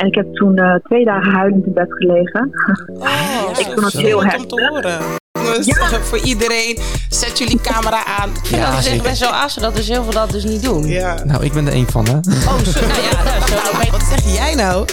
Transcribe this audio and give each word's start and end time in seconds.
En 0.00 0.06
ik 0.06 0.14
heb 0.14 0.34
toen 0.34 0.58
uh, 0.58 0.74
twee 0.74 1.04
dagen 1.04 1.32
huilend 1.32 1.66
in 1.66 1.72
bed 1.72 1.86
gelegen. 1.88 2.50
Oh, 2.98 3.58
ik 3.58 3.66
vond 3.66 3.80
het 3.80 3.92
heel 3.92 4.22
heftig. 4.22 4.42
om 4.42 4.48
te 4.48 4.68
horen. 4.68 4.98
Ja. 5.64 6.00
Voor 6.00 6.18
iedereen, 6.18 6.78
zet 7.08 7.38
jullie 7.38 7.60
camera 7.60 8.04
aan. 8.04 8.30
Ja, 8.50 8.70
dat 8.70 8.86
is 8.86 9.02
best 9.02 9.20
wel 9.20 9.30
assen 9.30 9.62
dat 9.62 9.76
dus 9.76 9.88
heel 9.88 10.02
veel 10.02 10.12
dat 10.12 10.30
dus 10.30 10.44
niet 10.44 10.62
doen. 10.62 10.86
Ja. 10.86 11.24
Nou, 11.24 11.44
ik 11.44 11.52
ben 11.52 11.66
er 11.66 11.72
één 11.72 11.86
van, 11.86 12.06
hè? 12.06 12.16
Oh, 12.16 12.58
sorry. 12.62 12.88
nou, 12.88 13.02
ja, 13.10 13.22
nou, 13.72 13.90
wat 13.90 14.02
zeg 14.02 14.34
jij 14.34 14.54
nou? 14.54 14.86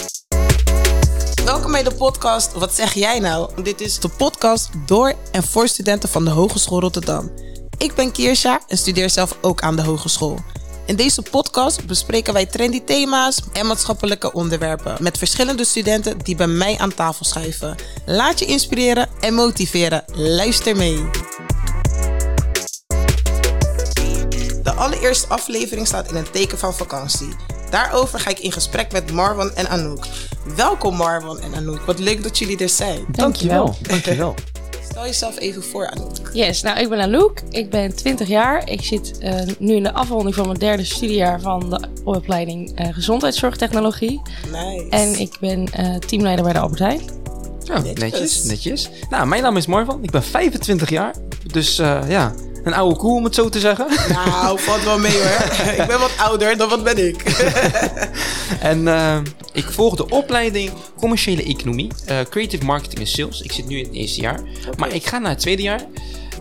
Welkom 1.44 1.72
bij 1.72 1.82
de 1.82 1.94
podcast 1.98 2.52
Wat 2.52 2.74
zeg 2.74 2.92
jij 2.92 3.18
nou? 3.18 3.50
Dit 3.62 3.80
is 3.80 4.00
de 4.00 4.08
podcast 4.08 4.70
door 4.86 5.12
en 5.32 5.42
voor 5.42 5.68
studenten 5.68 6.08
van 6.08 6.24
de 6.24 6.30
Hogeschool 6.30 6.80
Rotterdam. 6.80 7.30
Ik 7.78 7.94
ben 7.94 8.12
Kiersja 8.12 8.60
en 8.66 8.76
studeer 8.76 9.10
zelf 9.10 9.38
ook 9.40 9.60
aan 9.60 9.76
de 9.76 9.82
hogeschool. 9.82 10.38
In 10.88 10.96
deze 10.96 11.22
podcast 11.22 11.86
bespreken 11.86 12.32
wij 12.32 12.46
trendy 12.46 12.82
thema's 12.84 13.40
en 13.52 13.66
maatschappelijke 13.66 14.32
onderwerpen 14.32 14.96
met 15.00 15.18
verschillende 15.18 15.64
studenten 15.64 16.18
die 16.18 16.36
bij 16.36 16.46
mij 16.46 16.78
aan 16.78 16.94
tafel 16.94 17.24
schuiven. 17.24 17.76
Laat 18.06 18.38
je 18.38 18.44
inspireren 18.44 19.08
en 19.20 19.34
motiveren. 19.34 20.04
Luister 20.12 20.76
mee. 20.76 21.10
De 24.62 24.72
allereerste 24.76 25.28
aflevering 25.28 25.86
staat 25.86 26.08
in 26.08 26.16
een 26.16 26.30
teken 26.30 26.58
van 26.58 26.74
vakantie. 26.74 27.28
Daarover 27.70 28.20
ga 28.20 28.30
ik 28.30 28.38
in 28.38 28.52
gesprek 28.52 28.92
met 28.92 29.12
Marwan 29.12 29.54
en 29.54 29.68
Anouk. 29.68 30.06
Welkom 30.56 30.96
Marwan 30.96 31.40
en 31.40 31.54
Anouk. 31.54 31.80
Wat 31.80 31.98
leuk 31.98 32.22
dat 32.22 32.38
jullie 32.38 32.58
er 32.58 32.68
zijn. 32.68 33.06
Dankjewel. 33.10 33.76
Dankjewel. 33.82 34.34
Stel 34.98 35.10
jezelf 35.10 35.38
even 35.38 35.62
voor, 35.62 35.90
Anouk. 35.90 36.30
Yes, 36.32 36.62
nou 36.62 36.78
ik 36.78 36.88
ben 36.88 37.00
Anouk. 37.00 37.40
Ik 37.50 37.70
ben 37.70 37.96
20 37.96 38.28
jaar. 38.28 38.68
Ik 38.68 38.82
zit 38.82 39.18
uh, 39.20 39.34
nu 39.58 39.74
in 39.74 39.82
de 39.82 39.92
afronding 39.92 40.34
van 40.34 40.46
mijn 40.46 40.58
derde 40.58 40.84
studiejaar 40.84 41.40
van 41.40 41.70
de 41.70 41.80
opleiding 42.04 42.80
uh, 42.80 42.94
Gezondheidszorgtechnologie. 42.94 44.22
Nice. 44.52 44.86
En 44.90 45.20
ik 45.20 45.36
ben 45.40 45.68
uh, 45.80 45.94
teamleider 45.96 46.44
bij 46.44 46.52
de 46.52 46.58
Albert 46.58 46.80
Heijn. 46.80 47.00
Oh, 47.70 47.82
netjes. 47.94 48.44
netjes, 48.44 48.90
Nou, 49.10 49.26
mijn 49.26 49.42
naam 49.42 49.56
is 49.56 49.66
Marvan. 49.66 50.02
Ik 50.02 50.10
ben 50.10 50.22
25 50.22 50.90
jaar. 50.90 51.14
Dus 51.52 51.76
ja, 52.08 52.32
een 52.64 52.74
oude 52.74 52.96
koe 52.96 53.16
om 53.16 53.24
het 53.24 53.34
zo 53.34 53.48
te 53.48 53.60
zeggen. 53.60 53.86
Nou, 54.08 54.60
valt 54.60 54.84
wel 54.84 54.98
mee 54.98 55.12
hoor. 55.12 55.72
ik 55.80 55.86
ben 55.86 55.98
wat 55.98 56.12
ouder 56.18 56.56
dan 56.56 56.68
wat 56.68 56.84
ben 56.84 57.08
ik. 57.08 57.22
en 58.60 58.82
uh, 58.82 59.18
ik 59.58 59.70
volg 59.70 59.96
de 59.96 60.08
opleiding 60.08 60.72
commerciële 60.96 61.42
economie, 61.42 61.90
uh, 62.08 62.20
creative 62.20 62.64
marketing 62.64 63.00
en 63.00 63.06
sales. 63.06 63.40
Ik 63.40 63.52
zit 63.52 63.66
nu 63.66 63.78
in 63.78 63.84
het 63.84 63.94
eerste 63.94 64.20
jaar. 64.20 64.40
Maar 64.76 64.94
ik 64.94 65.06
ga 65.06 65.18
naar 65.18 65.30
het 65.30 65.40
tweede 65.40 65.62
jaar. 65.62 65.86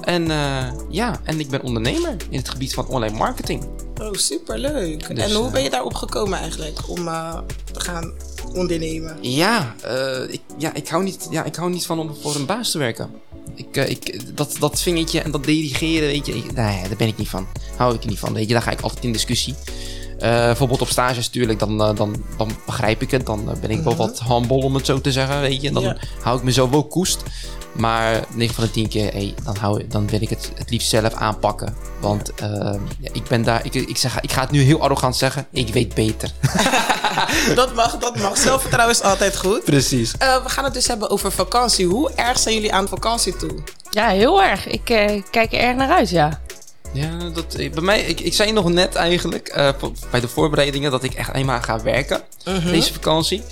En 0.02 0.30
uh, 0.30 0.72
ja, 0.90 1.20
en 1.24 1.40
ik 1.40 1.50
ben 1.50 1.62
ondernemer 1.62 2.16
in 2.30 2.38
het 2.38 2.50
gebied 2.50 2.74
van 2.74 2.88
online 2.88 3.18
marketing. 3.18 3.64
Oh, 4.02 4.14
superleuk. 4.14 5.16
Dus, 5.16 5.26
en 5.26 5.36
hoe 5.36 5.52
ben 5.52 5.64
je 5.64 5.70
daarop 5.70 5.94
gekomen 5.94 6.40
eigenlijk 6.40 6.80
om 6.88 7.06
te 7.72 7.80
gaan 7.80 8.14
ondernemen? 8.54 9.18
Ja, 9.22 9.76
ik, 10.30 10.42
ja, 10.58 10.74
ik, 10.74 10.88
hou 10.88 11.04
niet, 11.04 11.28
ja, 11.32 11.44
ik 11.44 11.56
hou 11.56 11.70
niet 11.70 11.86
van 11.86 12.00
om 12.00 12.16
voor 12.22 12.36
een 12.36 12.46
baas 12.46 12.72
te 12.72 12.78
werken. 12.78 13.10
Ik, 13.56 13.76
ik, 13.76 14.38
dat, 14.38 14.56
dat 14.60 14.82
vingertje 14.82 15.22
en 15.22 15.32
dat 15.32 15.44
dirigeren, 15.44 16.08
weet 16.08 16.26
je, 16.26 16.36
ik, 16.36 16.46
nee, 16.46 16.82
daar 16.82 16.98
ben 16.98 17.08
ik 17.08 17.18
niet 17.18 17.30
van. 17.30 17.48
Hou 17.76 17.96
ik 17.96 18.02
er 18.02 18.10
niet 18.10 18.20
van, 18.20 18.34
weet 18.34 18.48
je, 18.48 18.54
daar 18.54 18.62
ga 18.62 18.72
ik 18.72 18.82
altijd 18.82 19.04
in 19.04 19.12
discussie. 19.12 19.56
Uh, 20.20 20.30
bijvoorbeeld 20.30 20.82
op 20.82 20.88
stages 20.88 21.26
natuurlijk, 21.26 21.60
dan, 21.60 21.90
uh, 21.90 21.96
dan, 21.96 22.24
dan 22.38 22.52
begrijp 22.66 23.02
ik 23.02 23.12
het. 23.12 23.26
Dan 23.26 23.58
ben 23.62 23.70
ik 23.70 23.84
wel 23.84 23.94
mhm. 23.94 24.02
wat 24.02 24.22
humble 24.28 24.64
om 24.64 24.76
het 24.76 24.86
zo 24.86 25.02
te 25.02 25.12
zeggen, 25.12 25.42
weet 25.42 25.62
je. 25.62 25.68
En 25.68 25.74
dan 25.74 25.98
hou 26.22 26.38
ik 26.38 26.44
me 26.44 26.52
zo 26.52 26.70
wel 26.70 26.84
koest. 26.84 27.24
Maar 27.72 28.26
9 28.34 28.56
van 28.56 28.64
de 28.64 28.72
10 28.72 28.88
keer, 28.88 29.12
hey, 29.12 29.34
dan, 29.44 29.56
hou, 29.56 29.88
dan 29.88 30.08
wil 30.08 30.22
ik 30.22 30.30
het 30.30 30.52
het 30.56 30.70
liefst 30.70 30.90
zelf 30.90 31.14
aanpakken. 31.14 31.76
Want 32.00 32.32
uh, 32.42 32.48
ja, 33.00 33.10
ik 33.12 33.24
ben 33.28 33.44
daar, 33.44 33.66
ik, 33.66 33.74
ik, 33.74 33.98
zeg, 33.98 34.22
ik 34.22 34.32
ga 34.32 34.42
het 34.42 34.52
nu 34.52 34.62
heel 34.62 34.82
arrogant 34.82 35.16
zeggen, 35.16 35.48
ik 35.52 35.74
weet 35.74 35.94
beter. 35.94 36.32
dat 37.56 37.76
mag, 37.76 37.98
dat 37.98 38.20
mag. 38.20 38.38
Zelfvertrouwen 38.48 38.96
is 38.96 39.02
altijd 39.02 39.38
goed. 39.38 39.64
Precies. 39.64 40.12
we 40.12 40.42
gaan 40.46 40.64
het 40.64 40.74
dus 40.74 40.88
hebben 40.88 41.10
over 41.10 41.32
vakantie. 41.32 41.86
Hoe 41.86 42.12
erg 42.16 42.40
zijn 42.40 42.56
jullie 42.56 42.74
aan 42.74 42.88
vakantie 42.88 43.36
toe? 43.36 43.64
Ja, 43.90 44.08
heel 44.08 44.44
erg. 44.44 44.68
Ik 44.68 44.84
kijk 45.32 45.54
er 45.54 45.60
erg 45.60 45.76
naar 45.76 45.90
uit, 45.90 46.10
ja. 46.10 46.40
Ja, 46.98 47.30
dat, 47.30 47.56
bij 47.56 47.82
mij, 47.82 48.02
ik, 48.02 48.20
ik 48.20 48.34
zei 48.34 48.52
nog 48.52 48.70
net 48.70 48.96
eigenlijk 48.96 49.56
uh, 49.58 49.70
bij 50.12 50.20
de 50.20 50.28
voorbereidingen 50.28 50.92
dat 50.92 51.04
ik 51.04 51.14
echt 51.14 51.34
eenmaal 51.34 51.62
ga 51.62 51.82
werken 51.82 52.22
uh-huh. 52.46 52.72
deze 52.72 52.94
vakantie. 52.94 53.44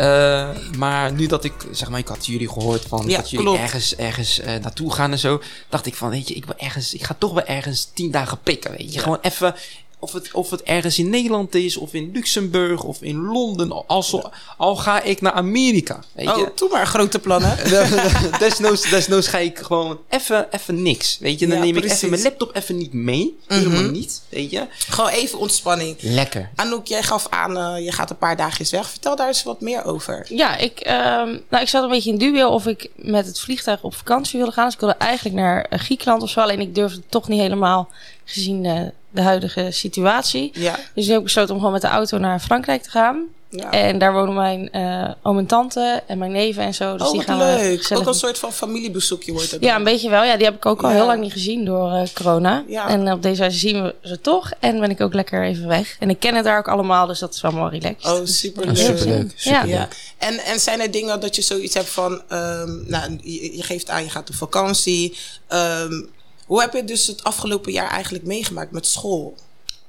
Uh, 0.00 0.48
maar 0.76 1.12
nu 1.12 1.26
dat 1.26 1.44
ik, 1.44 1.52
zeg 1.70 1.88
maar, 1.88 1.98
ik 1.98 2.08
had 2.08 2.26
jullie 2.26 2.48
gehoord 2.48 2.84
van 2.88 3.08
ja, 3.08 3.16
dat 3.16 3.30
jullie 3.30 3.58
ergens, 3.58 3.96
ergens 3.96 4.40
uh, 4.40 4.46
naartoe 4.46 4.92
gaan 4.92 5.12
en 5.12 5.18
zo, 5.18 5.42
dacht 5.68 5.86
ik 5.86 5.94
van, 5.94 6.10
weet 6.10 6.28
je, 6.28 6.34
ik 6.34 6.44
wil 6.44 6.54
ergens, 6.58 6.94
ik 6.94 7.04
ga 7.04 7.16
toch 7.18 7.32
wel 7.32 7.44
ergens 7.44 7.90
tien 7.94 8.10
dagen 8.10 8.38
pikken, 8.42 8.70
weet 8.70 8.88
je, 8.88 8.92
ja. 8.92 9.00
gewoon 9.00 9.18
even 9.20 9.54
of 10.04 10.12
het, 10.12 10.30
of 10.32 10.50
het 10.50 10.62
ergens 10.62 10.98
in 10.98 11.10
Nederland 11.10 11.54
is, 11.54 11.76
of 11.76 11.94
in 11.94 12.10
Luxemburg, 12.12 12.82
of 12.82 13.02
in 13.02 13.24
Londen. 13.24 13.86
Als, 13.86 14.16
Al 14.56 14.76
ga 14.76 15.02
ik 15.02 15.20
naar 15.20 15.32
Amerika. 15.32 16.00
Weet 16.12 16.28
oh, 16.28 16.36
je. 16.36 16.52
doe 16.54 16.68
maar 16.68 16.86
grote 16.86 17.18
plannen. 17.18 17.56
desnoods, 18.38 18.90
desnoods 18.90 19.26
ga 19.26 19.38
ik 19.38 19.58
gewoon 19.58 19.98
even, 20.08 20.46
even 20.50 20.82
niks. 20.82 21.18
Weet 21.20 21.38
je, 21.38 21.46
dan 21.46 21.60
neem 21.60 21.76
ik 21.76 21.84
even 21.84 22.10
mijn 22.10 22.22
laptop 22.22 22.56
even 22.56 22.76
niet 22.76 22.92
mee. 22.92 23.24
Mm 23.24 23.36
-hmm. 23.46 23.58
Helemaal 23.58 23.90
niet, 23.90 24.22
weet 24.28 24.50
je. 24.50 24.66
Gewoon 24.70 25.10
even 25.10 25.38
ontspanning. 25.38 25.96
Lekker. 26.00 26.50
Anouk, 26.54 26.86
jij 26.86 27.02
gaf 27.02 27.26
aan, 27.30 27.76
uh, 27.76 27.84
je 27.84 27.92
gaat 27.92 28.10
een 28.10 28.18
paar 28.18 28.36
dagjes 28.36 28.70
weg. 28.70 28.88
Vertel 28.88 29.16
daar 29.16 29.28
eens 29.28 29.42
wat 29.42 29.60
meer 29.60 29.84
over. 29.84 30.26
Ja, 30.28 30.56
ik, 30.56 30.78
um, 30.86 31.42
nou, 31.48 31.62
ik 31.62 31.68
zat 31.68 31.82
een 31.82 31.88
beetje 31.88 32.10
in 32.10 32.18
dubio 32.18 32.48
of 32.48 32.66
ik 32.66 32.90
met 32.94 33.26
het 33.26 33.40
vliegtuig 33.40 33.82
op 33.82 33.94
vakantie 33.94 34.38
wilde 34.38 34.52
gaan. 34.52 34.64
Dus 34.64 34.74
ik 34.74 34.80
wilde 34.80 34.96
eigenlijk 34.96 35.36
naar 35.36 35.66
Griekenland 35.70 36.22
of 36.22 36.30
zo. 36.30 36.40
Alleen 36.40 36.60
ik 36.60 36.74
durfde 36.74 36.96
het 36.96 37.10
toch 37.10 37.28
niet 37.28 37.40
helemaal 37.40 37.88
gezien... 38.24 38.64
Uh, 38.64 38.80
de 39.14 39.22
huidige 39.22 39.68
situatie. 39.70 40.50
Ja. 40.52 40.78
Dus 40.94 41.04
nu 41.04 41.10
heb 41.10 41.18
ik 41.18 41.24
besloten 41.24 41.50
om 41.50 41.58
gewoon 41.58 41.72
met 41.72 41.82
de 41.82 41.88
auto 41.88 42.18
naar 42.18 42.40
Frankrijk 42.40 42.82
te 42.82 42.90
gaan. 42.90 43.24
Ja. 43.50 43.70
En 43.70 43.98
daar 43.98 44.12
wonen 44.12 44.34
mijn 44.34 44.68
uh, 44.72 45.10
oom 45.22 45.38
en 45.38 45.46
tante 45.46 46.02
en 46.06 46.18
mijn 46.18 46.32
neven 46.32 46.62
en 46.62 46.74
zo. 46.74 46.96
Dus 46.96 47.06
oh, 47.06 47.12
die 47.12 47.22
gaan 47.22 47.38
leuk. 47.38 47.90
Ook 47.94 48.06
een 48.06 48.14
soort 48.14 48.38
van 48.38 48.52
familiebezoekje 48.52 49.32
wordt 49.32 49.50
het. 49.50 49.62
Ja, 49.62 49.76
een 49.76 49.84
beetje 49.84 50.10
wel. 50.10 50.24
Ja, 50.24 50.36
die 50.36 50.44
heb 50.44 50.54
ik 50.54 50.66
ook 50.66 50.82
al 50.82 50.90
heel 50.90 51.06
lang 51.06 51.20
niet 51.20 51.32
gezien 51.32 51.64
door 51.64 51.92
uh, 51.92 52.02
corona. 52.14 52.64
Ja. 52.68 52.88
En 52.88 53.12
op 53.12 53.22
deze 53.22 53.40
wijze 53.40 53.58
zien 53.58 53.82
we 53.82 53.94
ze 54.02 54.20
toch. 54.20 54.52
En 54.60 54.80
ben 54.80 54.90
ik 54.90 55.00
ook 55.00 55.14
lekker 55.14 55.44
even 55.44 55.68
weg. 55.68 55.96
En 55.98 56.10
ik 56.10 56.20
ken 56.20 56.34
het 56.34 56.44
daar 56.44 56.58
ook 56.58 56.68
allemaal, 56.68 57.06
dus 57.06 57.18
dat 57.18 57.34
is 57.34 57.40
wel 57.40 57.52
mooi 57.52 57.78
relaxed. 57.78 58.12
Oh, 58.12 58.26
superleuk. 58.26 58.76
Oh, 58.76 58.84
superleuk. 58.84 59.32
Super 59.34 59.68
ja. 59.68 59.88
En, 60.18 60.38
en 60.38 60.60
zijn 60.60 60.80
er 60.80 60.90
dingen 60.90 61.20
dat 61.20 61.36
je 61.36 61.42
zoiets 61.42 61.74
hebt 61.74 61.88
van... 61.88 62.12
Um, 62.12 62.84
nou, 62.86 63.18
je, 63.22 63.56
je, 63.56 63.62
geeft 63.62 63.90
aan, 63.90 64.02
je 64.02 64.10
gaat 64.10 64.28
op 64.28 64.34
vakantie... 64.34 65.16
Um, 65.52 66.08
hoe 66.46 66.60
heb 66.60 66.72
je 66.72 66.84
dus 66.84 67.06
het 67.06 67.24
afgelopen 67.24 67.72
jaar 67.72 67.90
eigenlijk 67.90 68.24
meegemaakt 68.24 68.70
met 68.70 68.86
school? 68.86 69.34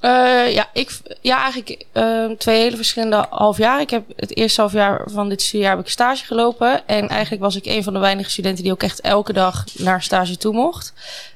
Uh, 0.01 0.53
ja, 0.53 0.69
ik, 0.73 0.99
ja, 1.21 1.41
eigenlijk 1.41 1.85
uh, 1.93 2.31
twee 2.31 2.61
hele 2.61 2.75
verschillende 2.75 3.25
half 3.29 3.57
jaar. 3.57 3.81
Ik 3.81 3.89
heb 3.89 4.03
het 4.15 4.35
eerste 4.35 4.61
half 4.61 4.73
jaar 4.73 5.01
van 5.05 5.29
dit 5.29 5.41
studiejaar 5.41 5.75
heb 5.75 5.85
ik 5.85 5.91
stage 5.91 6.25
gelopen. 6.25 6.87
En 6.87 7.07
eigenlijk 7.07 7.41
was 7.41 7.55
ik 7.55 7.65
een 7.65 7.83
van 7.83 7.93
de 7.93 7.99
weinige 7.99 8.29
studenten 8.29 8.63
die 8.63 8.71
ook 8.71 8.83
echt 8.83 9.01
elke 9.01 9.33
dag 9.33 9.63
naar 9.73 10.01
stage 10.01 10.37
toe 10.37 10.53
mocht. 10.53 10.93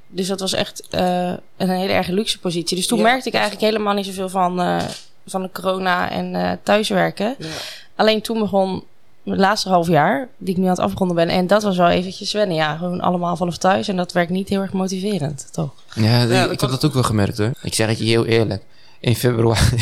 Dus 0.08 0.28
dat 0.28 0.40
was 0.40 0.54
echt 0.54 0.84
uh, 0.92 1.34
een 1.58 1.70
hele 1.70 1.94
erg 1.94 2.08
luxe 2.08 2.40
positie. 2.40 2.78
Dus 2.78 2.88
toen 2.88 2.98
ja, 2.98 3.04
merkte 3.04 3.28
ik 3.28 3.34
eigenlijk 3.34 3.64
helemaal 3.64 3.94
niet 3.94 4.06
zoveel 4.06 4.30
van, 4.30 4.82
van 5.26 5.42
de 5.42 5.50
corona 5.54 6.10
en 6.10 6.60
thuiswerken. 6.64 7.36
Ja. 7.40 7.48
Alleen 7.96 8.22
toen 8.22 8.40
begon 8.40 8.84
het 9.24 9.40
laatste 9.40 9.70
half 9.70 9.88
jaar, 9.88 10.28
die 10.38 10.54
ik 10.54 10.58
nu 10.58 10.64
aan 10.64 10.70
het 10.70 10.80
afronden 10.80 11.16
ben. 11.16 11.30
En 11.30 11.48
dat 11.48 11.64
was 11.64 11.78
wel 11.78 11.90
eventjes 11.90 12.32
wennen. 12.32 12.56
Ja, 12.56 12.78
gewoon 12.78 13.02
allemaal 13.02 13.36
vanaf 13.36 13.58
thuis. 13.58 13.88
En 13.88 13.96
dat 13.96 14.12
werkt 14.12 14.32
niet 14.32 14.50
heel 14.50 14.62
erg 14.62 14.74
motiverend, 14.74 15.48
toch? 15.52 15.70
Ja, 15.96 16.22
ja 16.22 16.44
ik 16.44 16.62
heb 16.62 16.70
dat 16.70 16.86
ook 16.86 16.94
wel 16.94 17.04
gemerkt 17.04 17.38
hoor. 17.38 17.52
Ik 17.62 17.74
zeg 17.74 17.88
het 17.88 17.98
je 17.98 18.06
heel 18.06 18.26
eerlijk. 18.26 18.64
In 19.00 19.16
februari. 19.16 19.76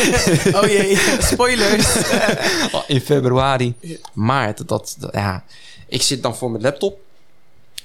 oh 0.60 0.66
jee, 0.66 0.96
spoilers. 1.18 1.96
in 2.86 3.00
februari, 3.00 3.74
maart. 4.12 4.68
Dat, 4.68 4.96
dat, 4.98 5.12
ja. 5.12 5.44
Ik 5.86 6.02
zit 6.02 6.22
dan 6.22 6.36
voor 6.36 6.50
mijn 6.50 6.62
laptop. 6.62 6.98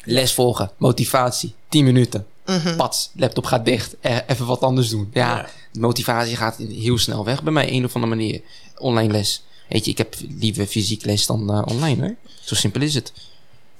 Les 0.04 0.34
volgen, 0.34 0.72
motivatie, 0.78 1.54
10 1.70 1.84
minuten. 1.84 2.26
Mm-hmm. 2.46 2.76
Pats, 2.76 3.12
laptop 3.16 3.46
gaat 3.46 3.66
dicht. 3.66 3.96
E, 4.02 4.20
even 4.28 4.46
wat 4.46 4.62
anders 4.62 4.90
doen. 4.90 5.10
Ja, 5.14 5.38
ja, 5.38 5.48
motivatie 5.80 6.36
gaat 6.36 6.58
heel 6.58 6.98
snel 6.98 7.26
weg 7.26 7.44
bij 7.44 7.54
mij, 7.54 7.72
een 7.72 7.86
of 7.86 7.96
andere 7.96 8.16
manier. 8.16 8.42
Online 8.78 9.12
les. 9.12 9.44
Weet 9.74 9.86
je, 9.86 9.92
ik 9.92 9.98
heb 9.98 10.16
liever 10.40 10.66
fysiek 10.66 11.06
les 11.06 11.26
dan 11.26 11.52
uh, 11.52 11.62
online 11.66 12.02
hoor. 12.02 12.16
Zo 12.44 12.56
simpel 12.56 12.82
is 12.82 12.94
het. 12.94 13.12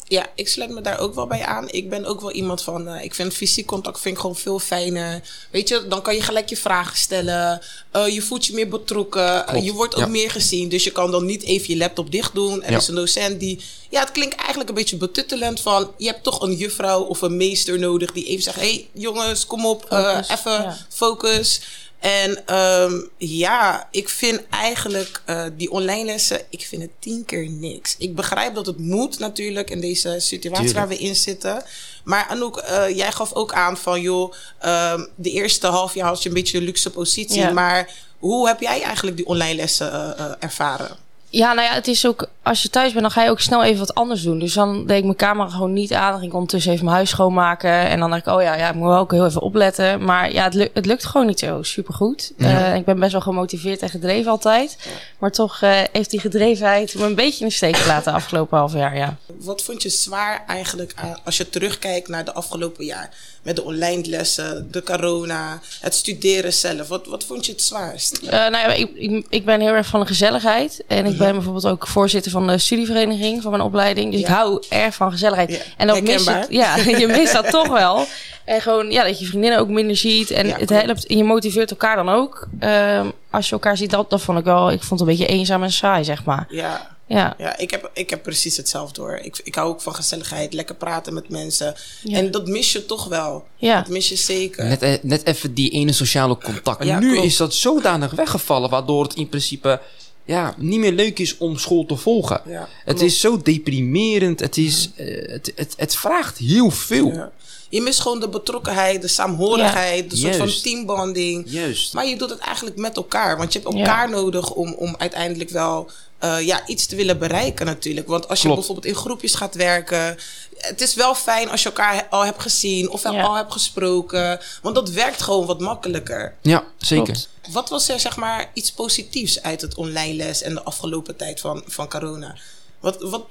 Ja, 0.08 0.28
ik 0.36 0.48
sluit 0.48 0.70
me 0.70 0.82
daar 0.82 1.00
ook 1.00 1.16
wel 1.16 1.28
bij 1.28 1.44
aan. 1.44 1.70
Ik 1.70 1.90
ben 1.90 2.06
ook 2.06 2.22
wel 2.22 2.32
iemand 2.32 2.62
van, 2.62 2.88
uh, 2.88 3.04
ik 3.04 3.16
vind 3.16 3.34
fysiek 3.34 3.66
contact 3.66 4.00
vind 4.00 4.16
ik 4.16 4.22
gewoon 4.22 4.36
veel 4.36 4.60
fijner. 4.60 5.22
Weet 5.52 5.68
je, 5.68 5.86
dan 5.90 6.02
kan 6.02 6.16
je 6.16 6.22
gelijk 6.22 6.50
je 6.50 6.58
vragen 6.58 6.98
stellen. 6.98 7.62
Uh, 7.96 8.08
je 8.08 8.22
voelt 8.22 8.46
je 8.46 8.54
meer 8.54 8.68
betrokken. 8.68 9.46
Uh, 9.56 9.64
je 9.64 9.74
wordt 9.74 9.96
ook 9.96 10.02
ja. 10.02 10.08
meer 10.08 10.32
gezien. 10.32 10.70
Dus 10.70 10.84
je 10.84 10.92
kan 10.92 11.12
dan 11.12 11.26
niet 11.26 11.44
even 11.44 11.74
je 11.74 11.78
laptop 11.78 12.12
dicht 12.12 12.34
doen. 12.34 12.64
Er 12.64 12.72
ja. 12.72 12.78
is 12.78 12.88
een 12.88 12.96
docent 12.96 13.40
die, 13.40 13.62
ja, 13.90 14.00
het 14.00 14.12
klinkt 14.12 14.36
eigenlijk 14.36 14.70
een 14.70 14.76
beetje 14.76 14.98
betuttelend 14.98 15.60
van, 15.60 15.92
je 15.98 16.08
hebt 16.08 16.24
toch 16.24 16.42
een 16.42 16.56
juffrouw 16.56 17.02
of 17.02 17.22
een 17.22 17.38
meester 17.38 17.80
nodig 17.80 18.12
die 18.12 18.26
even 18.26 18.44
zegt, 18.44 18.60
hey 18.60 18.88
jongens, 18.94 19.46
kom 19.46 19.66
op, 19.66 19.86
focus. 19.90 20.30
even 20.30 20.52
ja. 20.52 20.78
focus. 20.90 21.62
En 22.04 22.56
um, 22.56 23.10
ja, 23.18 23.88
ik 23.92 24.10
vind 24.10 24.42
eigenlijk 24.50 25.22
uh, 25.30 25.46
die 25.58 25.72
online 25.72 26.06
lessen, 26.06 26.42
ik 26.50 26.66
vind 26.66 26.82
het 26.82 26.92
tien 27.00 27.26
keer 27.26 27.50
niks. 27.50 27.96
Ik 27.98 28.16
begrijp 28.16 28.56
dat 28.56 28.66
het 28.66 28.78
moet 28.78 29.20
natuurlijk 29.20 29.70
in 29.70 29.82
deze 29.82 30.16
situatie 30.20 30.66
Tuurlijk. 30.66 30.74
waar 30.74 30.98
we 30.98 30.98
in 30.98 31.16
zitten. 31.16 31.64
Maar 32.04 32.28
Anouk, 32.28 32.64
uh, 32.70 32.98
jij 32.98 33.12
gaf 33.12 33.34
ook 33.34 33.54
aan 33.54 33.78
van 33.78 34.02
joh, 34.02 34.34
um, 34.66 35.08
de 35.16 35.32
eerste 35.32 35.68
half 35.68 35.94
jaar 35.94 36.08
had 36.08 36.24
je 36.24 36.30
een 36.30 36.36
beetje 36.36 36.58
een 36.58 36.64
luxe 36.64 36.90
positie. 36.90 37.40
Ja. 37.40 37.52
Maar 37.52 37.94
hoe 38.20 38.48
heb 38.48 38.62
jij 38.62 38.82
eigenlijk 38.82 39.18
die 39.18 39.26
online 39.26 39.56
lessen 39.56 40.16
uh, 40.20 40.32
ervaren? 40.40 40.98
Ja, 41.36 41.54
nou 41.54 41.68
ja, 41.68 41.74
het 41.74 41.88
is 41.88 42.08
ook... 42.08 42.28
Als 42.44 42.62
je 42.62 42.70
thuis 42.70 42.90
bent, 42.92 43.02
dan 43.02 43.12
ga 43.12 43.24
je 43.24 43.30
ook 43.30 43.40
snel 43.40 43.64
even 43.64 43.80
wat 43.80 43.94
anders 43.96 44.22
doen. 44.22 44.40
Dus 44.40 44.54
dan 44.54 44.86
deed 44.86 44.98
ik 44.98 45.04
mijn 45.04 45.16
camera 45.16 45.50
gewoon 45.50 45.74
niet 45.74 45.94
aan. 45.94 46.10
Dan 46.10 46.18
ging 46.20 46.30
ik 46.32 46.34
ondertussen 46.34 46.72
even 46.72 46.84
mijn 46.86 46.96
huis 46.96 47.10
schoonmaken. 47.10 47.70
En 47.90 48.00
dan 48.00 48.10
dacht 48.10 48.28
ik, 48.28 48.34
oh 48.34 48.42
ja, 48.42 48.56
ja 48.56 48.70
ik 48.70 48.76
moet 48.76 48.88
wel 48.88 48.98
ook 48.98 49.12
heel 49.12 49.26
even 49.26 49.42
opletten. 49.42 50.04
Maar 50.04 50.32
ja, 50.32 50.44
het, 50.44 50.54
lukt, 50.54 50.76
het 50.76 50.86
lukt 50.86 51.06
gewoon 51.06 51.28
niet 51.28 51.40
zo 51.40 51.64
supergoed. 51.64 52.34
Ja. 52.38 52.66
Eh, 52.72 52.76
ik 52.76 52.86
ben 52.86 53.00
best 53.00 53.12
wel 53.12 53.22
gemotiveerd 53.22 53.82
en 53.82 53.90
gedreven 53.90 54.32
altijd. 54.32 54.78
Maar 55.20 55.32
toch 55.32 55.62
eh, 55.62 55.80
heeft 55.92 56.10
die 56.10 56.20
gedrevenheid 56.20 56.96
me 56.96 57.06
een 57.06 57.16
beetje 57.16 57.40
in 57.44 57.48
de 57.48 57.54
steek 57.54 57.76
gelaten 57.78 58.12
de 58.12 58.18
afgelopen 58.18 58.58
half 58.58 58.74
jaar, 58.74 58.98
ja. 58.98 59.16
Wat 59.40 59.62
vond 59.62 59.82
je 59.84 59.90
zwaar 59.90 60.44
eigenlijk 60.48 60.94
aan- 60.96 61.18
als 61.24 61.38
je 61.38 61.50
terugkijkt 61.50 62.08
naar 62.08 62.26
de 62.26 62.34
afgelopen 62.34 62.86
jaar? 62.86 63.10
Met 63.44 63.56
de 63.56 63.64
online 63.64 64.06
lessen, 64.06 64.68
de 64.72 64.84
corona, 64.84 65.60
het 65.82 65.94
studeren 65.96 66.54
zelf. 66.54 66.88
Wat, 66.88 67.06
wat 67.08 67.24
vond 67.24 67.46
je 67.46 67.52
het 67.52 67.62
zwaarst? 67.62 68.18
Eh, 68.18 68.32
nou 68.32 68.52
ja, 68.52 68.68
ik, 68.74 68.90
ik, 68.96 69.26
ik 69.30 69.46
ben 69.46 69.60
heel 69.62 69.74
erg 69.74 69.88
van 69.88 70.00
de 70.00 70.06
gezelligheid. 70.06 70.84
En 70.88 71.06
ik 71.06 71.18
ben 71.18 71.32
bijvoorbeeld 71.34 71.66
ook 71.68 71.88
voorzitter 71.88 72.32
van 72.32 72.48
de 72.48 72.58
studievereniging 72.58 73.42
van 73.42 73.52
mijn 73.52 73.64
opleiding. 73.64 74.12
Dus 74.12 74.20
Ja. 74.22 74.28
ik 74.28 74.34
hou 74.34 74.64
erg 74.70 74.96
van 74.96 75.12
gezelligheid. 75.12 75.52
Ja, 75.52 75.58
En 75.78 75.88
dat 75.88 76.02
mis 76.02 76.26
het, 76.26 76.46
ja, 76.50 76.76
je 77.00 77.08
mist 77.08 77.34
dat 77.34 77.50
toch 77.50 77.68
wel. 77.84 78.06
En 78.46 78.62
gewoon, 78.62 78.92
ja, 78.92 79.04
dat 79.04 79.20
je 79.20 79.26
vriendinnen 79.26 79.60
ook 79.60 79.68
minder 79.70 79.96
ziet. 79.96 80.32
En 80.32 80.48
Ja, 80.48 80.58
het 80.58 80.70
helpt, 80.70 81.06
en 81.06 81.18
je 81.18 81.24
motiveert 81.24 81.72
elkaar 81.72 81.96
dan 81.96 82.10
ook. 82.10 82.48
Ehm, 82.60 83.08
als 83.30 83.46
je 83.48 83.52
elkaar 83.54 83.78
ziet, 83.78 83.90
dat, 83.90 84.10
dat 84.10 84.22
vond 84.22 84.40
ik 84.40 84.44
wel, 84.46 84.72
ik 84.72 84.84
vond 84.84 85.00
het 85.00 85.10
een 85.10 85.16
beetje 85.18 85.34
eenzaam 85.34 85.64
en 85.64 85.72
saai, 85.72 86.04
zeg 86.04 86.24
maar. 86.24 86.46
Ja, 86.50 86.93
Ja, 87.14 87.36
ja 87.38 87.58
ik, 87.58 87.72
heb, 87.72 87.90
ik 87.94 88.10
heb 88.10 88.24
precies 88.24 88.58
hetzelfde 88.58 89.02
hoor. 89.02 89.16
Ik, 89.18 89.40
ik 89.44 89.56
hou 89.56 89.70
ook 89.70 89.82
van 89.82 89.96
gezelligheid, 89.96 90.54
lekker 90.54 90.76
praten 90.76 91.14
met 91.14 91.30
mensen. 91.30 91.76
Ja. 92.04 92.18
En 92.18 92.32
dat 92.32 92.48
mis 92.48 92.72
je 92.72 92.86
toch 92.86 93.08
wel. 93.08 93.46
ja. 93.56 93.80
Dat 93.82 93.88
mis 93.90 94.10
je 94.10 94.16
zeker. 94.16 94.66
Net, 94.66 94.82
eh, 94.82 94.94
net 95.02 95.26
even 95.26 95.54
die 95.54 95.70
ene 95.70 95.92
sociale 95.92 96.38
contact. 96.38 96.80
En 96.82 96.88
Ja, 96.88 97.00
nu 97.00 97.12
klopt. 97.12 97.26
is 97.26 97.38
dat 97.38 97.54
zodanig 97.54 98.12
weggevallen, 98.12 98.70
waardoor 98.70 99.04
het 99.04 99.14
in 99.16 99.30
principe 99.30 99.82
ja, 100.26 100.54
niet 100.58 100.80
meer 100.80 100.92
leuk 100.92 101.20
is 101.20 101.38
om 101.38 101.58
school 101.58 101.86
te 101.86 101.96
volgen. 101.98 102.42
Ja, 102.46 102.68
het 102.86 103.02
is 103.02 103.20
zo 103.20 103.42
deprimerend. 103.42 104.40
Het, 104.40 104.58
is, 104.58 104.90
eh, 104.96 105.32
het, 105.32 105.52
het, 105.56 105.74
het 105.78 105.96
vraagt 105.96 106.38
heel 106.38 106.70
veel. 106.72 107.12
Ja. 107.12 107.32
Je 107.70 107.82
mist 107.82 108.00
gewoon 108.00 108.20
de 108.20 108.30
betrokkenheid, 108.30 109.02
de 109.02 109.08
saamhorigheid, 109.08 110.10
de 110.10 110.16
soort 110.16 110.36
van 110.36 110.52
teambonding. 110.62 111.44
Juist. 111.46 111.94
Maar 111.94 112.08
je 112.08 112.18
doet 112.18 112.30
het 112.30 112.40
eigenlijk 112.40 112.76
met 112.78 112.96
elkaar. 112.96 113.38
Want 113.38 113.54
je 113.54 113.60
hebt 113.60 113.74
Ja. 113.74 113.80
elkaar 113.80 114.10
nodig 114.10 114.52
om, 114.52 114.74
om 114.74 114.96
uiteindelijk 114.98 115.50
wel 115.50 115.90
eh, 116.24 116.42
ja, 116.42 116.68
iets 116.68 116.86
te 116.86 116.96
willen 116.96 117.20
bereiken 117.20 117.66
natuurlijk. 117.66 118.08
Want 118.08 118.28
als 118.28 118.38
je 118.42 118.44
Klopt. 118.48 118.60
bijvoorbeeld 118.60 118.96
in 118.96 119.02
groepjes 119.02 119.36
gaat 119.36 119.56
werken... 119.56 120.18
Het 120.58 120.82
is 120.82 120.94
wel 120.94 121.16
fijn 121.16 121.50
als 121.50 121.62
je 121.64 121.70
elkaar 121.70 122.08
al 122.10 122.26
hebt 122.26 122.42
gezien 122.42 122.90
of 122.90 123.04
Ja. 123.04 123.22
al 123.22 123.34
hebt 123.36 123.52
gesproken. 123.52 124.40
Want 124.62 124.76
dat 124.76 124.90
werkt 124.90 125.22
gewoon 125.22 125.46
wat 125.46 125.60
makkelijker. 125.60 126.36
Ja, 126.42 126.64
zeker. 126.78 127.04
Klopt. 127.06 127.30
Wat 127.52 127.70
was 127.70 127.90
er 127.90 128.00
zeg 128.00 128.16
maar 128.18 128.52
iets 128.54 128.72
positiefs 128.72 129.42
uit 129.42 129.62
het 129.62 129.76
online 129.76 130.14
les 130.14 130.42
en 130.42 130.54
de 130.54 130.64
afgelopen 130.64 131.16
tijd 131.16 131.40
van, 131.40 131.64
van 131.66 131.90
corona? 131.90 132.36
Wat, 132.80 133.02
wat, 133.02 133.26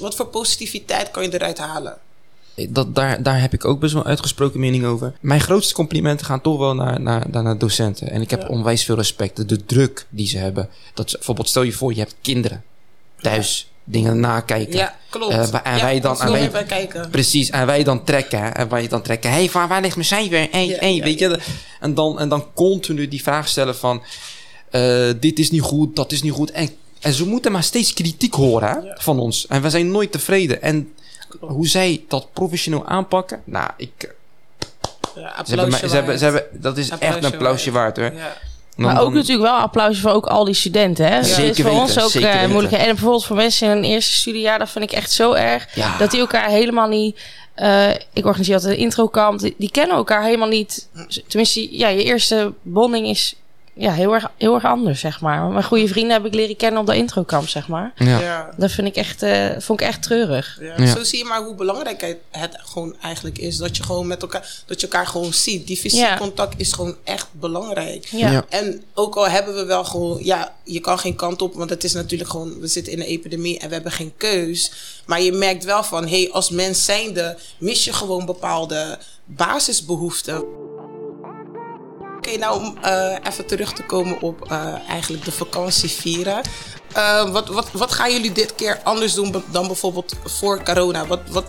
wat 0.00 0.14
voor 0.14 0.26
positiviteit 0.26 1.10
kan 1.10 1.22
je 1.22 1.34
eruit 1.34 1.58
halen? 1.58 1.98
Dat, 2.68 2.94
daar, 2.94 3.22
daar 3.22 3.40
heb 3.40 3.52
ik 3.52 3.64
ook 3.64 3.80
best 3.80 3.92
wel 3.92 4.02
een 4.02 4.08
uitgesproken 4.08 4.60
mening 4.60 4.84
over. 4.84 5.12
Mijn 5.20 5.40
grootste 5.40 5.74
complimenten 5.74 6.26
gaan 6.26 6.40
toch 6.40 6.58
wel 6.58 6.74
naar, 6.74 7.00
naar, 7.00 7.26
naar, 7.30 7.58
docenten. 7.58 8.10
En 8.10 8.20
ik 8.20 8.30
heb 8.30 8.40
Ja. 8.40 8.46
onwijs 8.48 8.84
veel 8.84 8.94
respect. 8.96 9.48
De, 9.48 9.64
druk 9.64 10.06
die 10.10 10.26
ze 10.26 10.38
hebben. 10.38 10.68
Dat 10.94 11.10
ze, 11.10 11.16
bijvoorbeeld, 11.16 11.48
stel 11.48 11.62
je 11.62 11.72
voor, 11.72 11.92
je 11.92 11.98
hebt 11.98 12.14
kinderen 12.20 12.62
thuis 13.20 13.68
dingen 13.84 14.20
nakijken. 14.20 14.76
Ja, 14.76 14.96
klopt. 15.10 15.32
Eh, 15.32 15.38
en 15.38 15.76
ja, 15.76 15.82
wij 15.82 16.00
dan- 16.00 16.20
en 16.20 16.32
wij- 16.32 16.64
kijken. 16.64 17.10
Precies, 17.10 17.50
en 17.50 17.66
wij 17.66 17.82
dan 17.84 18.04
trekken. 18.04 18.54
En 18.54 18.68
wij 18.68 18.88
dan 18.88 19.02
trekken. 19.02 19.30
Hé, 19.30 19.36
hey, 19.36 19.50
waar, 19.52 19.68
waar 19.68 19.80
ligt 19.80 19.94
mijn 19.94 20.06
cijfer? 20.08 20.48
Hey, 20.50 20.76
hey, 20.80 21.00
weet 21.02 21.18
je? 21.18 21.38
En 21.80 21.94
dan, 21.94 22.18
en 22.18 22.28
dan 22.28 22.44
continu 22.54 23.08
die 23.08 23.22
vraag 23.22 23.48
stellen 23.48 23.76
van... 23.76 24.02
eh, 24.70 25.08
dit 25.20 25.38
is 25.38 25.50
niet 25.50 25.60
goed, 25.60 25.96
dat 25.96 26.12
is 26.12 26.22
niet 26.22 26.32
goed. 26.32 26.50
En, 26.50 26.68
en 27.00 27.12
ze 27.12 27.26
moeten 27.26 27.52
maar 27.52 27.62
steeds 27.62 27.92
kritiek 27.92 28.34
horen 28.34 28.68
hè, 28.68 28.80
van 28.94 29.18
ons. 29.18 29.46
En 29.46 29.62
we 29.62 29.70
zijn 29.70 29.90
nooit 29.90 30.12
tevreden. 30.12 30.62
En 30.62 30.92
hoe 31.40 31.66
zij 31.68 32.04
dat 32.08 32.32
professioneel 32.32 32.86
aanpakken... 32.86 33.42
Nou, 33.44 33.70
ik, 33.76 34.14
Ja, 35.16 35.44
ze 35.44 35.54
hebben, 35.54 35.78
ze 35.78 35.86
hebben, 35.94 36.18
ze 36.18 36.24
hebben, 36.24 36.44
dat 36.52 36.76
is 36.78 36.88
echt 36.88 37.00
een 37.02 37.08
Applausje 37.08 37.32
applausje 37.34 37.70
waard 37.70 37.96
hoor. 37.96 38.04
Ja. 38.12 38.36
Dan- 38.76 38.84
Maar 38.86 38.96
ook 38.98 39.04
dan- 39.04 39.14
natuurlijk 39.14 39.48
wel 39.48 39.58
applaus 39.58 40.00
voor 40.00 40.10
ook 40.10 40.26
al 40.26 40.44
die 40.44 40.54
studenten. 40.54 41.06
Hè? 41.12 41.18
Dus 41.20 41.34
Zeker 41.34 41.50
is 41.50 41.60
voor 41.72 41.80
ons 41.80 41.88
weten, 41.88 42.02
ook 42.02 42.10
zeker 42.10 42.30
eh, 42.30 42.48
moeilijk. 42.48 42.74
En 42.74 42.84
bijvoorbeeld 42.86 43.24
voor 43.24 43.36
mensen 43.36 43.70
in 43.70 43.76
een 43.76 43.84
eerste 43.84 44.12
studiejaar, 44.12 44.58
dat 44.58 44.70
vind 44.70 44.84
ik 44.84 44.92
echt 44.92 45.12
zo 45.12 45.32
erg. 45.32 45.74
Ja. 45.74 45.98
Dat 45.98 46.10
die 46.10 46.20
elkaar 46.20 46.48
helemaal 46.48 46.88
niet. 46.88 47.20
eh, 47.54 47.90
ik 48.12 48.24
organiseer 48.26 48.54
altijd 48.54 48.72
een 48.72 48.78
introkamp. 48.82 49.38
Die, 49.38 49.54
die 49.58 49.70
kennen 49.70 49.96
elkaar 49.96 50.24
helemaal 50.24 50.48
niet. 50.48 50.88
Tenminste, 51.28 51.76
ja, 51.78 51.88
je 51.88 52.02
eerste 52.04 52.52
bonding 52.62 53.06
is 53.06 53.34
ja, 53.76 53.92
heel, 53.92 54.14
erg, 54.14 54.30
heel 54.38 54.54
erg 54.54 54.64
anders, 54.64 55.00
zeg 55.00 55.20
maar. 55.20 55.42
Mijn 55.44 55.64
goede 55.64 55.88
vrienden 55.88 56.12
heb 56.12 56.26
ik 56.26 56.34
leren 56.34 56.56
kennen 56.56 56.80
op 56.80 56.86
de 56.86 56.96
introkamp, 56.96 57.48
zeg 57.48 57.68
maar. 57.68 57.92
Ja. 57.96 58.20
Ja. 58.20 58.50
Dat 58.56 58.70
vind 58.70 58.86
ik 58.86 58.96
echt, 58.96 59.22
eh, 59.22 59.50
vond 59.58 59.80
ik 59.80 59.86
echt 59.86 60.02
treurig. 60.02 60.58
Ja. 60.60 60.74
Ja. 60.76 60.86
Zo 60.86 61.04
zie 61.04 61.18
je 61.18 61.24
maar 61.24 61.42
hoe 61.42 61.54
belangrijk 61.54 62.00
het, 62.00 62.16
het 62.30 62.56
gewoon 62.58 62.96
eigenlijk 63.02 63.38
is. 63.38 63.56
Dat 63.56 63.76
je 63.76 63.82
gewoon 63.82 64.06
met 64.06 64.22
elkaar, 64.22 64.62
dat 64.66 64.80
je 64.80 64.86
elkaar 64.86 65.06
gewoon 65.06 65.32
ziet. 65.32 65.66
Die 65.66 65.76
fysiek 65.76 66.00
Ja. 66.00 66.16
contact 66.16 66.54
is 66.60 66.72
gewoon 66.72 66.96
echt 67.04 67.26
belangrijk. 67.32 68.06
Ja. 68.06 68.30
Ja. 68.30 68.44
En 68.48 68.82
ook 68.94 69.16
al 69.16 69.28
hebben 69.28 69.54
we 69.54 69.64
wel 69.64 69.84
gewoon, 69.84 70.24
ja, 70.24 70.54
je 70.64 70.80
kan 70.80 70.98
geen 70.98 71.16
kant 71.16 71.42
op, 71.42 71.54
want 71.54 71.70
het 71.70 71.84
is 71.84 71.92
natuurlijk 71.92 72.30
gewoon, 72.30 72.60
we 72.60 72.66
zitten 72.66 72.92
in 72.92 73.00
een 73.00 73.06
epidemie 73.06 73.58
en 73.58 73.68
we 73.68 73.74
hebben 73.74 73.92
geen 73.92 74.12
keus. 74.16 74.72
Maar 75.06 75.20
je 75.20 75.32
merkt 75.32 75.64
wel 75.64 75.84
van, 75.84 76.02
hé, 76.06 76.22
hey, 76.22 76.32
als 76.32 76.50
mens 76.50 76.84
zijnde 76.84 77.36
mis 77.58 77.84
je 77.84 77.92
gewoon 77.92 78.26
bepaalde 78.26 78.98
basisbehoeften. 79.24 80.44
Oké, 82.26 82.38
nou 82.38 82.60
om 82.60 82.78
eh, 82.82 83.16
even 83.22 83.46
terug 83.46 83.72
te 83.72 83.82
komen 83.82 84.20
op 84.20 84.50
eh, 84.50 84.88
eigenlijk 84.88 85.24
de 85.24 85.32
vakantie 85.32 85.88
vieren. 85.90 86.40
Eh, 86.92 87.30
wat, 87.30 87.48
wat, 87.48 87.70
wat 87.72 87.92
gaan 87.92 88.12
jullie 88.12 88.32
dit 88.32 88.54
keer 88.54 88.80
anders 88.84 89.14
doen 89.14 89.42
dan 89.50 89.66
bijvoorbeeld 89.66 90.14
voor 90.24 90.62
corona? 90.62 91.06
Wat, 91.06 91.20
wat, 91.30 91.44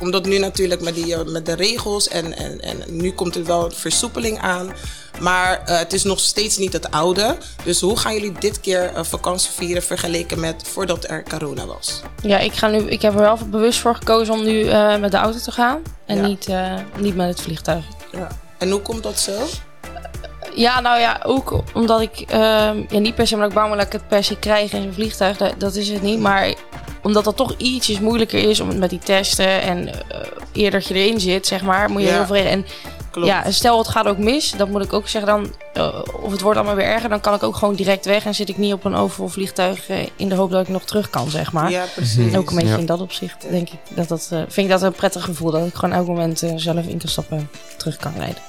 omdat 0.00 0.24
nu 0.26 0.38
natuurlijk 0.38 0.80
met, 0.80 0.94
die, 0.94 1.16
met 1.24 1.46
de 1.46 1.54
regels 1.54 2.08
en, 2.08 2.36
en, 2.36 2.60
en 2.60 2.82
nu 2.88 3.12
komt 3.12 3.34
er 3.36 3.44
wel 3.44 3.70
versoepeling 3.70 4.38
aan. 4.38 4.72
Maar 5.20 5.60
het 5.64 5.92
is 5.92 6.02
nog 6.02 6.20
steeds 6.20 6.56
niet 6.56 6.72
het 6.72 6.90
oude. 6.90 7.36
Dus 7.64 7.80
hoe 7.80 7.98
gaan 7.98 8.14
jullie 8.14 8.32
dit 8.38 8.60
keer 8.60 8.92
vakantie 9.04 9.50
vieren 9.50 9.82
vergeleken 9.82 10.40
met 10.40 10.62
voordat 10.68 11.08
er 11.08 11.22
corona 11.28 11.66
was? 11.66 12.00
Ja, 12.22 12.38
ik, 12.38 12.52
ga 12.52 12.68
nu, 12.68 12.78
ik 12.78 13.02
heb 13.02 13.14
er 13.14 13.20
wel 13.20 13.38
bewust 13.50 13.78
voor 13.78 13.94
gekozen 13.94 14.34
om 14.34 14.44
nu 14.44 14.64
met 14.98 15.10
de 15.10 15.16
auto 15.16 15.38
te 15.38 15.52
gaan. 15.52 15.82
En 16.06 16.16
Ja. 16.16 16.26
niet, 16.26 16.48
niet 16.98 17.16
met 17.16 17.28
het 17.28 17.40
vliegtuig. 17.40 17.84
Ja. 18.12 18.28
En 18.58 18.70
hoe 18.70 18.80
komt 18.80 19.02
dat 19.02 19.18
zo? 19.20 19.32
Ja, 20.54 20.80
nou 20.80 21.00
ja, 21.00 21.20
ook 21.26 21.62
omdat 21.74 22.00
ik 22.00 22.20
ehm, 22.20 22.82
ja, 22.88 22.98
niet 22.98 23.14
per 23.14 23.26
se 23.26 23.34
omdat 23.34 23.48
ik 23.48 23.54
bang 23.54 23.68
ben 23.68 23.76
dat 23.78 23.86
ik 23.86 23.92
het 23.92 24.08
per 24.08 24.24
se 24.24 24.38
krijg 24.38 24.72
in 24.72 24.82
een 24.82 24.92
vliegtuig. 24.94 25.36
Dat, 25.36 25.52
dat 25.58 25.74
is 25.74 25.88
het 25.88 26.02
niet. 26.02 26.20
Maar 26.20 26.54
omdat 27.02 27.24
dat 27.24 27.36
toch 27.36 27.54
ietsjes 27.56 28.00
moeilijker 28.00 28.48
is 28.48 28.60
om 28.60 28.78
met 28.78 28.90
die 28.90 28.98
testen 28.98 29.62
en 29.62 29.88
eh, 29.88 30.18
eerder 30.52 30.80
dat 30.80 30.88
je 30.88 30.94
erin 30.94 31.20
zit, 31.20 31.46
zeg 31.46 31.62
maar, 31.62 31.90
moet 31.90 32.00
je 32.02 32.06
Ja. 32.08 32.14
heel 32.14 32.26
veel. 32.26 32.44
En 32.44 32.66
Klopt. 33.10 33.28
ja, 33.28 33.50
stel 33.50 33.78
het 33.78 33.88
gaat 33.88 34.06
ook 34.06 34.18
mis, 34.18 34.50
dat 34.50 34.68
moet 34.68 34.84
ik 34.84 34.92
ook 34.92 35.08
zeggen 35.08 35.30
dan. 35.32 35.52
eh, 35.72 35.98
of 36.22 36.30
het 36.32 36.40
wordt 36.40 36.58
allemaal 36.58 36.76
weer 36.76 36.86
erger, 36.86 37.08
dan 37.08 37.20
kan 37.20 37.34
ik 37.34 37.42
ook 37.42 37.56
gewoon 37.56 37.74
direct 37.74 38.04
weg 38.04 38.24
en 38.24 38.34
zit 38.34 38.48
ik 38.48 38.58
niet 38.58 38.72
op 38.72 38.84
een 38.84 38.94
overvol 38.94 39.28
vliegtuig 39.28 39.88
eh, 39.88 39.96
in 40.16 40.28
de 40.28 40.34
hoop 40.34 40.50
dat 40.50 40.62
ik 40.62 40.68
nog 40.68 40.82
terug 40.84 41.10
kan, 41.10 41.30
zeg 41.30 41.52
maar. 41.52 41.70
Ja, 41.70 41.84
precies. 41.94 42.34
Ook 42.36 42.50
een 42.50 42.56
beetje 42.56 42.70
Ja. 42.72 42.78
in 42.78 42.86
dat 42.86 43.00
opzicht 43.00 43.46
denk 43.50 43.68
ik 43.68 43.78
dat 43.88 44.08
dat 44.08 44.26
vind 44.28 44.56
ik 44.56 44.68
dat 44.68 44.82
een 44.82 44.92
prettig 44.92 45.24
gevoel 45.24 45.50
dat 45.50 45.66
ik 45.66 45.74
gewoon 45.74 45.94
elk 45.94 46.06
moment 46.06 46.42
zelf 46.56 46.86
in 46.86 46.98
kan 46.98 47.08
stappen 47.08 47.36
en 47.38 47.50
terug 47.76 47.96
kan 47.96 48.12
rijden. 48.16 48.42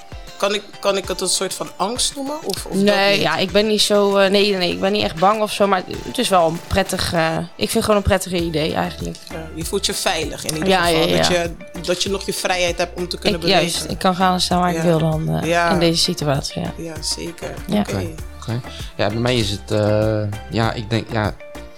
Kan 0.44 0.54
ik, 0.54 0.62
kan 0.80 0.98
ik 0.98 1.08
het 1.08 1.22
een 1.22 1.28
soort 1.30 1.54
van 1.54 1.70
angst 1.76 2.16
noemen? 2.16 2.36
Of, 2.44 2.66
of 2.66 2.76
Nee, 2.76 3.20
ja, 3.20 3.38
ik 3.38 3.52
ben 3.52 3.68
niet 3.68 3.82
zo. 3.82 4.18
eh, 4.18 4.30
nee, 4.32 4.50
nee, 4.50 4.58
nee, 4.58 4.72
ik 4.72 4.80
ben 4.80 4.92
niet 4.92 5.04
echt 5.04 5.16
bang 5.16 5.42
of 5.42 5.52
zo. 5.52 5.68
Maar 5.68 5.84
het 6.08 6.18
is 6.18 6.30
wel 6.30 6.48
een 6.48 6.60
prettig. 6.68 7.14
eh, 7.14 7.38
ik 7.56 7.70
vind 7.70 7.84
gewoon 7.84 8.00
een 8.00 8.06
prettige 8.06 8.36
idee 8.36 8.74
eigenlijk. 8.74 9.18
Ja, 9.32 9.48
je 9.56 9.66
voelt 9.66 9.86
je 9.86 9.94
veilig 9.94 10.46
in 10.46 10.54
ieder 10.54 10.70
Ja, 10.70 10.84
geval. 10.86 11.08
ja, 11.08 11.18
Dat, 11.18 11.28
je, 11.28 11.52
dat 11.82 12.04
je 12.04 12.10
nog 12.10 12.26
je 12.26 12.34
vrijheid 12.34 12.78
hebt 12.78 12.98
om 13.00 13.08
te 13.08 13.18
kunnen 13.18 13.40
Ik, 13.40 13.46
bewegen. 13.46 13.70
juist, 13.70 13.90
ik 13.92 13.98
kan 14.00 14.16
gaan 14.16 14.34
en 14.34 14.42
staan 14.42 14.60
waar 14.60 14.76
ik 14.76 14.82
wil 14.82 15.00
dan 15.00 15.30
eh, 15.30 15.48
Ja. 15.50 15.70
in 15.72 15.80
deze 15.80 16.02
situatie. 16.02 16.62
Ja. 16.62 16.74
Ja, 16.78 17.02
zeker. 17.02 17.54
Ja. 17.68 17.80
Oké. 17.80 18.08
Oké. 18.42 18.62
Ja, 18.96 19.08
bij 19.08 19.18
mij 19.20 19.36
is 19.36 19.50
het... 19.50 19.72
eh, 19.72 20.22
ja, 20.52 20.72
ik 20.74 20.90
denk... 20.90 21.12
Ja, 21.12 21.34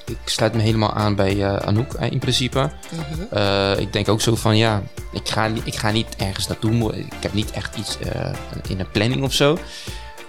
ik 0.06 0.18
sluit 0.26 0.54
me 0.54 0.62
helemaal 0.62 0.94
aan 0.94 1.16
bij 1.16 1.44
eh, 1.44 1.56
Anouk 1.56 1.94
in 1.94 2.20
principe. 2.20 2.72
Mhm. 2.92 3.36
Eh, 3.38 3.80
ik 3.80 3.94
denk 3.94 4.10
ook 4.10 4.22
zo 4.22 4.36
van, 4.36 4.58
ja, 4.58 4.82
ik 5.12 5.30
ga, 5.30 5.48
niet- 5.48 5.66
ik 5.66 5.76
ga 5.76 5.92
niet 5.92 6.16
ergens 6.18 6.48
naartoe. 6.48 6.96
Ik 6.98 7.14
heb 7.20 7.34
niet 7.34 7.52
echt 7.52 7.76
iets 7.76 7.98
eh, 8.00 8.32
in 8.70 8.80
een 8.80 8.92
planning 8.92 9.24
of 9.24 9.34
zo. 9.34 9.58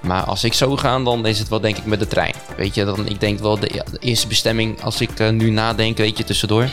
Maar 0.03 0.23
als 0.23 0.45
ik 0.45 0.53
zou 0.53 0.79
gaan, 0.79 1.05
dan 1.05 1.27
is 1.27 1.39
het 1.39 1.49
wel 1.49 1.61
denk 1.61 1.77
ik 1.77 1.85
met 1.85 1.99
de 1.99 2.07
trein. 2.07 2.35
Weet 2.57 2.75
je, 2.75 2.85
dan 2.85 3.09
ik 3.09 3.21
denk 3.21 3.39
wel 3.39 3.59
de, 3.59 3.71
ja, 3.75 3.83
de 3.91 3.99
eerste 3.99 4.27
bestemming, 4.27 4.83
als 4.83 5.01
ik 5.01 5.31
nu 5.31 5.51
nadenk, 5.51 5.97
weet 5.97 6.19
je, 6.19 6.25
tussendoor. 6.25 6.69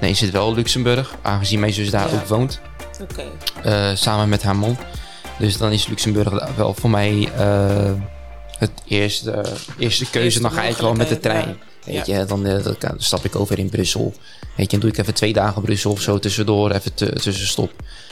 Dan 0.00 0.08
is 0.08 0.20
het 0.20 0.30
wel 0.30 0.54
Luxemburg, 0.54 1.14
aangezien 1.22 1.60
mijn 1.60 1.72
zus 1.72 1.90
daar 1.90 2.08
Ja. 2.10 2.14
ook 2.14 2.26
woont. 2.26 2.60
Samen 3.94 4.28
met 4.28 4.42
haar 4.42 4.56
man. 4.56 4.76
Dus 5.38 5.56
dan 5.56 5.72
is 5.72 5.86
Luxemburg 5.86 6.54
wel 6.56 6.74
voor 6.74 6.90
mij 6.90 7.28
het 8.58 8.70
eerste, 8.88 9.44
eerste 9.78 10.04
keuze. 10.04 10.18
Eerste 10.24 10.40
dan 10.40 10.50
ga 10.52 10.62
ik 10.62 10.76
gewoon 10.76 10.96
met 10.96 11.08
de 11.08 11.18
trein. 11.20 11.56
Weet 11.86 12.06
je, 12.06 12.24
dan, 12.24 12.46
eh, 12.46 12.64
dan 12.78 12.94
stap 12.98 13.24
ik 13.24 13.36
over 13.36 13.58
in 13.58 13.68
Brussel. 13.70 14.14
Weet 14.56 14.70
je, 14.70 14.78
dan 14.78 14.80
doe 14.80 14.90
ik 14.90 14.98
even 14.98 15.14
twee 15.14 15.32
dagen 15.32 15.62
Brussel 15.62 15.90
of 15.90 16.00
zo 16.00 16.18
tussendoor, 16.18 16.70
even 16.70 16.94
tussenstop. 16.94 17.70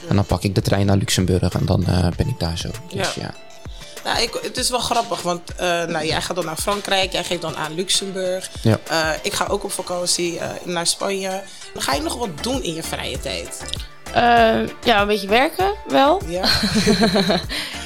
En 0.08 0.16
dan 0.16 0.24
pak 0.24 0.42
ik 0.42 0.54
de 0.54 0.60
trein 0.62 0.86
naar 0.86 0.96
Luxemburg 0.96 1.52
en 1.54 1.66
dan 1.66 1.86
eh, 1.86 2.06
ben 2.16 2.28
ik 2.28 2.38
daar 2.38 2.58
zo. 2.58 2.68
Dus 2.94 3.14
Ja. 3.14 3.22
ja. 3.22 3.34
Nou, 4.04 4.22
ik, 4.22 4.38
het 4.42 4.56
is 4.56 4.70
wel 4.70 4.78
grappig, 4.80 5.22
want 5.22 5.54
eh, 5.56 5.66
nou, 5.66 6.06
jij 6.06 6.20
gaat 6.22 6.36
dan 6.36 6.44
naar 6.44 6.56
Frankrijk, 6.56 7.12
jij 7.12 7.24
geeft 7.24 7.40
dan 7.42 7.56
aan 7.56 7.74
Luxemburg. 7.74 8.50
Ja. 8.62 8.78
Eh, 8.88 9.08
ik 9.22 9.32
ga 9.32 9.46
ook 9.46 9.64
op 9.64 9.72
vakantie 9.72 10.38
eh, 10.38 10.48
naar 10.64 10.86
Spanje. 10.86 11.42
Ga 11.74 11.94
je 11.94 12.00
nog 12.02 12.16
wat 12.16 12.28
doen 12.42 12.62
in 12.62 12.74
je 12.74 12.82
vrije 12.82 13.20
tijd? 13.20 13.60
Ja, 14.84 15.00
een 15.00 15.06
beetje 15.06 15.28
werken 15.28 15.74
wel. 15.88 16.20
Ja. 16.26 16.44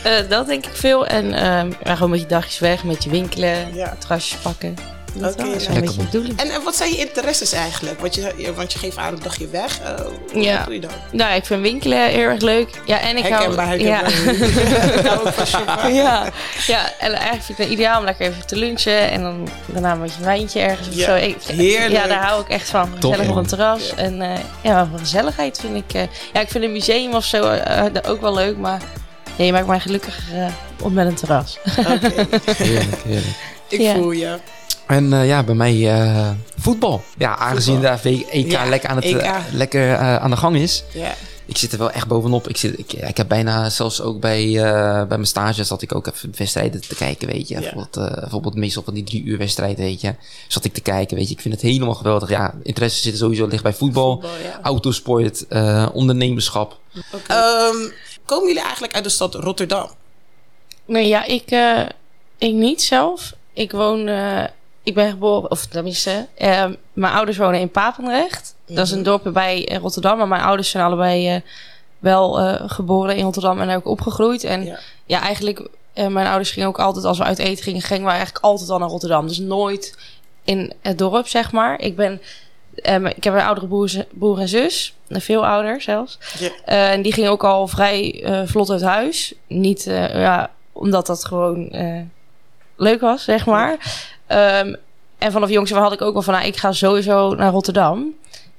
Eh, 0.05 0.29
dat 0.29 0.47
denk 0.47 0.67
ik 0.67 0.75
veel. 0.77 1.07
En 1.07 1.33
ehm, 1.35 1.73
ja, 1.85 1.93
gewoon 1.95 2.01
een 2.03 2.11
beetje 2.11 2.27
dagjes 2.27 2.59
weg, 2.59 2.83
een 2.83 2.89
beetje 2.89 3.11
winkelen, 3.11 3.75
Ja. 3.75 3.97
terrasjes 3.99 4.39
pakken. 4.41 4.75
Dat 5.21 5.33
Oké, 5.33 5.43
is 5.49 5.53
lekker 5.55 5.75
een 5.77 5.81
beetje 5.81 6.03
bedoeling. 6.03 6.41
En, 6.41 6.51
en 6.51 6.63
wat 6.63 6.77
zijn 6.77 6.91
je 6.91 6.97
interesses 6.99 7.53
eigenlijk? 7.53 8.01
Want 8.01 8.15
je, 8.15 8.53
want 8.57 8.73
je 8.73 8.79
geeft 8.79 8.97
aan 8.97 9.13
een 9.13 9.23
dagje 9.23 9.49
weg. 9.49 9.79
Eh, 9.81 9.95
hoe- 10.33 10.43
Ja. 10.43 10.57
Wat 10.57 10.65
doe 10.65 10.75
je 10.75 10.81
dan? 10.81 10.91
Nou, 11.13 11.35
ik 11.35 11.45
vind 11.45 11.63
winkelen 11.63 12.09
heel 12.09 12.19
erg 12.23 12.41
leuk. 12.41 12.69
Ja, 12.87 13.01
en 13.01 13.17
ik 13.17 13.25
Herkenbaar, 13.27 13.67
hou... 13.67 13.83
herkenbaar. 13.83 14.33
Ja. 15.05 15.89
ja, 16.03 16.29
ja, 16.67 16.93
en 16.99 17.13
eigenlijk 17.13 17.43
vind 17.43 17.59
ik 17.59 17.65
het 17.65 17.69
ideaal 17.75 17.99
om 17.99 18.05
lekker 18.05 18.27
even 18.27 18.47
te 18.47 18.57
lunchen. 18.57 19.11
En 19.11 19.23
dan 19.23 19.49
daarna 19.67 19.93
een 19.93 20.01
beetje 20.01 20.19
een 20.19 20.25
wijntje 20.25 20.61
ergens 20.61 20.89
of 20.89 20.95
Ja, 20.95 21.05
zo. 21.05 21.15
Ik, 21.15 21.37
heerlijk. 21.43 21.93
Ja, 21.93 22.07
daar 22.07 22.25
hou 22.25 22.41
ik 22.43 22.49
echt 22.49 22.69
van. 22.69 22.99
Top, 22.99 23.11
Gezellig 23.13 23.31
op 23.33 23.37
een 23.37 23.47
terras. 23.47 23.95
En 23.95 24.23
eh, 24.23 24.31
ja, 24.63 24.87
van 24.91 24.99
gezelligheid 24.99 25.59
vind 25.61 25.77
ik... 25.77 25.95
eh, 25.95 26.03
ja, 26.33 26.41
ik 26.41 26.49
vind 26.49 26.65
een 26.65 26.73
museum 26.73 27.15
of 27.15 27.25
zo 27.25 27.51
eh, 27.51 27.85
ook 28.07 28.21
wel 28.21 28.35
leuk. 28.35 28.57
Maar 28.57 28.81
ja, 29.37 29.45
je 29.45 29.53
maakt 29.53 29.67
mij 29.67 29.81
gelukkiger 29.81 30.23
eh, 30.43 30.47
op 30.83 30.93
met 30.93 31.07
een 31.07 31.15
terras. 31.15 31.59
Oké, 31.79 31.91
Heerlijk, 32.57 33.03
heerlijk. 33.05 33.37
ik 33.69 33.81
Ja. 33.81 33.95
voel 33.95 34.11
je. 34.11 34.37
En 34.89 35.13
eh, 35.13 35.27
ja, 35.27 35.43
bij 35.43 35.55
mij 35.55 36.01
eh, 36.01 36.31
voetbal. 36.59 37.03
Ja, 37.19 37.37
aangezien 37.37 37.75
Voetbal. 37.75 37.97
de 38.03 38.27
EK 38.31 38.51
Ja, 38.51 38.69
lekker, 38.69 38.89
aan, 38.91 38.97
het, 38.97 39.05
EK. 39.05 39.31
lekker 39.53 39.93
eh, 39.93 40.17
aan 40.17 40.31
de 40.31 40.37
gang 40.37 40.57
is. 40.57 40.85
Ja. 40.93 41.15
Ik 41.47 41.57
zit 41.57 41.73
er 41.73 41.79
wel 41.79 41.91
echt 41.91 42.07
bovenop. 42.07 42.49
Ik, 42.49 42.57
zit, 42.57 42.79
ik, 42.79 42.93
ik 42.93 43.17
heb 43.17 43.29
bijna 43.29 43.71
zelfs 43.71 44.01
ook 44.01 44.21
bij, 44.21 44.45
eh, 44.45 44.93
bij 44.93 45.07
mijn 45.09 45.27
stage 45.27 45.65
zat 45.65 45.83
ik 45.83 45.95
ook 45.95 46.07
even 46.07 46.33
wedstrijden 46.37 46.81
te 46.81 46.95
kijken, 46.95 47.29
weet 47.29 47.49
je. 47.49 47.55
Ja. 47.55 47.61
Bijvoorbeeld, 47.61 48.21
bijvoorbeeld 48.21 48.55
meestal 48.55 48.83
van 48.83 48.95
die 48.95 49.05
drie 49.05 49.25
uur 49.25 49.39
wedstrijd, 49.39 49.79
weet 49.79 50.01
je. 50.01 50.15
Zat 50.49 50.65
ik 50.65 50.73
te 50.73 50.81
kijken, 50.81 51.17
weet 51.17 51.29
je. 51.29 51.35
Ik 51.35 51.41
vind 51.41 51.55
het 51.55 51.63
helemaal 51.63 51.95
geweldig. 51.95 52.29
Ja, 52.29 52.55
interesse 52.63 53.01
zit 53.01 53.17
sowieso 53.19 53.47
ligt 53.47 53.63
bij 53.63 53.73
voetbal, 53.73 54.11
Voetbal, 54.13 54.31
ja. 54.43 54.59
autosport, 54.63 55.47
eh, 55.49 55.89
ondernemerschap. 55.93 56.79
Ehm, 57.27 57.77
komen 58.25 58.47
jullie 58.47 58.63
eigenlijk 58.63 58.95
uit 58.95 59.05
de 59.05 59.11
stad 59.11 59.35
Rotterdam? 59.35 59.89
Nee, 60.87 61.09
ja, 61.09 61.25
ik, 61.25 61.51
eh, 61.51 61.81
ik 62.39 62.55
niet 62.55 62.83
zelf. 62.83 63.33
Ik 63.53 63.73
woon... 63.73 64.09
ik 64.89 64.95
ben 64.95 65.11
geboren... 65.11 65.51
Of 65.51 65.67
tenminste... 65.67 66.27
eh, 66.35 66.65
mijn 66.93 67.13
ouders 67.15 67.37
wonen 67.37 67.61
in 67.61 67.71
Papendrecht. 67.71 68.55
Dat 68.67 68.87
is 68.87 68.91
een 68.91 68.97
Mhm. 68.99 69.07
dorpje 69.09 69.31
bij 69.31 69.69
eh, 69.69 69.79
Rotterdam. 69.79 70.19
Maar 70.19 70.29
mijn 70.29 70.43
ouders 70.43 70.71
zijn 70.71 70.85
allebei 70.85 71.29
eh, 71.29 71.41
wel 71.99 72.41
eh, 72.41 72.63
geboren 72.71 73.17
in 73.17 73.25
Rotterdam 73.25 73.61
en 73.61 73.77
ook 73.77 73.87
opgegroeid. 73.87 74.45
En 74.45 74.65
Ja. 74.65 74.79
ja, 75.07 75.21
eigenlijk... 75.21 75.69
mijn 75.95 76.27
ouders 76.27 76.51
gingen 76.51 76.69
ook 76.69 76.79
altijd... 76.79 77.05
Als 77.05 77.19
we 77.19 77.25
uit 77.25 77.39
eten 77.39 77.65
gingen, 77.65 77.83
gingen 77.83 78.05
we 78.05 78.11
eigenlijk 78.11 78.45
altijd 78.45 78.71
al 78.71 78.79
naar 78.79 78.89
Rotterdam. 78.89 79.27
Dus 79.29 79.39
nooit 79.39 79.99
in 80.45 80.73
het 80.83 80.99
dorp, 80.99 81.27
zeg 81.29 81.53
maar. 81.53 81.81
Ik 81.81 81.97
ben... 81.97 82.21
eh, 82.75 83.05
ik 83.05 83.25
heb 83.25 83.35
een 83.35 83.41
oudere 83.41 83.67
broer, 83.67 83.91
broer 84.11 84.39
en 84.39 84.49
zus. 84.49 84.95
Veel 85.09 85.47
ouder 85.47 85.81
zelfs. 85.83 86.19
Ja. 86.39 86.51
En 86.65 87.03
die 87.03 87.13
ging 87.13 87.29
ook 87.29 87.45
al 87.45 87.69
vrij 87.69 88.25
vlot 88.47 88.71
uit 88.71 88.83
huis. 88.83 89.35
Niet 89.47 89.85
ja, 90.13 90.51
omdat 90.73 91.07
dat 91.07 91.25
gewoon 91.25 91.71
leuk 92.77 93.01
was, 93.01 93.25
zeg 93.25 93.47
maar. 93.47 93.77
Ehm, 94.29 94.75
en 95.19 95.33
vanaf 95.33 95.49
jongs 95.51 95.73
af 95.73 95.79
had 95.83 95.93
ik 95.93 96.03
ook 96.03 96.13
wel 96.13 96.23
van, 96.23 96.35
nou, 96.35 96.47
ik 96.47 96.57
ga 96.57 96.73
sowieso 96.73 97.35
naar 97.35 97.51
Rotterdam. 97.53 98.15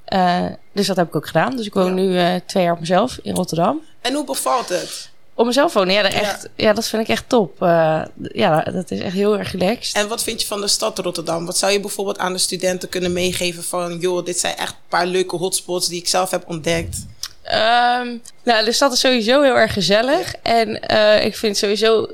Eh, 0.05 0.45
dus 0.73 0.87
dat 0.87 0.95
heb 0.95 1.07
ik 1.07 1.15
ook 1.15 1.27
gedaan. 1.27 1.55
Dus 1.55 1.65
ik 1.65 1.73
woon 1.73 1.85
Ja. 1.85 1.91
nu 2.03 2.17
eh, 2.17 2.35
twee 2.45 2.63
jaar 2.63 2.73
op 2.73 2.79
mezelf 2.79 3.19
in 3.21 3.35
Rotterdam. 3.35 3.81
En 4.01 4.13
hoe 4.13 4.25
bevalt 4.25 4.69
het? 4.69 5.09
Op 5.33 5.45
mezelf 5.45 5.73
wonen, 5.73 5.93
ja, 5.93 6.01
dat, 6.01 6.11
Ja. 6.13 6.19
echt, 6.19 6.49
ja. 6.55 6.73
dat 6.73 6.87
vind 6.87 7.01
ik 7.01 7.07
echt 7.07 7.23
top. 7.29 7.61
Eh, 7.61 8.01
ja, 8.33 8.61
dat 8.61 8.91
is 8.91 8.99
echt 8.99 9.13
heel 9.13 9.37
erg 9.37 9.51
relaxed. 9.51 9.95
En 9.95 10.07
wat 10.07 10.23
vind 10.23 10.41
je 10.41 10.47
van 10.47 10.61
de 10.61 10.67
stad 10.67 10.99
Rotterdam? 10.99 11.45
Wat 11.45 11.57
zou 11.57 11.71
je 11.71 11.79
bijvoorbeeld 11.79 12.17
aan 12.17 12.33
de 12.33 12.39
studenten 12.39 12.89
kunnen 12.89 13.13
meegeven 13.13 13.63
van... 13.63 13.97
joh, 13.99 14.25
dit 14.25 14.39
zijn 14.39 14.55
echt 14.57 14.71
een 14.71 14.77
paar 14.89 15.05
leuke 15.05 15.35
hotspots 15.35 15.87
die 15.87 15.99
ik 15.99 16.07
zelf 16.07 16.29
heb 16.31 16.43
ontdekt. 16.47 17.05
Ehm, 17.43 18.17
nou, 18.43 18.65
de 18.65 18.71
stad 18.71 18.93
is 18.93 18.99
sowieso 18.99 19.41
heel 19.41 19.55
erg 19.55 19.73
gezellig. 19.73 20.33
En 20.43 20.81
ik 21.25 21.35
vind 21.35 21.57
sowieso 21.57 22.07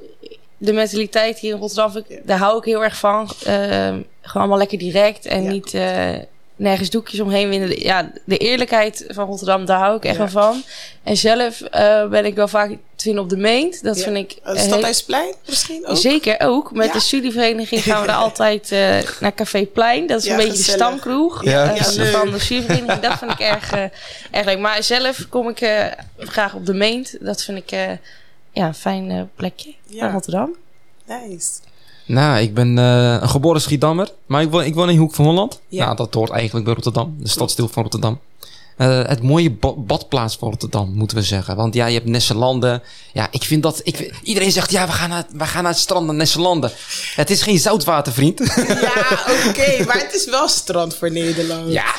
de 0.57 0.73
mentaliteit 0.73 1.39
hier 1.39 1.53
in 1.53 1.59
Rotterdam, 1.59 2.03
daar 2.23 2.37
hou 2.37 2.57
ik 2.57 2.63
heel 2.63 2.83
erg 2.83 2.97
van. 2.97 3.29
Ehm, 3.45 3.93
gewoon 4.21 4.41
allemaal 4.41 4.57
lekker 4.57 4.77
direct 4.77 5.25
en 5.25 5.43
Ja. 5.43 5.49
niet 5.51 5.73
eh, 5.73 6.09
nergens 6.57 6.89
doekjes 6.89 7.19
omheen 7.19 7.49
winnen. 7.49 7.79
Ja, 7.81 8.11
de 8.25 8.37
eerlijkheid 8.37 9.05
van 9.07 9.25
Rotterdam, 9.27 9.65
daar 9.65 9.79
hou 9.79 9.95
ik 9.97 10.05
echt 10.05 10.13
Ja. 10.17 10.19
wel 10.19 10.29
van. 10.43 10.63
En 11.03 11.17
zelf 11.17 11.61
eh, 11.61 12.07
ben 12.07 12.25
ik 12.25 12.35
wel 12.35 12.47
vaak 12.47 12.69
te 12.69 13.03
vinden 13.03 13.23
op 13.23 13.29
de 13.29 13.37
Meent. 13.37 13.83
Dat 13.83 13.97
Ja. 13.97 14.03
vind 14.03 14.17
ik... 14.17 14.37
Het 14.43 14.57
eh, 14.57 14.63
Stadhuisplein 14.63 15.33
misschien 15.47 15.87
ook? 15.87 15.97
Zeker 15.97 16.35
ook. 16.39 16.71
Met 16.73 16.87
Ja. 16.87 16.93
de 16.93 16.99
studievereniging 16.99 17.83
gaan 17.83 18.01
we 18.01 18.07
daar 18.11 18.15
altijd 18.15 18.71
eh, 18.71 18.97
naar 19.19 19.33
Café 19.35 19.65
Plein. 19.65 20.07
Dat 20.07 20.19
is 20.19 20.25
Ja, 20.25 20.31
een 20.31 20.37
beetje 20.37 20.51
gezellig. 20.51 20.79
de 20.79 20.85
stamkroeg 20.85 21.43
Ja, 21.43 21.51
ja, 21.63 21.75
van- 22.11 22.31
de 22.31 22.39
studievereniging. 22.39 22.99
Dat 23.01 23.17
vind 23.17 23.31
ik 23.31 23.39
erg, 23.39 23.71
erg 24.31 24.45
leuk. 24.45 24.59
Maar 24.59 24.83
zelf 24.83 25.25
kom 25.29 25.49
ik 25.49 25.61
eh, 25.61 25.85
graag 26.17 26.53
op 26.53 26.65
de 26.65 26.73
Meent. 26.73 27.17
Dat 27.19 27.43
vind 27.43 27.57
ik 27.57 27.71
eh, 27.71 27.81
ja, 28.55 28.67
een 28.67 28.73
fijn 28.73 29.11
eh, 29.11 29.21
plekje 29.35 29.73
Ja. 29.87 30.11
Rotterdam. 30.11 30.55
Nice. 31.07 31.49
Nou, 32.05 32.39
ik 32.39 32.53
ben 32.53 32.77
eh, 32.77 33.17
een 33.21 33.29
geboren 33.29 33.61
Schiedammer, 33.61 34.11
maar 34.25 34.41
ik 34.41 34.49
woon, 34.51 34.63
ik 34.63 34.73
woon 34.73 34.89
in 34.89 34.97
Hoek 34.97 35.13
van 35.13 35.25
Holland. 35.25 35.59
Ja. 35.67 35.83
Nou, 35.85 35.95
dat 35.95 36.13
hoort 36.13 36.29
eigenlijk 36.31 36.65
bij 36.65 36.73
Rotterdam, 36.73 37.15
de 37.19 37.29
stadsdeel 37.29 37.67
van 37.67 37.81
Rotterdam. 37.83 38.19
Eh, 38.77 39.01
het 39.07 39.21
mooie 39.23 39.51
ba- 39.51 39.73
badplaats 39.77 40.35
van 40.37 40.49
Rotterdam, 40.49 40.91
moeten 40.93 41.17
we 41.17 41.23
zeggen. 41.23 41.55
Want 41.55 41.73
ja, 41.73 41.85
je 41.85 41.93
hebt 41.93 42.07
Nesselanden. 42.09 42.83
Ja, 43.13 43.27
ik 43.31 43.43
vind 43.43 43.63
dat... 43.63 43.79
Ik, 43.83 44.19
iedereen 44.23 44.51
zegt, 44.51 44.71
ja, 44.71 44.85
we 44.85 44.91
gaan, 44.91 45.09
naar, 45.09 45.25
we 45.31 45.45
gaan 45.45 45.63
naar 45.63 45.71
het 45.71 45.81
strand 45.81 46.05
naar 46.05 46.15
Nesselanden. 46.15 46.71
Het 47.15 47.29
is 47.29 47.41
geen 47.41 47.59
zoutwater, 47.59 48.13
vriend. 48.13 48.39
Ja, 48.55 49.25
oké. 49.49 49.83
maar 49.85 49.97
het 49.99 50.13
is 50.13 50.25
wel 50.29 50.47
strand 50.47 50.95
voor 50.95 51.11
Nederland. 51.11 51.71
ja, 51.71 51.95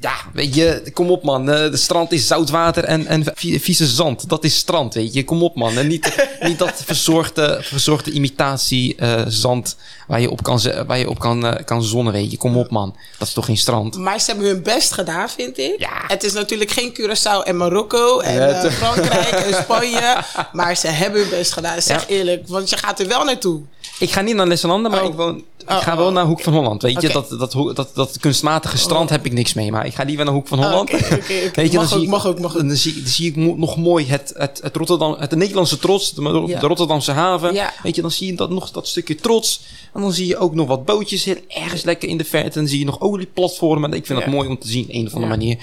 ja, 0.00 0.14
weet 0.32 0.54
je, 0.54 0.82
kom 0.92 1.10
op 1.10 1.22
man. 1.22 1.50
Eh, 1.50 1.70
de 1.70 1.76
strand 1.76 2.12
is 2.12 2.26
zoutwater 2.26 2.84
en, 2.84 3.06
en 3.06 3.24
vi- 3.34 3.60
vieze 3.60 3.86
zand. 3.86 4.28
Dat 4.28 4.44
is 4.44 4.56
strand, 4.56 4.94
weet 4.94 5.14
je. 5.14 5.24
Kom 5.24 5.42
op 5.42 5.56
man. 5.56 5.78
En 5.78 5.86
niet, 5.86 6.26
niet 6.48 6.58
dat 6.58 6.82
verzorgde, 6.84 7.58
verzorgde 7.62 8.10
imitatie 8.10 8.96
eh, 8.96 9.22
zand 9.28 9.76
waar 10.06 10.20
je 10.20 10.30
op, 10.30 10.42
kan, 10.42 10.60
waar 10.86 10.98
je 10.98 11.08
op 11.08 11.18
kan, 11.18 11.46
eh, 11.46 11.64
kan 11.64 11.82
zonnen, 11.82 12.12
weet 12.12 12.30
je. 12.30 12.36
Kom 12.36 12.56
op 12.56 12.70
man. 12.70 12.96
Dat 13.18 13.28
is 13.28 13.34
toch 13.34 13.44
geen 13.44 13.56
strand? 13.56 13.96
Maar 13.96 14.20
ze 14.20 14.26
hebben 14.30 14.46
hun 14.48 14.62
best 14.62 14.92
gedaan, 14.92 15.28
vind 15.30 15.58
ik. 15.58 15.74
Ja. 15.78 16.04
Het 16.06 16.24
is 16.24 16.32
natuurlijk 16.32 16.70
geen 16.70 16.96
Curaçao 17.00 17.42
en 17.44 17.56
Marokko 17.56 18.18
en 18.20 18.62
eh, 18.62 18.70
Frankrijk 18.72 19.30
en 19.30 19.54
Spanje. 19.62 20.16
Maar 20.52 20.76
ze 20.76 20.86
hebben 20.88 21.20
hun 21.20 21.30
best 21.30 21.52
gedaan. 21.52 21.82
Zeg 21.82 22.00
Ja. 22.08 22.14
eerlijk, 22.14 22.48
want 22.48 22.70
je 22.70 22.76
gaat 22.76 23.00
er 23.00 23.08
wel 23.08 23.24
naartoe. 23.24 23.60
Ik 23.98 24.10
ga 24.10 24.20
niet 24.20 24.34
naar 24.34 24.46
Nesselanden, 24.46 24.90
maar 24.90 25.02
Oh. 25.02 25.08
ik, 25.08 25.14
woon, 25.14 25.36
ik 25.36 25.70
Oh, 25.70 25.76
ga 25.78 25.96
wel 25.96 26.06
oh. 26.06 26.12
naar 26.12 26.24
Hoek 26.24 26.40
van 26.40 26.52
Holland. 26.52 26.82
Weet 26.82 27.02
je, 27.02 27.08
dat, 27.08 27.28
dat, 27.28 27.52
dat, 27.74 27.90
dat 27.94 28.18
kunstmatige 28.20 28.78
strand 28.78 29.10
heb 29.10 29.26
ik 29.26 29.32
niks 29.32 29.54
mee. 29.54 29.70
Maar 29.70 29.86
ik 29.86 29.94
ga 29.94 30.02
liever 30.04 30.24
naar 30.24 30.34
Hoek 30.34 30.48
van 30.48 30.64
Holland. 30.64 30.90
Weet 31.54 31.54
je, 31.54 31.54
Mag 31.54 31.70
dan 31.70 31.82
ook, 31.82 31.88
zie, 31.88 32.08
mag 32.08 32.26
ook, 32.26 32.40
mag 32.40 32.56
ook. 32.56 32.66
Dan 32.68 32.76
zie, 32.76 32.94
dan 32.94 33.06
zie 33.10 33.28
ik 33.28 33.36
nog 33.36 33.76
mooi 33.76 34.06
het, 34.06 34.32
het, 34.36 34.60
het, 34.62 34.76
Rotterdam, 34.76 35.16
het 35.18 35.34
Nederlandse 35.34 35.78
trots, 35.78 36.14
de, 36.14 36.22
de 36.60 36.66
Rotterdamse 36.66 37.12
haven. 37.12 37.54
Ja. 37.54 37.72
Weet 37.82 37.94
je, 37.94 38.02
dan 38.02 38.10
zie 38.10 38.26
je 38.26 38.34
dat, 38.34 38.50
nog 38.50 38.70
dat 38.70 38.88
stukje 38.88 39.14
trots. 39.14 39.60
En 39.94 40.00
dan 40.00 40.12
zie 40.12 40.26
je 40.26 40.36
ook 40.38 40.54
nog 40.54 40.66
wat 40.68 40.84
bootjes 40.84 41.26
ergens 41.48 41.82
lekker 41.82 42.08
in 42.08 42.16
de 42.16 42.24
verte. 42.24 42.46
En 42.46 42.52
dan 42.54 42.68
zie 42.68 42.78
je 42.78 42.84
nog 42.84 43.00
olieplatformen. 43.00 43.92
Ik 43.92 44.06
vind 44.06 44.18
Ja. 44.18 44.24
dat 44.24 44.34
mooi 44.34 44.48
om 44.48 44.58
te 44.58 44.68
zien, 44.68 44.86
een 44.88 45.06
of 45.06 45.14
andere 45.14 45.32
Ja. 45.32 45.38
manier. 45.38 45.56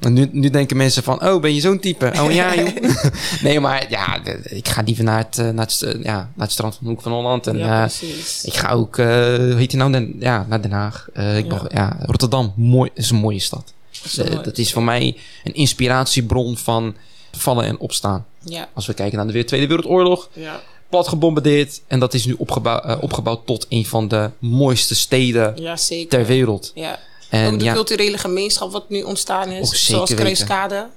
En 0.00 0.12
nu, 0.12 0.28
nu 0.32 0.50
denken 0.50 0.76
mensen 0.76 1.02
van, 1.02 1.24
oh, 1.28 1.40
ben 1.40 1.54
je 1.54 1.60
zo'n 1.60 1.78
type? 1.78 2.12
Oh 2.20 2.32
ja, 2.32 2.54
joh. 2.54 2.68
nee, 3.42 3.60
maar 3.60 3.86
ja, 3.90 4.20
ik 4.42 4.68
ga 4.68 4.82
liever 4.82 5.04
naar 5.04 5.18
het, 5.18 5.38
eh, 5.38 5.48
naar 5.48 5.66
het, 5.66 5.96
ja, 6.02 6.12
naar 6.12 6.46
het 6.46 6.52
strand 6.52 6.74
van 6.74 6.84
de 6.86 6.90
Hoek 6.92 7.02
van 7.02 7.12
Holland. 7.12 7.46
En, 7.46 7.58
Ja, 7.58 7.80
precies. 7.80 8.44
ik 8.44 8.54
ga 8.54 8.70
ook, 8.70 8.98
eh, 8.98 9.06
hoe 9.06 9.54
heet 9.56 9.72
nou, 9.72 9.92
Den, 9.92 10.16
ja, 10.18 10.46
naar 10.48 10.62
Den 10.62 10.72
Haag. 10.72 11.08
Ik 11.12 11.52
Ja. 11.52 11.62
ja, 11.68 11.96
Rotterdam, 12.00 12.52
mooi, 12.56 12.90
is 12.94 13.10
een 13.10 13.16
mooie 13.16 13.38
stad. 13.38 13.72
zo 13.90 14.42
dat 14.42 14.58
is 14.58 14.72
voor 14.72 14.82
mij 14.82 15.16
een 15.44 15.54
inspiratiebron 15.54 16.56
van 16.56 16.94
vallen 17.32 17.64
en 17.64 17.78
opstaan. 17.78 18.26
Ja, 18.44 18.68
Als 18.74 18.86
we 18.86 18.94
kijken 18.94 19.18
naar 19.18 19.26
de 19.26 19.44
Tweede 19.44 19.66
Wereldoorlog, 19.66 20.28
ja, 20.32 20.60
plat 20.88 21.08
gebombardeerd. 21.08 21.80
En 21.86 21.98
dat 22.00 22.14
is 22.14 22.24
nu 22.24 22.34
opgebouw, 22.38 22.98
opgebouwd 23.00 23.46
tot 23.46 23.66
een 23.68 23.86
van 23.86 24.08
de 24.08 24.30
mooiste 24.38 24.94
steden 24.94 25.52
ja, 25.56 25.76
zeker. 25.76 26.08
ter 26.08 26.26
wereld. 26.26 26.72
Ja. 26.74 26.98
En 27.28 27.52
ook 27.52 27.58
de 27.58 27.64
ja, 27.64 27.74
culturele 27.74 28.18
gemeenschap 28.18 28.72
wat 28.72 28.88
nu 28.88 29.02
ontstaan 29.02 29.50
is. 29.50 29.86
Zoals. 29.86 30.14
Kruiskade. 30.14 30.88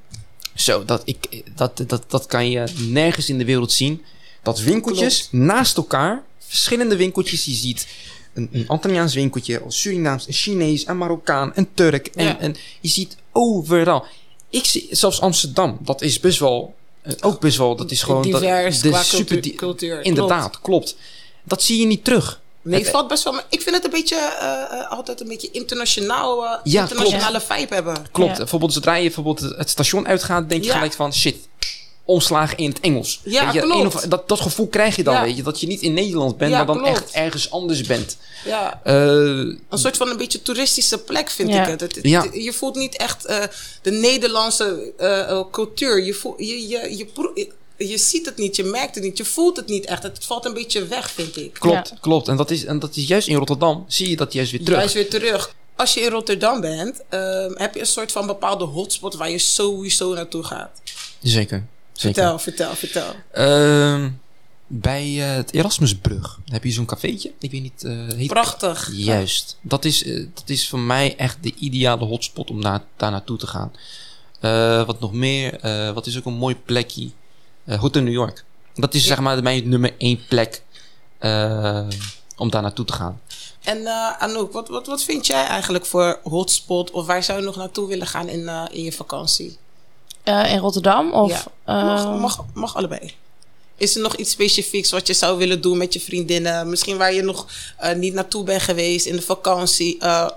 zo, 0.56 0.86
dat, 0.86 1.02
ik, 1.06 1.44
dat, 1.56 1.84
dat, 1.88 2.04
dat 2.08 2.26
kan 2.26 2.50
je 2.50 2.64
nergens 2.78 3.30
in 3.30 3.38
de 3.38 3.46
wereld 3.46 3.72
zien. 3.72 4.04
Dat 4.44 4.60
winkeltjes 4.60 5.28
naast 5.32 5.78
elkaar, 5.78 6.24
verschillende 6.40 6.96
winkeltjes, 6.96 7.46
je 7.46 7.52
ziet 7.52 7.88
een, 8.34 8.50
een 8.52 8.68
Antilliaans 8.68 9.14
winkeltje, 9.14 9.62
een 9.64 9.72
Surinaams, 9.72 10.28
een 10.28 10.34
Chinees, 10.34 10.88
een 10.88 10.98
Marokkaan, 10.98 11.52
een 11.56 11.68
Turk. 11.74 12.08
En, 12.08 12.26
Ja. 12.26 12.40
en 12.40 12.56
je 12.82 12.88
ziet 12.90 13.18
overal. 13.32 14.06
Ik 14.50 14.66
zie, 14.66 14.88
zelfs 14.92 15.22
Amsterdam, 15.22 15.78
dat 15.82 16.02
is 16.02 16.20
best 16.20 16.40
wel, 16.40 16.76
eh, 17.02 17.14
ook 17.22 17.40
best 17.40 17.58
wel, 17.58 17.76
dat 17.76 17.92
is 17.92 18.04
gewoon... 18.04 18.22
Divers 18.22 18.82
dat, 18.82 18.92
qua 18.92 19.00
de 19.00 19.06
super 19.06 19.26
cultuur. 19.26 19.42
di- 19.42 19.58
cultuur. 19.58 20.02
Inderdaad, 20.02 20.62
klopt. 20.62 20.96
Dat 21.44 21.64
zie 21.64 21.80
je 21.80 21.86
niet 21.86 22.04
terug. 22.04 22.42
Nee, 22.62 22.74
Het- 22.76 22.84
het 22.84 22.96
valt 22.96 23.08
best 23.08 23.24
wel. 23.24 23.34
Maar 23.34 23.46
ik 23.50 23.62
vind 23.62 23.76
het 23.76 23.86
een 23.86 23.92
beetje 23.92 24.16
eh, 24.16 24.80
eh, 24.80 24.92
altijd 24.92 25.22
een 25.22 25.28
beetje 25.28 25.50
internationaal, 25.52 26.46
eh, 26.46 26.60
Ja, 26.64 26.82
internationale 26.82 27.42
vibe 27.42 27.74
hebben. 27.74 27.96
Klopt. 28.12 28.32
Ja. 28.32 28.38
Bijvoorbeeld 28.38 28.74
zodra 28.74 28.96
je 28.96 29.04
bijvoorbeeld 29.04 29.40
het 29.40 29.70
station 29.70 30.08
uitgaat, 30.08 30.50
denk 30.50 30.62
je 30.64 30.68
Ja. 30.70 30.74
gelijk 30.76 30.94
van 30.94 31.14
shit. 31.14 31.36
omslagen 32.06 32.58
in 32.58 32.70
het 32.70 32.80
Engels. 32.80 33.22
Ja, 33.24 33.52
je, 33.52 33.60
klopt. 33.60 33.96
of- 33.96 34.02
dat, 34.02 34.28
dat 34.30 34.40
gevoel 34.40 34.68
krijg 34.68 34.96
je 34.96 35.04
dan, 35.04 35.14
Ja. 35.14 35.22
weet 35.24 35.36
je. 35.38 35.44
Dat 35.44 35.60
je 35.62 35.68
niet 35.68 35.82
in 35.82 35.94
Nederland 35.94 36.38
bent, 36.38 36.52
Ja, 36.52 36.58
maar 36.58 36.66
dan 36.66 36.78
klopt. 36.78 36.98
echt 36.98 37.12
ergens 37.12 37.52
anders 37.52 37.82
bent. 37.82 38.18
Ja, 38.46 38.80
Eh, 38.84 38.94
een 38.96 39.60
soort 39.70 39.98
van 39.98 40.10
een 40.10 40.18
beetje 40.18 40.42
toeristische 40.42 40.98
plek 40.98 41.30
vind 41.30 41.50
Ja. 41.50 41.62
ik 41.62 41.68
het. 41.68 41.82
Het- 41.82 41.96
het- 41.96 42.06
Ja. 42.08 42.26
Je 42.34 42.54
voelt 42.54 42.76
niet 42.76 42.98
echt 42.98 43.26
eh, 43.26 43.44
de 43.82 43.92
Nederlandse 43.92 44.94
cultuur. 45.52 46.04
Je, 46.04 46.14
voelt, 46.14 46.40
je, 46.40 46.68
je, 46.68 46.68
je, 46.98 47.08
je, 47.36 47.52
je 47.88 47.98
ziet 47.98 48.26
het 48.26 48.38
niet, 48.38 48.56
je 48.56 48.64
merkt 48.64 48.96
het 48.96 49.04
niet, 49.04 49.18
je 49.18 49.26
voelt 49.26 49.56
het 49.58 49.68
niet 49.68 49.86
echt. 49.86 50.04
Het 50.04 50.26
valt 50.26 50.46
een 50.46 50.54
beetje 50.54 50.86
weg, 50.88 51.12
vind 51.12 51.38
ik. 51.38 51.54
klopt, 51.54 51.90
Ja. 51.90 51.98
klopt. 52.02 52.28
En 52.28 52.38
dat, 52.38 52.52
is, 52.52 52.66
en 52.66 52.80
dat 52.80 52.96
is 52.96 53.08
juist 53.08 53.28
in 53.28 53.36
Rotterdam, 53.36 53.86
zie 53.88 54.10
je 54.10 54.16
dat 54.16 54.34
juist 54.34 54.52
weer 54.52 54.64
terug. 54.64 54.78
Juist 54.80 54.94
weer 54.94 55.10
terug. 55.10 55.56
Als 55.76 55.94
je 55.94 56.00
in 56.02 56.10
Rotterdam 56.10 56.62
bent, 56.62 57.02
ehm, 57.10 57.52
heb 57.56 57.74
je 57.74 57.80
een 57.80 57.86
soort 57.86 58.12
van 58.12 58.28
bepaalde 58.28 58.66
hotspot 58.66 59.16
waar 59.16 59.30
je 59.30 59.38
sowieso 59.38 60.14
naartoe 60.14 60.44
gaat. 60.44 60.82
Zeker. 61.22 61.66
Zeker. 61.94 62.16
Vertel, 62.24 62.40
vertel, 62.40 62.76
vertel. 62.76 63.16
Ehm, 63.32 64.10
bij 64.68 65.04
eh, 65.30 65.36
het 65.36 65.54
Erasmusbrug 65.54 66.40
heb 66.46 66.64
je 66.64 66.72
zo'n 66.72 66.86
cafeetje. 66.86 67.32
Ik 67.40 67.52
weet 67.52 67.62
niet, 67.62 67.84
eh 67.84 68.08
heet 68.16 68.28
Prachtig. 68.28 68.90
Juist. 68.94 69.58
Dat 69.62 69.86
is, 69.86 70.04
eh, 70.04 70.26
dat 70.34 70.50
is 70.50 70.70
voor 70.70 70.80
mij 70.80 71.16
echt 71.18 71.38
de 71.42 71.54
ideale 71.60 72.06
hotspot 72.06 72.50
om 72.50 72.62
daar, 72.62 72.84
daar 72.98 73.12
naartoe 73.12 73.38
te 73.38 73.48
gaan. 73.48 73.72
Eh, 74.40 74.86
wat 74.86 75.00
nog 75.00 75.14
meer? 75.14 75.54
eh, 75.60 75.92
wat 75.94 76.06
is 76.08 76.18
ook 76.18 76.26
een 76.26 76.34
mooi 76.34 76.56
plekje? 76.56 77.10
Eh 77.70 77.80
Hotel 77.80 78.02
New 78.02 78.14
York. 78.14 78.44
Dat 78.76 78.94
is 78.94 79.06
zeg 79.06 79.20
maar 79.20 79.44
mijn 79.44 79.70
nummer 79.70 79.94
één 79.98 80.26
plek 80.30 80.62
eh, 81.18 81.88
om 82.38 82.50
daar 82.50 82.62
naartoe 82.62 82.86
te 82.86 82.94
gaan. 82.94 83.22
En 83.64 83.86
eh, 83.86 84.12
Anouk, 84.22 84.54
wat, 84.54 84.68
wat, 84.68 84.88
wat 84.88 85.04
vind 85.04 85.28
jij 85.28 85.46
eigenlijk 85.46 85.86
voor 85.86 86.20
hotspot? 86.24 86.92
Of 86.92 87.06
waar 87.06 87.24
zou 87.24 87.40
je 87.40 87.46
nog 87.46 87.56
naartoe 87.56 87.88
willen 87.88 88.08
gaan 88.08 88.28
in, 88.28 88.48
eh, 88.48 88.64
in 88.72 88.84
je 88.84 88.92
vakantie? 88.92 89.58
Eh, 90.24 90.52
in 90.52 90.58
Rotterdam? 90.60 91.12
Of, 91.14 91.30
Ja. 91.66 91.84
Mag, 91.84 92.04
eh, 92.04 92.20
mag, 92.20 92.46
mag 92.54 92.76
allebei. 92.76 93.14
Is 93.78 93.96
er 93.96 94.02
nog 94.02 94.16
iets 94.16 94.32
specifieks 94.32 94.92
wat 94.92 95.08
je 95.08 95.14
zou 95.14 95.38
willen 95.38 95.62
doen 95.62 95.78
met 95.78 95.94
je 95.94 96.00
vriendinnen? 96.00 96.70
Misschien 96.70 96.98
waar 96.98 97.14
je 97.14 97.22
nog 97.22 97.48
eh, 97.78 97.96
niet 97.96 98.14
naartoe 98.14 98.44
bent 98.44 98.62
geweest 98.62 99.06
in 99.06 99.16
de 99.16 99.22
vakantie. 99.22 100.00
eh, 100.00 100.30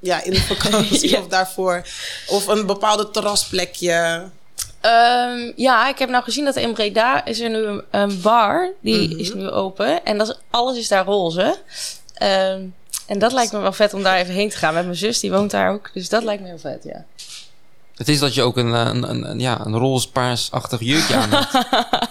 ja, 0.00 0.22
in 0.24 0.30
de 0.32 0.40
vakantie 0.54 1.10
Ja. 1.10 1.20
of 1.20 1.26
daarvoor. 1.28 1.86
Of 2.26 2.46
een 2.46 2.66
bepaalde 2.66 3.10
terrasplekje. 3.10 4.28
Ehm, 4.80 5.52
ja, 5.56 5.88
ik 5.88 5.98
heb 5.98 6.08
nou 6.08 6.24
gezien 6.24 6.44
dat 6.44 6.56
in 6.56 6.72
Breda 6.72 7.24
is 7.24 7.40
er 7.40 7.50
nu 7.50 7.56
een, 7.64 7.82
een 7.90 8.20
bar. 8.20 8.70
Die 8.80 9.08
Mhm. 9.08 9.18
is 9.18 9.34
nu 9.34 9.48
open. 9.50 10.04
En 10.04 10.18
dat 10.18 10.28
is, 10.28 10.34
alles 10.50 10.76
is 10.78 10.88
daar 10.88 11.04
roze. 11.04 11.56
Ehm, 12.14 12.62
en 13.06 13.18
dat 13.18 13.32
lijkt 13.32 13.52
me 13.52 13.58
wel 13.58 13.72
vet 13.72 13.94
om 13.94 14.02
daar 14.02 14.16
even 14.18 14.34
heen 14.34 14.48
te 14.48 14.56
gaan. 14.56 14.74
Met 14.74 14.84
mijn 14.84 14.96
zus, 14.96 15.20
die 15.20 15.30
woont 15.30 15.50
daar 15.50 15.72
ook. 15.72 15.90
Dus 15.94 16.08
dat 16.08 16.22
lijkt 16.22 16.42
me 16.42 16.48
heel 16.48 16.58
vet, 16.58 16.84
ja. 16.84 17.04
Het 17.98 18.08
is 18.08 18.18
dat 18.18 18.34
je 18.34 18.42
ook 18.42 18.56
een, 18.56 18.74
eh, 18.74 18.80
een, 18.92 19.10
een, 19.10 19.30
een- 19.30 19.40
ja, 19.40 19.60
een 19.64 19.76
roze 19.78 20.10
paarsachtig 20.10 20.80
jurkje 20.80 21.14
aan 21.14 21.28
hebt. 21.30 21.52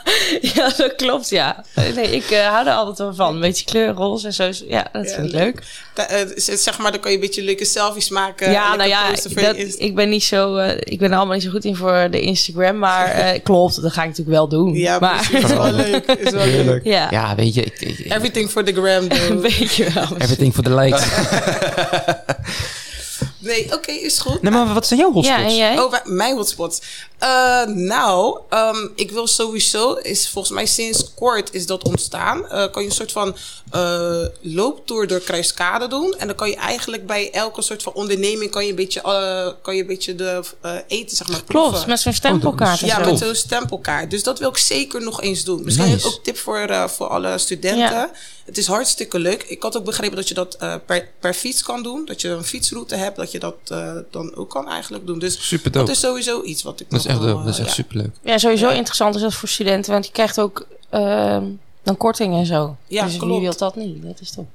ja, 0.56 0.72
dat 0.77 0.96
klopt, 0.96 1.29
ja. 1.29 1.63
Nee, 1.96 2.10
ik 2.15 2.29
eh, 2.32 2.48
hou 2.48 2.67
er 2.67 2.74
altijd 2.74 2.98
wel 2.98 3.13
van. 3.15 3.34
Een 3.36 3.41
beetje 3.41 3.65
kleur 3.65 3.94
roze 3.94 4.27
en 4.27 4.34
zo. 4.34 4.44
Ja, 4.67 4.88
dat 4.91 5.10
Ja, 5.10 5.13
vind 5.15 5.27
ik 5.27 5.32
leuk. 5.34 5.44
leuk. 5.44 5.63
Da- 5.94 6.06
eh, 6.08 6.25
zeg 6.36 6.77
maar, 6.77 6.91
dan 6.91 7.00
kan 7.00 7.12
je 7.12 7.17
een 7.17 7.24
beetje 7.24 7.44
leuke 7.44 7.65
selfies 7.65 8.10
maken. 8.10 8.51
ja, 8.51 8.75
nou 8.75 8.89
ja, 8.89 9.10
dat, 9.12 9.75
ik 9.77 9.96
ben 9.96 10.10
niet 10.10 10.24
zo... 10.24 10.56
eh, 10.56 10.77
ik 10.79 11.00
ben 11.00 11.12
er 11.12 11.17
allemaal 11.17 11.36
niet 11.36 11.44
zo 11.44 11.50
goed 11.51 11.65
in 11.65 11.75
voor 11.75 12.08
de 12.12 12.22
Instagram. 12.22 12.77
Maar 12.77 13.06
eh, 13.08 13.39
klopt, 13.44 13.82
dat 13.82 13.91
ga 13.91 14.01
ik 14.01 14.08
natuurlijk 14.08 14.38
wel 14.38 14.48
doen. 14.48 14.74
Ja, 14.74 15.00
maar. 15.00 15.29
Is 15.34 15.44
wel 15.44 15.72
leuk. 15.86 16.06
Is 16.06 16.32
wel 16.32 16.46
leuk. 16.46 16.84
ja, 16.84 17.08
Ja, 17.12 17.36
weet 17.36 17.53
je. 17.53 17.63
Ik, 17.63 18.00
Everything 18.12 18.50
for 18.50 18.63
the 18.63 18.74
gram, 18.74 19.08
een 19.32 19.41
beetje 19.41 19.91
wel. 19.94 20.17
everything 20.17 20.53
for 20.53 20.63
the 20.63 20.75
likes. 20.75 21.03
Nee, 23.39 23.74
oké, 23.74 23.91
is 23.91 24.20
goed. 24.20 24.41
nee, 24.41 24.51
maar 24.51 24.74
wat 24.74 24.88
zijn 24.88 25.00
jouw 25.00 25.12
hotspots? 25.12 25.39
Ja, 25.41 25.46
en 25.48 25.56
jij? 25.56 25.79
Oh, 25.79 25.94
mijn 26.03 26.36
hotspots. 26.36 26.82
Eh, 27.20 27.63
nou, 27.65 28.39
ehm, 28.50 28.88
ik 28.96 29.12
wil 29.12 29.27
sowieso, 29.27 29.94
is 29.94 30.29
volgens 30.29 30.53
mij 30.53 30.65
sinds 30.65 31.13
kort 31.15 31.53
is 31.53 31.65
dat 31.65 31.84
ontstaan. 31.84 32.48
Eh, 32.50 32.72
kan 32.72 32.82
je 32.84 32.89
een 32.89 32.96
soort 32.96 33.12
van 33.12 33.36
eh, 33.72 34.22
looptour 34.41 35.08
door 35.08 35.20
Kruiskade 35.20 35.88
doen. 35.88 36.15
En 36.17 36.27
dan 36.27 36.36
kan 36.36 36.50
je 36.50 36.56
eigenlijk 36.56 37.06
bij 37.08 37.32
elke 37.32 37.62
soort 37.62 37.84
van 37.84 37.94
onderneming 37.94 38.51
kan 38.51 38.63
je 38.63 38.70
een 38.70 38.75
beetje, 38.75 39.01
kan 39.62 39.75
je 39.75 39.82
een 39.82 39.88
beetje 39.88 40.15
de 40.15 40.41
eh, 40.62 40.72
eten, 40.88 41.17
zeg 41.17 41.27
maar, 41.27 41.44
Klopt, 41.44 41.67
proeven. 41.70 41.89
met 41.89 42.00
zo'n 42.00 42.14
stempelkaart 42.14 42.81
en 42.81 42.88
Ja, 42.88 43.03
zo. 43.03 43.09
met 43.12 43.20
zo'n 43.20 43.35
stempelkaart. 43.35 44.12
Dus 44.12 44.24
dat 44.24 44.40
wil 44.40 44.50
ik 44.50 44.57
zeker 44.57 45.01
nog 45.01 45.22
eens 45.22 45.44
doen. 45.44 45.64
Misschien 45.64 45.90
Nice. 45.90 46.07
ook 46.07 46.24
tip 46.24 46.38
voor, 46.38 46.57
eh, 46.59 46.88
voor 46.88 47.07
alle 47.07 47.38
studenten. 47.38 47.79
Ja. 47.79 48.12
Het 48.48 48.57
is 48.57 48.68
hartstikke 48.68 49.20
leuk. 49.20 49.44
Ik 49.44 49.64
had 49.64 49.77
ook 49.77 49.86
begrepen 49.86 50.16
dat 50.16 50.27
je 50.27 50.33
dat 50.33 50.55
eh, 50.55 50.75
per, 50.86 51.10
per 51.20 51.33
fiets 51.33 51.64
kan 51.64 51.83
doen. 51.83 52.05
Dat 52.05 52.22
je 52.22 52.29
een 52.29 52.44
fietsroute 52.44 52.96
hebt, 52.96 53.18
dat 53.18 53.31
je 53.31 53.40
dat 53.40 53.55
eh, 53.68 53.96
dan 54.12 54.36
ook 54.36 54.50
kan 54.50 54.70
eigenlijk 54.70 55.07
doen. 55.07 55.20
Dus 55.20 55.48
Super 55.48 55.72
dat 55.72 55.90
is 55.90 56.00
sowieso 56.00 56.44
iets 56.44 56.64
wat 56.64 56.79
ik 56.79 56.90
Dat 56.90 57.00
is 57.00 57.05
nog 57.05 57.16
echt 57.16 57.24
wel. 57.24 57.44
Dat 57.44 57.48
is 57.48 57.60
eh, 57.60 57.66
echt 57.66 57.75
ja. 57.75 57.83
superleuk. 57.83 58.12
Ja, 58.22 58.38
sowieso 58.38 58.70
interessant 58.70 59.16
is 59.16 59.22
dat 59.22 59.33
voor 59.33 59.50
studenten, 59.50 59.92
want 59.92 60.05
je 60.05 60.12
krijgt 60.12 60.40
ook 60.40 60.68
ehm, 60.90 61.46
dan 61.83 61.98
korting 61.98 62.36
en 62.36 62.46
zo. 62.46 62.75
Ja, 62.88 63.05
dus 63.05 63.18
klopt. 63.18 63.31
wie 63.31 63.42
wil 63.42 63.57
dat 63.57 63.75
niet? 63.75 64.03
Dat 64.03 64.20
is 64.20 64.31
top. 64.31 64.48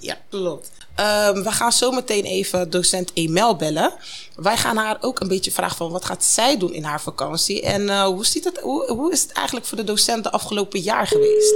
Ja, 0.00 0.16
klopt. 0.30 0.70
Ehm, 0.94 1.42
we 1.42 1.52
gaan 1.52 1.72
zo 1.72 1.90
meteen 1.90 2.24
even 2.24 2.70
docent 2.70 3.10
Emel 3.14 3.56
bellen. 3.56 3.92
Wij 4.36 4.56
gaan 4.56 4.76
haar 4.76 4.98
ook 5.00 5.20
een 5.20 5.28
beetje 5.28 5.50
vragen 5.50 5.76
van 5.76 5.90
wat 5.90 6.04
gaat 6.04 6.24
zij 6.24 6.58
doen 6.58 6.72
in 6.72 6.84
haar 6.84 7.00
vakantie. 7.00 7.62
En 7.62 7.88
eh, 7.88 8.02
hoe, 8.02 8.26
ziet 8.26 8.44
het, 8.44 8.58
hoe, 8.58 8.92
hoe 8.92 9.12
is 9.12 9.22
het 9.22 9.32
eigenlijk 9.32 9.66
voor 9.66 9.76
de 9.76 9.84
docent 9.84 10.24
de 10.24 10.30
afgelopen 10.30 10.80
jaar 10.80 11.06
geweest? 11.06 11.54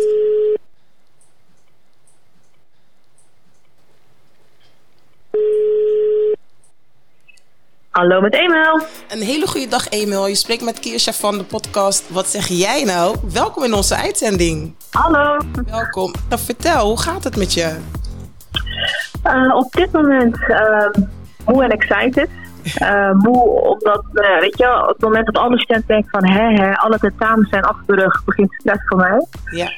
Hallo 7.93 8.21
met 8.21 8.35
Emel. 8.35 8.81
Een 9.09 9.21
hele 9.21 9.47
goede 9.47 9.69
dag, 9.69 9.89
Emil. 9.89 10.27
Je 10.27 10.35
spreekt 10.35 10.65
met 10.65 10.81
Kirsja 10.81 11.13
van 11.13 11.39
de 11.39 11.45
podcast 11.45 12.11
Wat 12.11 12.27
zeg 12.27 12.47
jij 12.47 12.85
nou? 12.85 13.17
Welkom 13.33 13.65
in 13.65 13.75
onze 13.75 13.97
uitzending. 13.97 14.75
Hallo. 14.91 15.37
Welkom. 15.71 16.13
Nou, 16.29 16.41
vertel, 16.41 16.87
hoe 16.87 17.01
gaat 17.01 17.25
het 17.25 17.37
met 17.37 17.55
je? 17.55 17.77
Eh, 19.23 19.55
op 19.55 19.73
dit 19.73 19.93
moment 19.93 20.37
eh, 20.49 21.03
moe 21.47 21.65
en 21.65 21.71
excited. 21.71 22.29
Eh, 22.75 23.13
moe 23.13 23.43
omdat, 23.43 24.05
weet 24.41 24.59
je, 24.59 24.83
op 24.83 24.89
het 24.89 25.01
moment 25.01 25.27
dat 25.27 25.37
alle 25.37 25.59
studenten 25.59 25.89
denken 25.89 26.11
van 26.11 26.25
hè, 26.29 26.65
hè, 26.65 26.77
alle 26.77 26.99
tentamens 26.99 27.49
zijn 27.49 27.63
achter 27.63 27.97
de 27.97 28.03
rug, 28.03 28.25
begint 28.25 28.53
stress 28.53 28.83
voor 28.87 28.99
mij. 28.99 29.27
Ja, 29.51 29.71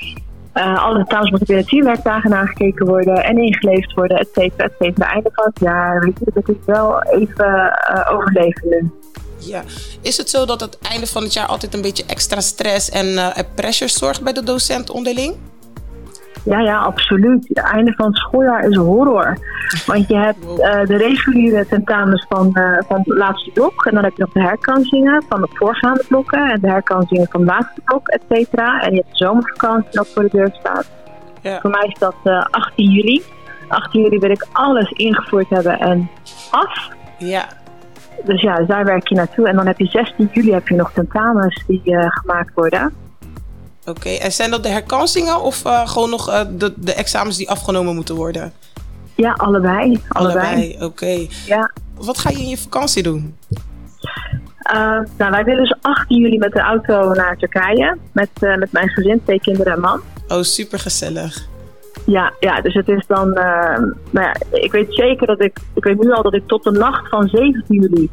Eh, 0.55 0.85
alle 0.85 0.97
tentamens 0.97 1.31
moeten 1.31 1.47
binnen 1.47 1.67
tien 1.67 1.85
werkdagen 1.85 2.31
nagekeken 2.31 2.87
worden 2.87 3.25
en 3.25 3.39
ingeleverd 3.39 3.93
worden, 3.93 4.19
et 4.19 4.29
cetera, 4.33 4.69
et. 4.79 4.99
Einde 4.99 5.31
van 5.33 5.45
het 5.45 5.61
jaar, 5.61 6.01
weet 6.01 6.19
je, 6.19 6.31
dat 6.35 6.49
is 6.49 6.65
wel 6.67 7.03
even 7.03 7.73
eh, 7.73 8.13
overleven 8.13 8.69
nu. 8.69 8.91
ja. 9.39 9.63
Is 10.01 10.17
het 10.17 10.31
zo 10.31 10.45
dat 10.47 10.61
het 10.61 10.79
einde 10.79 11.07
van 11.07 11.23
het 11.23 11.33
jaar 11.33 11.47
altijd 11.47 11.75
een 11.75 11.83
beetje 11.83 12.05
extra 12.07 12.41
stress 12.41 12.91
en 12.91 13.19
en 13.35 13.47
pressure 13.55 13.91
zorgt 13.91 14.23
bij 14.23 14.33
de 14.33 14.43
docent 14.43 14.91
onderling? 14.91 15.35
Ja, 16.45 16.61
ja, 16.61 16.79
absoluut. 16.79 17.49
Het 17.49 17.59
einde 17.59 17.93
van 17.93 18.07
het 18.07 18.17
schooljaar 18.17 18.69
is 18.69 18.77
horror. 18.77 19.39
Want 19.87 20.09
je 20.09 20.17
hebt 20.17 20.61
eh, 20.61 20.85
de 20.85 20.97
reguliere 20.97 21.67
tentamens 21.67 22.27
van, 22.29 22.55
eh, 22.55 22.79
van 22.87 22.99
het 22.99 23.07
laatste 23.07 23.51
blok. 23.51 23.87
En 23.87 23.95
dan 23.95 24.05
heb 24.05 24.13
je 24.17 24.23
nog 24.23 24.33
de 24.33 24.43
herkansingen 24.43 25.23
van 25.29 25.41
de 25.41 25.49
voorgaande 25.53 26.05
blokken. 26.09 26.51
En 26.51 26.61
de 26.61 26.69
herkansingen 26.69 27.27
van 27.31 27.41
het 27.41 27.51
laatste 27.51 27.81
blok, 27.85 28.09
et 28.09 28.23
cetera. 28.29 28.81
En 28.81 28.91
je 28.91 28.97
hebt 28.97 29.11
de 29.11 29.25
zomervakantie 29.25 29.91
dat 29.91 30.09
voor 30.09 30.23
de 30.23 30.29
deur 30.33 30.57
staat. 30.59 30.91
Ja. 31.41 31.61
Voor 31.61 31.71
mij 31.71 31.87
is 31.87 31.99
dat 31.99 32.15
eh 32.25 32.45
18 32.51 32.91
juli. 32.91 33.23
18 33.69 34.03
juli 34.03 34.19
wil 34.19 34.31
ik 34.31 34.47
alles 34.53 34.91
ingevoerd 34.91 35.51
hebben 35.51 35.79
en 35.79 36.11
af. 36.51 36.89
Ja, 37.19 37.45
Dus 38.25 38.41
ja, 38.41 38.57
dus 38.57 38.67
daar 38.67 38.85
werk 38.85 39.09
je 39.09 39.15
naartoe. 39.15 39.49
En 39.49 39.57
dan 39.57 39.67
heb 39.67 39.79
je 39.79 39.87
16 39.87 40.29
juli 40.33 40.53
heb 40.53 40.69
je 40.69 40.75
nog 40.75 40.93
tentamens 40.93 41.65
die 41.67 41.83
eh, 41.85 42.07
gemaakt 42.09 42.55
worden. 42.55 42.93
Oké. 43.87 44.09
En 44.09 44.33
zijn 44.33 44.51
dat 44.51 44.63
de 44.63 44.69
herkansingen 44.69 45.41
of 45.41 45.65
eh, 45.65 45.89
gewoon 45.89 46.11
nog 46.11 46.31
eh, 46.31 46.41
de, 46.51 46.73
de 46.77 46.95
examens 46.95 47.37
die 47.37 47.51
afgenomen 47.51 47.95
moeten 47.95 48.15
worden? 48.15 48.53
Ja, 49.15 49.33
allebei. 49.33 50.03
Allebei. 50.09 50.77
oké. 50.81 51.27
Ja. 51.47 51.71
Wat 51.95 52.19
ga 52.19 52.31
je 52.31 52.39
in 52.39 52.49
je 52.49 52.59
vakantie 52.59 53.03
doen? 53.03 53.37
Uh, 54.75 55.01
nou, 55.19 55.31
wij 55.31 55.45
willen 55.45 55.63
dus 55.63 55.77
18 55.81 56.21
juli 56.21 56.39
met 56.39 56.53
de 56.53 56.61
auto 56.61 57.13
naar 57.13 57.37
Turkije. 57.37 57.97
Met, 58.13 58.31
met 58.41 58.73
mijn 58.73 58.89
gezin, 58.89 59.23
twee 59.25 59.41
kinderen 59.41 59.73
en 59.73 59.81
man. 59.81 60.01
Oh, 60.29 60.43
super 60.43 60.79
gezellig. 60.79 61.47
Ja, 62.07 62.33
ja, 62.41 62.61
dus 62.61 62.75
het 62.75 62.89
is 62.89 63.07
dan. 63.07 63.31
Nou 63.31 63.97
ja, 64.11 64.35
ik 64.51 64.73
weet 64.73 64.87
zeker 64.89 65.27
dat 65.27 65.41
ik. 65.41 65.59
Ik 65.75 65.85
weet 65.85 66.03
nu 66.03 66.13
al 66.13 66.23
dat 66.23 66.35
ik 66.35 66.47
tot 66.47 66.65
de 66.65 66.71
nacht 66.71 67.09
van 67.09 67.29
17 67.29 67.81
juli. 67.81 68.11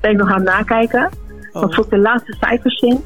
ben 0.00 0.10
ik 0.10 0.16
nog 0.16 0.28
aan 0.28 0.34
het 0.34 0.44
nakijken. 0.44 1.10
Oh. 1.52 1.60
Dan 1.60 1.72
voel 1.72 1.84
ik 1.84 1.90
de 1.90 1.98
laatste 1.98 2.36
cijfers 2.40 2.80
in. 2.80 3.04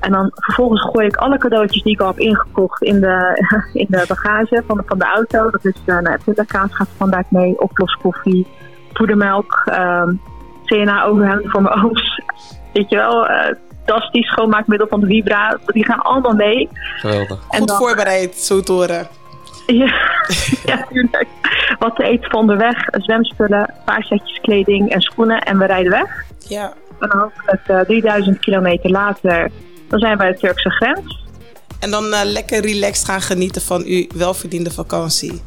En 0.00 0.12
dan 0.12 0.30
vervolgens 0.34 0.82
gooi 0.82 1.06
ik 1.06 1.16
alle 1.16 1.38
cadeautjes 1.38 1.82
die 1.82 1.92
ik 1.92 2.00
al 2.00 2.06
heb 2.06 2.18
ingekocht 2.18 2.82
in 2.82 3.00
de, 3.00 3.44
in 3.82 3.86
de 3.88 4.04
bagage 4.08 4.62
van 4.66 4.76
de, 4.76 4.82
van 4.86 4.98
de 4.98 5.04
auto. 5.04 5.50
Dat 5.50 5.64
is 5.64 5.74
uh, 5.86 5.98
nou, 5.98 6.18
pindakaas 6.24 6.74
gaat 6.74 6.88
standaard 6.94 7.30
mee, 7.30 7.60
oploskoffie, 7.60 8.46
poedermelk, 8.92 9.62
uh, 9.66 10.08
CNA-overhemd 10.64 11.50
voor 11.50 11.62
mijn 11.62 11.84
ooms. 11.84 12.22
Weet 12.72 12.90
je 12.90 12.96
wel, 12.96 13.30
uh, 13.30 13.46
tas 13.84 14.10
die 14.10 14.24
schoonmaakmiddel 14.24 14.86
van 14.88 15.00
de 15.00 15.06
Vibra. 15.06 15.58
Die 15.66 15.84
gaan 15.84 16.00
allemaal 16.00 16.34
mee. 16.34 16.68
Geweldig. 16.72 17.38
En 17.50 17.58
Goed 17.58 17.68
dan, 17.68 17.76
voorbereid, 17.76 18.34
zo 18.34 18.60
te 18.60 18.72
horen. 18.72 19.08
Ja, 19.66 19.94
ja, 20.70 20.86
tuurlijk. 20.88 21.26
Wat 21.78 21.96
te 21.96 22.04
eten 22.04 22.30
van 22.30 22.40
onderweg, 22.40 22.84
zwemspullen, 22.90 23.60
een 23.60 23.84
paar 23.84 24.02
setjes 24.02 24.40
kleding 24.40 24.90
en 24.90 25.00
schoenen 25.00 25.40
en 25.40 25.58
we 25.58 25.66
rijden 25.66 25.90
weg. 25.90 26.24
Ja. 26.38 26.72
En 27.00 27.08
dan 27.08 27.18
hopelijk 27.20 27.68
uh, 27.68 27.80
3000 27.80 28.38
kilometer 28.38 28.90
later 28.90 29.50
Dan 29.88 29.98
zijn 29.98 30.12
we 30.12 30.18
bij 30.18 30.32
de 30.32 30.38
Turkse 30.38 30.70
grens. 30.70 31.26
En 31.80 31.90
dan 31.90 32.04
uh, 32.04 32.20
lekker 32.24 32.60
relaxed 32.60 33.04
gaan 33.04 33.20
genieten 33.20 33.62
van 33.62 33.82
uw 33.84 34.06
welverdiende 34.14 34.70
vakantie. 34.70 35.40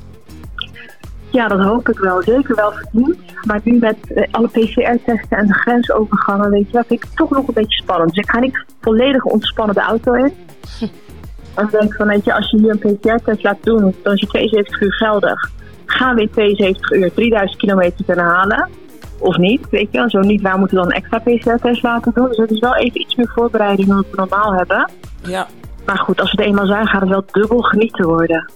Ja, 1.32 1.48
dat 1.48 1.60
hoop 1.60 1.90
ik 1.90 2.00
wel. 2.00 2.22
Zeker 2.22 2.56
wel 2.56 2.72
verdiend. 2.72 3.18
Maar 3.46 3.62
nu 3.64 3.78
met 3.80 3.98
uh, 4.10 4.24
alle 4.32 4.48
PCR-testen 4.48 5.38
en 5.38 5.48
de 5.48 5.54
grensovergangen, 5.54 6.50
weet 6.50 6.66
je, 6.66 6.72
dat 6.72 6.88
vind 6.88 7.04
ik 7.04 7.10
toch 7.16 7.30
nog 7.30 7.48
een 7.48 7.54
beetje 7.54 7.82
spannend. 7.82 8.14
Dus 8.14 8.24
ik 8.24 8.30
ga 8.30 8.40
niet 8.40 8.66
volledig 8.82 9.24
ontspannen 9.24 9.76
de 9.76 9.82
auto 9.82 10.14
in. 10.14 10.34
Dan 11.56 11.68
denk 11.72 11.96
van, 11.96 12.08
weet 12.08 12.26
je, 12.26 12.34
als 12.34 12.52
je 12.52 12.58
hier 12.58 12.78
een 12.80 12.98
PCR-test 12.98 13.44
laat 13.44 13.64
doen, 13.64 13.96
dan 14.04 14.14
is 14.14 14.20
je 14.20 14.28
72 14.28 14.82
uur 14.82 14.94
geldig. 14.94 15.52
Gaan 15.86 16.16
we 16.16 16.22
in 16.22 16.30
72 16.30 16.92
uur 16.92 17.14
3000 17.14 17.60
kilometer 17.60 18.06
kunnen 18.06 18.26
halen? 18.26 18.70
Of 19.22 19.38
niet, 19.38 19.70
weet 19.70 19.88
je 19.92 19.98
wel. 19.98 20.10
Zo 20.10 20.20
niet, 20.20 20.42
waar 20.42 20.60
moeten 20.60 20.78
we 20.78 20.84
dan 20.84 20.92
extra 20.92 21.20
PCR-test 21.20 21.84
laten 21.84 22.12
doen? 22.16 22.28
Dus 22.28 22.38
het 22.38 22.52
is 22.52 22.60
wel 22.60 22.76
even 22.76 23.02
iets 23.02 23.16
meer 23.16 23.32
voorbereiding 23.36 23.88
dan 23.88 23.98
we 23.98 24.16
normaal 24.16 24.54
hebben. 24.54 24.90
Ja. 25.24 25.48
Maar 25.86 25.98
goed, 25.98 26.20
als 26.22 26.32
we 26.32 26.42
er 26.42 26.48
eenmaal 26.48 26.66
zijn, 26.66 26.88
gaat 26.88 27.02
het 27.02 27.10
wel 27.10 27.24
dubbel 27.32 27.62
genieten 27.62 28.08
worden. 28.08 28.52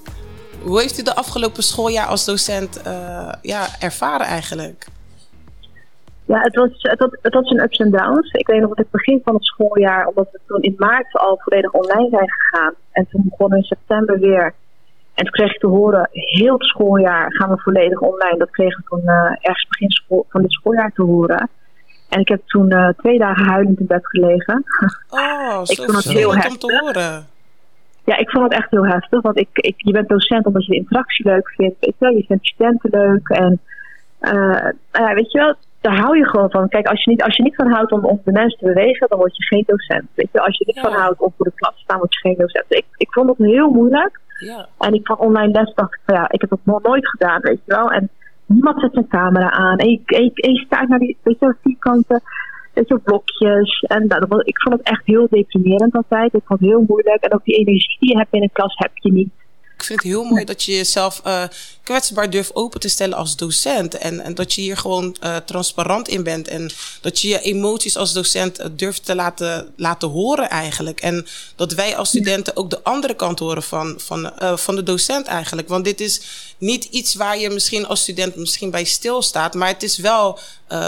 Hoe 0.64 0.82
heeft 0.82 1.00
u 1.00 1.04
de 1.04 1.16
afgelopen 1.16 1.64
schooljaar 1.64 2.08
als 2.08 2.26
docent 2.26 2.82
uh, 2.88 3.32
ja, 3.42 3.66
ervaren 3.80 4.26
eigenlijk? 4.26 4.88
Ja, 6.26 6.42
het 6.42 6.56
was, 6.56 6.70
het, 6.72 7.00
was, 7.00 7.10
het 7.22 7.62
ups 7.62 7.78
en 7.78 7.92
downs. 7.92 8.32
Ik 8.32 8.48
weet 8.48 8.60
nog 8.60 8.70
dat 8.70 8.78
het 8.78 8.92
begin 8.92 9.22
van 9.24 9.34
het 9.34 9.46
schooljaar, 9.46 10.08
omdat 10.08 10.28
we 10.32 10.40
toen 10.48 10.62
in 10.62 10.76
maart 10.78 11.14
al 11.14 11.42
volledig 11.44 11.72
online 11.72 12.10
zijn 12.10 12.32
gegaan. 12.32 12.74
En 12.92 13.08
toen 13.10 13.26
begonnen 13.30 13.58
in 13.58 13.64
september 13.64 14.20
weer. 14.20 14.54
En 15.16 15.24
toen 15.24 15.32
kreeg 15.32 15.54
ik 15.54 15.60
te 15.60 15.68
horen, 15.68 16.08
heel 16.12 16.54
het 16.54 16.64
schooljaar 16.64 17.34
gaan 17.36 17.50
we 17.50 17.58
volledig 17.58 18.00
online. 18.00 18.38
Dat 18.38 18.50
kreeg 18.50 18.78
ik 18.78 18.86
toen 18.88 19.02
uh, 19.04 19.32
ergens 19.42 19.68
begin 19.68 19.90
school, 19.90 20.26
van 20.30 20.42
dit 20.42 20.52
schooljaar 20.52 20.92
te 20.94 21.02
horen. 21.02 21.50
En 22.10 22.20
ik 22.20 22.28
heb 22.28 22.42
toen 22.46 22.72
uh, 22.72 22.90
twee 22.98 23.18
dagen 23.20 23.46
huilend 23.46 23.80
in 23.80 23.86
bed 23.86 24.08
gelegen. 24.08 24.64
Oh, 25.10 25.62
ik 25.72 25.78
vond 25.78 25.96
het 25.96 26.06
heel 26.14 26.34
heftig. 26.34 26.52
om 26.52 26.58
te 26.60 26.80
horen. 26.80 27.26
Ja, 28.06 28.18
ik 28.18 28.30
vond 28.30 28.44
het 28.44 28.54
echt 28.54 28.72
heel 28.72 28.86
heftig. 28.86 29.22
Want 29.22 29.38
ik, 29.40 29.48
ik, 29.52 29.74
je 29.78 29.92
bent 29.92 30.10
docent 30.10 30.46
omdat 30.46 30.66
je 30.66 30.72
de 30.72 30.78
interactie 30.78 31.26
leuk 31.26 31.50
vindt. 31.50 31.76
Weet 31.80 31.96
je, 31.98 32.24
vindt 32.28 32.48
studenten 32.48 32.90
leuk. 32.90 33.30
En 33.30 33.60
uh, 34.22 34.70
ja, 34.92 35.14
weet 35.14 35.32
je 35.32 35.40
wel, 35.40 35.56
daar 35.82 35.98
hou 36.00 36.18
je 36.18 36.28
gewoon 36.30 36.50
van. 36.50 36.70
Kijk, 36.70 36.88
als 36.88 37.04
je 37.04 37.10
niet, 37.10 37.24
als 37.24 37.36
je 37.36 37.44
niet 37.44 37.56
van 37.56 37.72
houdt 37.72 37.92
om, 37.92 38.06
om 38.06 38.22
de 38.24 38.32
mensen 38.32 38.60
te 38.60 38.66
bewegen, 38.66 39.08
dan 39.08 39.18
word 39.18 39.38
je 39.38 39.44
geen 39.44 39.64
docent. 39.68 40.06
Weet 40.14 40.30
je, 40.32 40.42
als 40.42 40.58
je 40.58 40.66
niet 40.66 40.76
Ja. 40.76 40.82
van 40.82 40.94
houdt 40.94 41.22
om 41.22 41.34
voor 41.38 41.46
de 41.46 41.52
klas 41.56 41.76
te 41.76 41.82
staan, 41.82 41.98
word 41.98 42.14
je 42.14 42.20
geen 42.20 42.38
docent. 42.38 42.66
Ik, 42.68 42.86
ik 42.98 43.14
vond 43.14 43.30
het 43.30 43.38
heel 43.38 43.70
moeilijk. 43.70 44.20
En 44.80 44.94
ik 44.94 45.08
van 45.08 45.18
online 45.18 45.52
les 45.52 45.74
dacht 45.74 45.94
ik 45.94 46.00
ja, 46.06 46.32
ik 46.32 46.42
heb 46.42 46.50
dat 46.50 46.60
nog 46.64 46.82
nooit 46.82 47.10
gedaan, 47.10 47.42
weet 47.42 47.62
je 47.66 47.76
wel. 47.76 47.92
En 47.92 48.10
niemand 48.46 48.80
zet 48.80 48.94
zijn 48.94 49.08
camera 49.08 49.52
aan. 49.52 49.78
En 49.78 49.90
je, 49.90 50.02
en 50.34 50.54
je 50.54 50.64
staat 50.66 50.88
naar 50.88 51.00
die, 51.00 51.18
weet 51.24 51.40
je 51.40 51.56
vierkante, 51.62 52.22
weet 52.74 52.88
je 52.88 53.00
blokjes. 53.00 53.80
En 53.80 54.08
dat 54.08 54.48
ik 54.48 54.62
vond 54.62 54.78
het 54.78 54.88
echt 54.88 55.06
heel 55.06 55.28
deprimerend 55.30 55.96
altijd. 55.96 56.34
Ik 56.34 56.42
vond 56.46 56.60
het 56.60 56.70
heel 56.70 56.84
moeilijk. 56.88 57.24
En 57.24 57.34
ook 57.34 57.44
die 57.44 57.56
energie 57.56 57.98
die 58.00 58.12
je 58.12 58.18
hebt 58.18 58.34
in 58.34 58.42
een 58.42 58.52
klas 58.54 58.76
heb 58.78 58.92
je 58.94 59.12
niet. 59.12 59.30
Ik 59.86 59.92
vind 59.92 60.04
het 60.04 60.12
heel 60.12 60.24
mooi 60.24 60.46
dat 60.46 60.64
je 60.64 60.76
jezelf 60.76 61.22
eh, 61.24 61.44
kwetsbaar 61.84 62.30
durft 62.30 62.56
open 62.56 62.80
te 62.80 62.88
stellen 62.88 63.18
als 63.18 63.36
docent. 63.36 63.98
En, 63.98 64.20
en 64.20 64.34
dat 64.34 64.54
je 64.54 64.62
hier 64.62 64.78
gewoon 64.78 65.16
eh, 65.20 65.36
transparant 65.36 66.08
in 66.08 66.24
bent. 66.24 66.48
En 66.48 66.72
dat 67.02 67.20
je 67.20 67.28
je 67.28 67.40
emoties 67.42 67.98
als 67.98 68.14
docent 68.14 68.60
eh, 68.60 68.68
durft 68.72 69.06
te 69.06 69.16
laten, 69.16 69.74
laten 69.76 70.10
horen 70.10 70.50
eigenlijk. 70.50 71.02
En 71.02 71.28
dat 71.56 71.74
wij 71.74 71.96
als 71.96 72.10
studenten 72.10 72.56
ook 72.56 72.70
de 72.70 72.84
andere 72.84 73.16
kant 73.16 73.40
horen 73.40 73.64
van, 73.64 73.96
van, 73.98 74.32
van 74.56 74.76
de 74.76 74.84
docent 74.84 75.28
eigenlijk. 75.28 75.68
Want 75.68 75.86
dit 75.86 76.02
is 76.02 76.22
niet 76.58 76.84
iets 76.84 77.16
waar 77.16 77.40
je 77.40 77.50
misschien 77.50 77.88
als 77.88 78.02
student 78.02 78.36
misschien 78.36 78.72
bij 78.72 78.84
stilstaat. 78.84 79.54
Maar 79.54 79.68
het 79.68 79.84
is 79.84 79.98
wel 79.98 80.40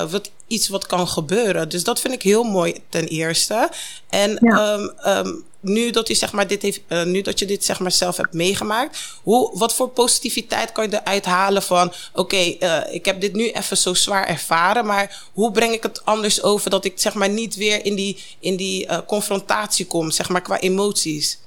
wat, 0.10 0.32
iets 0.48 0.68
wat 0.68 0.86
kan 0.86 1.08
gebeuren. 1.08 1.70
Dus 1.70 1.84
dat 1.84 2.00
vind 2.00 2.14
ik 2.14 2.22
heel 2.22 2.44
mooi 2.44 2.82
ten 2.90 3.08
eerste. 3.08 3.70
En 4.10 4.38
Ja. 4.42 4.74
ehm, 4.74 4.88
ehm, 4.88 5.34
nu 5.60 5.92
dat 5.92 6.08
je 6.08 6.14
zeg 6.14 6.34
maar 6.34 6.48
dit 6.48 6.62
heeft, 6.62 6.84
eh, 6.88 7.04
nu 7.04 7.22
dat 7.22 7.40
je 7.40 7.46
dit 7.46 7.64
zeg 7.64 7.80
maar 7.80 7.92
zelf 7.92 8.18
hebt 8.18 8.34
meegemaakt, 8.34 9.20
hoe, 9.24 9.58
wat 9.58 9.76
voor 9.76 9.90
positiviteit 9.90 10.72
kan 10.72 10.90
je 10.90 11.00
eruit 11.02 11.26
halen 11.26 11.62
van, 11.62 11.92
oké, 12.14 12.36
eh, 12.36 12.94
ik 12.94 13.06
heb 13.06 13.22
dit 13.22 13.34
nu 13.34 13.50
even 13.50 13.78
zo 13.78 13.94
zwaar 13.94 14.28
ervaren, 14.28 14.86
maar 14.86 15.24
hoe 15.34 15.52
breng 15.52 15.74
ik 15.74 15.84
het 15.84 16.06
anders 16.06 16.44
over 16.44 16.70
dat 16.70 16.86
ik 16.86 16.94
zeg 16.96 17.14
maar 17.16 17.30
niet 17.30 17.56
weer 17.56 17.86
in 17.86 17.96
die, 17.96 18.18
in 18.40 18.56
die 18.56 18.88
eh, 18.88 18.98
confrontatie 19.08 19.88
kom, 19.88 20.12
zeg 20.12 20.30
maar 20.30 20.42
qua 20.42 20.60
emoties? 20.60 21.46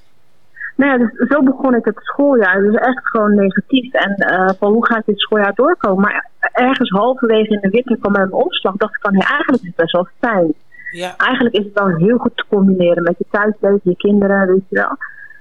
Nou 0.75 0.97
dus 0.97 1.29
zo 1.29 1.43
begon 1.43 1.75
ik 1.75 1.85
het 1.85 1.99
schooljaar. 1.99 2.61
Dus 2.61 2.75
echt 2.75 3.09
gewoon 3.09 3.35
negatief. 3.35 3.93
En 3.93 4.15
van 4.59 4.71
hoe 4.71 4.85
ga 4.85 4.97
ik 4.97 5.05
dit 5.05 5.19
schooljaar 5.19 5.53
doorkomen? 5.55 6.01
Maar 6.01 6.29
ergens 6.51 6.89
halverwege 6.89 7.53
in 7.53 7.59
de 7.61 7.69
winter 7.69 7.97
kwam 7.97 8.15
een 8.15 8.33
omslag. 8.33 8.75
Dacht 8.75 8.95
ik 8.95 9.01
van, 9.01 9.15
hey, 9.15 9.27
eigenlijk 9.27 9.61
is 9.61 9.67
het 9.67 9.77
best 9.77 9.91
wel 9.91 10.07
fijn. 10.19 10.53
Ja, 10.91 11.13
Eigenlijk 11.17 11.55
is 11.55 11.63
het 11.65 11.73
wel 11.73 11.95
heel 11.95 12.17
goed 12.17 12.31
te 12.37 12.43
combineren 12.49 13.03
met 13.03 13.15
je 13.17 13.25
thuisleven, 13.31 13.79
je 13.83 13.95
kinderen, 13.95 14.47
weet 14.47 14.63
je 14.69 14.75
wel. 14.75 14.97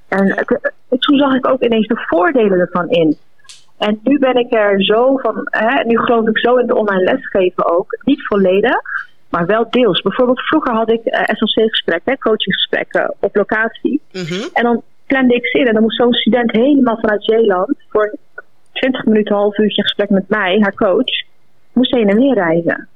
En 0.09 0.27
het- 0.37 0.49
het- 0.89 1.01
toen 1.01 1.19
zag 1.19 1.35
ik 1.35 1.47
ook 1.49 1.63
ineens 1.63 1.87
de 1.87 2.05
voordelen 2.09 2.59
ervan 2.59 2.89
in. 2.89 3.17
En 3.79 4.01
nu 4.03 4.19
ben 4.19 4.35
ik 4.35 4.53
er 4.53 4.85
zo 4.85 5.17
van, 5.17 5.35
hè, 5.45 5.85
nu 5.85 5.99
geloof 5.99 6.29
ik 6.29 6.39
zo 6.39 6.57
in 6.57 6.69
het 6.69 6.77
online 6.77 7.03
lesgeven 7.05 7.67
ook. 7.77 7.99
Niet 8.05 8.27
volledig, 8.27 8.77
maar 9.29 9.47
wel 9.47 9.67
deels. 9.71 10.01
Bijvoorbeeld 10.03 10.41
vroeger 10.41 10.73
had 10.75 10.91
ik 10.91 11.05
eh, 11.05 11.23
SLC-gesprekken, 11.37 12.19
coachinggesprekken 12.19 13.15
op 13.21 13.37
locatie. 13.37 14.01
Mhm. 14.13 14.49
En 14.53 14.63
dan 14.63 14.83
plande 15.07 15.35
ik 15.35 15.47
ze 15.47 15.59
in 15.59 15.67
en 15.67 15.73
dan 15.73 15.83
moest 15.83 15.97
zo'n 15.97 16.13
student 16.13 16.53
helemaal 16.53 16.99
vanuit 17.01 17.25
Zeeland 17.25 17.75
voor 17.89 18.15
20 18.73 19.05
minuten, 19.05 19.35
half 19.35 19.59
uurtje 19.59 19.83
gesprek 19.83 20.11
met 20.11 20.29
mij, 20.29 20.59
haar 20.61 20.75
coach, 20.75 21.25
moest 21.73 21.95
heen 21.95 22.09
en 22.09 22.17
weer 22.17 22.35
reizen. 22.35 22.89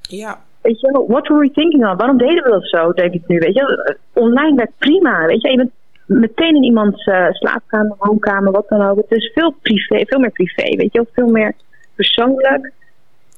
ja, 0.00 0.38
Weet 0.66 0.80
je, 0.80 1.04
what 1.08 1.28
were 1.28 1.40
we 1.40 1.50
thinking 1.50 1.86
of? 1.86 1.96
Waarom 1.96 2.18
deden 2.18 2.42
we 2.42 2.50
dat 2.50 2.68
zo, 2.68 2.92
denk 2.92 3.12
ik 3.14 3.22
nu? 3.26 3.38
Weet 3.38 3.54
je, 3.54 3.96
online 4.12 4.56
werkt 4.56 4.78
prima. 4.78 5.26
Weet 5.26 5.42
je, 5.42 5.50
je 5.50 5.56
bent 5.56 5.70
meteen 6.06 6.54
in 6.54 6.62
iemands 6.62 7.04
eh, 7.04 7.26
slaapkamer, 7.30 7.96
woonkamer, 7.98 8.52
wat 8.52 8.68
dan 8.68 8.88
ook. 8.88 8.96
Het 8.96 9.10
is 9.10 9.30
veel 9.34 9.54
privé, 9.62 10.04
veel 10.06 10.18
meer 10.18 10.30
privé, 10.30 10.76
weet 10.76 10.92
je, 10.92 11.06
veel 11.12 11.28
meer 11.28 11.54
persoonlijk. 11.94 12.72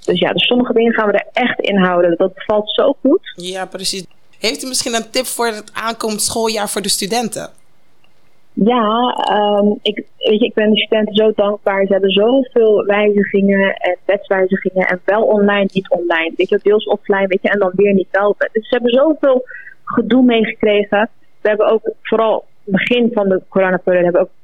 Dus 0.04 0.18
ja, 0.18 0.32
dus 0.32 0.46
sommige 0.46 0.72
dingen 0.72 0.92
gaan 0.92 1.06
we 1.06 1.12
er 1.12 1.26
echt 1.32 1.60
in 1.60 1.76
houden. 1.76 2.16
Dat 2.16 2.32
valt 2.34 2.70
zo 2.70 2.96
goed. 3.00 3.32
ja, 3.34 3.66
precies. 3.66 4.04
Heeft 4.38 4.64
u 4.64 4.66
misschien 4.66 4.94
een 4.94 5.10
tip 5.10 5.26
voor 5.26 5.46
het 5.46 5.70
aankomend 5.72 6.22
schooljaar 6.22 6.68
voor 6.68 6.82
de 6.82 6.88
studenten? 6.88 7.50
Ja, 8.64 9.12
ehm, 9.12 9.66
ik, 9.82 9.94
weet 10.18 10.38
je, 10.40 10.44
ik 10.46 10.54
ben 10.54 10.70
de 10.70 10.80
studenten 10.80 11.14
zo 11.14 11.32
dankbaar. 11.34 11.86
Ze 11.86 11.92
hebben 11.92 12.10
zoveel 12.10 12.84
wijzigingen 12.84 13.74
en 13.74 13.96
wetswijzigingen. 14.04 14.86
En 14.86 15.00
wel 15.04 15.22
online, 15.22 15.68
niet 15.72 15.90
online. 15.90 16.32
Weet 16.36 16.48
je, 16.48 16.60
deels 16.62 16.84
offline, 16.84 17.26
weet 17.26 17.42
je, 17.42 17.48
en 17.48 17.58
dan 17.58 17.72
weer 17.74 17.94
niet 17.94 18.08
wel. 18.10 18.34
Dus 18.52 18.68
ze 18.68 18.74
hebben 18.74 18.90
zoveel 18.92 19.42
gedoe 19.84 20.22
meegekregen. 20.22 21.08
We 21.40 21.48
hebben 21.48 21.66
ook 21.66 21.90
vooral 22.02 22.44
begin 22.64 23.10
van 23.12 23.28
de 23.28 23.42
coronaperiode 23.48 24.04
hebben 24.04 24.22
we 24.22 24.28
ook 24.28 24.34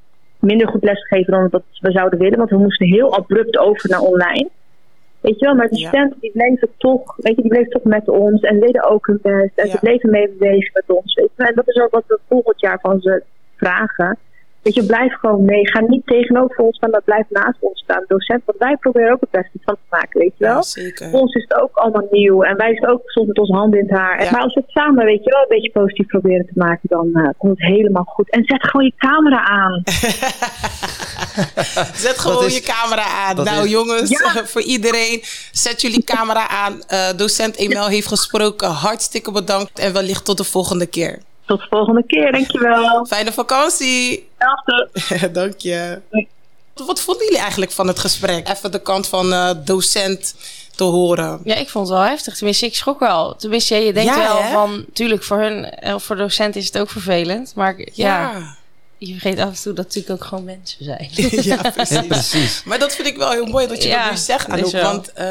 minder 0.40 0.68
goed 0.68 0.84
lesgegeven 0.84 1.32
dan 1.32 1.48
dat 1.50 1.62
we 1.80 1.90
zouden 1.90 2.18
willen. 2.18 2.38
Want 2.38 2.50
we 2.50 2.56
moesten 2.58 2.86
heel 2.86 3.14
abrupt 3.16 3.58
over 3.58 3.90
naar 3.90 4.00
online. 4.00 4.48
Weet 5.20 5.38
je 5.38 5.44
wel, 5.46 5.54
maar 5.54 5.68
de 5.68 5.78
Ja. 5.78 5.88
studenten 5.88 6.20
die 6.20 6.30
bleven 6.32 6.68
toch, 6.76 7.16
weet 7.16 7.36
je, 7.36 7.42
die 7.42 7.50
bleven 7.50 7.70
toch 7.70 7.84
met 7.84 8.08
ons 8.08 8.40
en 8.40 8.60
deden 8.60 8.90
ook 8.90 9.06
hun 9.06 9.18
best. 9.22 9.58
En 9.58 9.66
Ja. 9.66 9.72
ze 9.72 9.78
bleven 9.78 10.10
mee 10.10 10.28
bewegen 10.38 10.70
met 10.72 10.96
ons. 10.96 11.14
Weet 11.14 11.30
je. 11.36 11.44
En 11.46 11.54
dat 11.54 11.68
is 11.68 11.82
ook 11.82 11.90
wat 11.90 12.04
we 12.06 12.18
volgend 12.28 12.60
jaar 12.60 12.78
van 12.80 13.00
ze 13.00 13.22
vragen. 13.56 14.18
Weet 14.62 14.74
je, 14.74 14.86
blijf 14.86 15.14
gewoon 15.14 15.44
mee. 15.44 15.68
Ga 15.70 15.80
niet 15.80 16.06
tegenover 16.06 16.56
ons 16.56 16.76
staan, 16.76 16.90
maar 16.90 17.02
blijf 17.02 17.26
naast 17.28 17.56
ons 17.60 17.80
staan. 17.80 18.04
Docent, 18.08 18.42
want 18.44 18.58
wij 18.58 18.76
proberen 18.76 19.12
ook 19.12 19.20
het 19.20 19.30
beste 19.30 19.58
van 19.64 19.74
te 19.74 19.86
maken, 19.90 20.20
weet 20.20 20.32
je 20.38 20.44
wel. 20.44 20.54
Ja, 20.54 20.62
zeker. 20.62 21.10
Voor 21.10 21.20
ons 21.20 21.34
is 21.34 21.42
het 21.48 21.60
ook 21.60 21.76
allemaal 21.76 22.06
nieuw 22.10 22.42
en 22.42 22.56
wij 22.56 22.68
zitten 22.72 22.88
ook 22.90 23.00
soms 23.04 23.26
met 23.26 23.38
onze 23.38 23.52
handen 23.52 23.80
in 23.80 23.86
het 23.88 23.98
haar. 23.98 24.24
Ja. 24.24 24.30
Maar 24.30 24.40
als 24.40 24.54
we 24.54 24.60
het 24.60 24.70
samen, 24.70 25.04
weet 25.04 25.24
je 25.24 25.30
wel, 25.30 25.40
een 25.42 25.48
beetje 25.48 25.70
positief 25.70 26.06
proberen 26.06 26.46
te 26.46 26.52
maken, 26.54 26.88
dan 26.88 27.10
eh, 27.14 27.28
komt 27.38 27.58
het 27.60 27.68
helemaal 27.68 28.04
goed. 28.04 28.30
En 28.30 28.44
zet 28.44 28.66
gewoon 28.68 28.86
je 28.86 28.92
camera 28.96 29.44
aan. 29.44 29.82
Zet 31.94 32.18
gewoon 32.18 32.44
is- 32.44 32.56
je 32.56 32.62
camera 32.62 33.04
aan. 33.04 33.36
Nou 33.44 33.64
is- 33.64 33.70
jongens, 33.70 34.10
Ja. 34.10 34.44
voor 34.52 34.62
iedereen, 34.62 35.20
zet 35.52 35.80
jullie 35.80 36.04
camera 36.04 36.48
aan. 36.48 36.82
Eh, 36.86 37.08
docent 37.16 37.56
Emel 37.56 37.86
heeft 37.88 38.06
gesproken. 38.08 38.68
Hartstikke 38.68 39.32
bedankt 39.32 39.78
en 39.78 39.92
wellicht 39.92 40.24
tot 40.24 40.36
de 40.36 40.44
volgende 40.44 40.86
keer. 40.86 41.18
Tot 41.46 41.60
de 41.60 41.66
volgende 41.70 42.04
keer, 42.06 42.32
dankjewel. 42.32 43.04
Fijne 43.06 43.32
vakantie. 43.32 44.28
Hetzelfde. 44.36 45.30
Dank 45.40 45.58
je. 45.58 46.00
Wat 46.74 47.00
vonden 47.00 47.24
jullie 47.24 47.40
eigenlijk 47.40 47.70
van 47.72 47.86
het 47.86 47.98
gesprek? 47.98 48.48
Even 48.48 48.72
de 48.72 48.80
kant 48.82 49.06
van 49.08 49.32
eh, 49.32 49.50
docent 49.64 50.34
te 50.76 50.84
horen. 50.84 51.40
Ja, 51.44 51.54
ik 51.54 51.68
vond 51.68 51.88
het 51.88 51.96
wel 51.98 52.06
heftig. 52.06 52.36
Tenminste, 52.36 52.66
ik 52.66 52.74
schrok 52.74 52.98
wel. 53.00 53.36
Tenminste, 53.36 53.74
je 53.74 53.92
denkt 53.92 54.14
Ja, 54.14 54.22
wel 54.22 54.42
hè? 54.42 54.52
van... 54.52 54.84
Tuurlijk, 54.92 55.22
voor 55.24 55.38
hun, 55.38 55.70
eh, 55.70 55.98
voor 55.98 56.16
docenten 56.16 56.60
is 56.60 56.66
het 56.66 56.78
ook 56.78 56.90
vervelend. 56.90 57.52
Maar 57.54 57.74
ja, 57.78 57.84
Ja. 57.94 58.56
Je 59.06 59.12
vergeet 59.12 59.38
af 59.38 59.48
en 59.48 59.62
toe 59.62 59.72
dat 59.72 59.84
natuurlijk 59.84 60.22
ook 60.22 60.28
gewoon 60.28 60.44
mensen 60.44 60.84
zijn. 60.84 61.08
ja, 61.42 61.70
precies. 61.70 61.96
Ja, 61.96 62.02
precies. 62.02 62.62
Maar 62.64 62.78
dat 62.78 62.94
vind 62.94 63.08
ik 63.08 63.16
wel 63.16 63.30
heel 63.30 63.46
mooi 63.46 63.66
dat 63.66 63.82
je 63.82 63.88
Ja, 63.88 64.02
dat 64.02 64.12
nu 64.12 64.18
zegt, 64.18 64.48
Anouk. 64.48 64.72
Want 64.72 65.12
eh, 65.12 65.26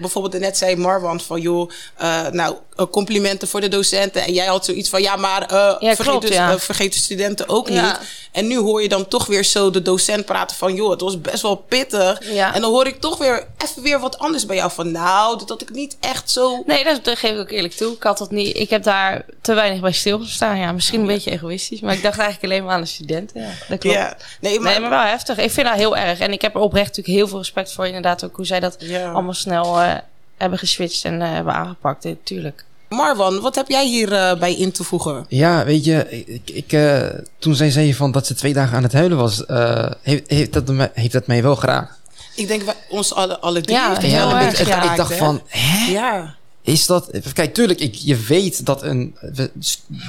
bijvoorbeeld 0.00 0.38
net 0.42 0.56
zei 0.56 0.76
Marwan 0.76 1.20
van... 1.20 1.40
joh, 1.40 1.70
eh, 1.96 2.28
nou, 2.28 2.56
eh, 2.76 2.86
complimenten 2.90 3.48
voor 3.48 3.60
de 3.60 3.68
docenten. 3.68 4.22
En 4.24 4.32
jij 4.32 4.46
had 4.46 4.64
zoiets 4.64 4.88
van... 4.88 5.02
ja, 5.02 5.16
maar 5.16 5.42
eh, 5.42 5.76
vergeet, 5.78 5.96
klopt, 5.96 6.26
dus, 6.26 6.36
ja. 6.36 6.58
vergeet 6.58 6.92
de 6.92 6.98
studenten 6.98 7.48
ook 7.48 7.68
Ja. 7.68 7.86
niet. 7.86 7.98
En 8.32 8.46
nu 8.46 8.56
hoor 8.58 8.82
je 8.82 8.88
dan 8.88 9.08
toch 9.08 9.26
weer 9.26 9.44
zo 9.44 9.70
de 9.70 9.82
docent 9.82 10.24
praten 10.24 10.56
van... 10.56 10.74
joh, 10.74 10.90
het 10.90 11.00
was 11.00 11.20
best 11.20 11.42
wel 11.42 11.56
pittig. 11.56 12.32
Ja. 12.32 12.54
En 12.54 12.60
dan 12.60 12.70
hoor 12.70 12.86
ik 12.86 13.00
toch 13.00 13.18
weer 13.18 13.46
even 13.64 13.82
weer 13.82 14.00
wat 14.00 14.18
anders 14.18 14.46
bij 14.46 14.56
jou. 14.56 14.70
Van 14.70 14.90
nou, 14.90 15.38
dat 15.38 15.48
had 15.48 15.62
ik 15.62 15.70
niet 15.70 15.96
echt 16.00 16.30
zo... 16.30 16.62
Nee, 16.66 16.84
dat, 16.84 17.04
dat 17.04 17.18
geef 17.18 17.30
ik 17.30 17.38
ook 17.38 17.50
eerlijk 17.50 17.74
toe. 17.74 17.94
Ik 17.94 18.02
had 18.02 18.18
dat 18.18 18.30
niet. 18.30 18.56
Ik 18.56 18.70
heb 18.70 18.82
daar 18.82 19.24
te 19.42 19.54
weinig 19.54 19.80
bij 19.80 19.92
stilgestaan. 19.92 20.58
Ja, 20.58 20.72
misschien 20.72 21.00
een 21.00 21.06
beetje 21.06 21.30
egoïstisch, 21.30 21.80
maar 21.80 21.94
ik 21.94 22.02
dacht 22.02 22.18
eigenlijk 22.18 22.52
alleen 22.52 22.64
maar 22.64 22.74
aan 22.74 22.80
de 22.80 22.86
studenten. 22.86 23.15
Ja, 23.34 23.48
dat 23.68 23.78
klopt. 23.78 23.96
Ja, 23.96 24.16
nee, 24.40 24.60
maar, 24.60 24.70
Nee, 24.72 24.80
maar 24.80 24.90
wel 24.90 25.00
heftig. 25.00 25.38
Ik 25.38 25.50
vind 25.50 25.66
dat 25.66 25.76
heel 25.76 25.96
erg. 25.96 26.18
En 26.18 26.32
ik 26.32 26.42
heb 26.42 26.54
er 26.54 26.60
oprecht 26.60 26.86
natuurlijk 26.86 27.16
heel 27.16 27.28
veel 27.28 27.38
respect 27.38 27.72
voor. 27.72 27.86
Inderdaad, 27.86 28.24
ook 28.24 28.36
hoe 28.36 28.46
zij 28.46 28.60
dat 28.60 28.76
Ja. 28.78 29.10
allemaal 29.12 29.34
snel 29.34 29.80
eh, 29.80 29.94
hebben 30.36 30.58
geswitcht 30.58 31.04
en 31.04 31.22
eh, 31.22 31.32
hebben 31.32 31.54
aangepakt. 31.54 32.04
Eh, 32.04 32.12
tuurlijk. 32.22 32.64
Marwan, 32.88 33.40
wat 33.40 33.54
heb 33.54 33.68
jij 33.68 33.86
hierbij 33.86 34.36
bij 34.38 34.54
in 34.54 34.72
te 34.72 34.84
voegen? 34.84 35.24
Ja, 35.28 35.64
weet 35.64 35.84
je, 35.84 36.24
ik, 36.26 36.50
ik, 36.50 36.72
eh, 36.72 37.00
toen 37.38 37.54
zij 37.54 37.70
zei 37.70 37.94
van 37.94 38.12
dat 38.12 38.26
ze 38.26 38.34
twee 38.34 38.52
dagen 38.52 38.76
aan 38.76 38.82
het 38.82 38.92
huilen 38.92 39.16
was, 39.18 39.46
eh, 39.46 39.90
heeft, 40.02 40.30
heeft, 40.30 40.52
dat, 40.52 40.66
me- 40.68 40.90
heeft 40.94 41.12
dat 41.12 41.26
mij 41.26 41.42
wel 41.42 41.56
geraakt. 41.56 41.92
Ik 42.34 42.48
denk 42.48 42.62
wij, 42.62 42.74
ons 42.88 43.14
alle, 43.14 43.38
alle 43.38 43.60
drie 43.60 43.76
Ja, 43.76 43.88
heeft 43.88 44.02
het 44.02 44.10
heel 44.10 44.30
erg, 44.30 44.56
geraakt, 44.56 44.90
ik 44.90 44.96
dacht 44.96 45.10
hè? 45.10 45.16
van, 45.16 45.42
hè? 45.48 45.90
Ja, 45.92 46.34
Is 46.66 46.86
dat... 46.86 47.10
Kijk, 47.32 47.54
tuurlijk, 47.54 47.80
ik, 47.80 47.94
je 47.94 48.16
weet 48.16 48.66
dat 48.66 48.82
een... 48.82 49.14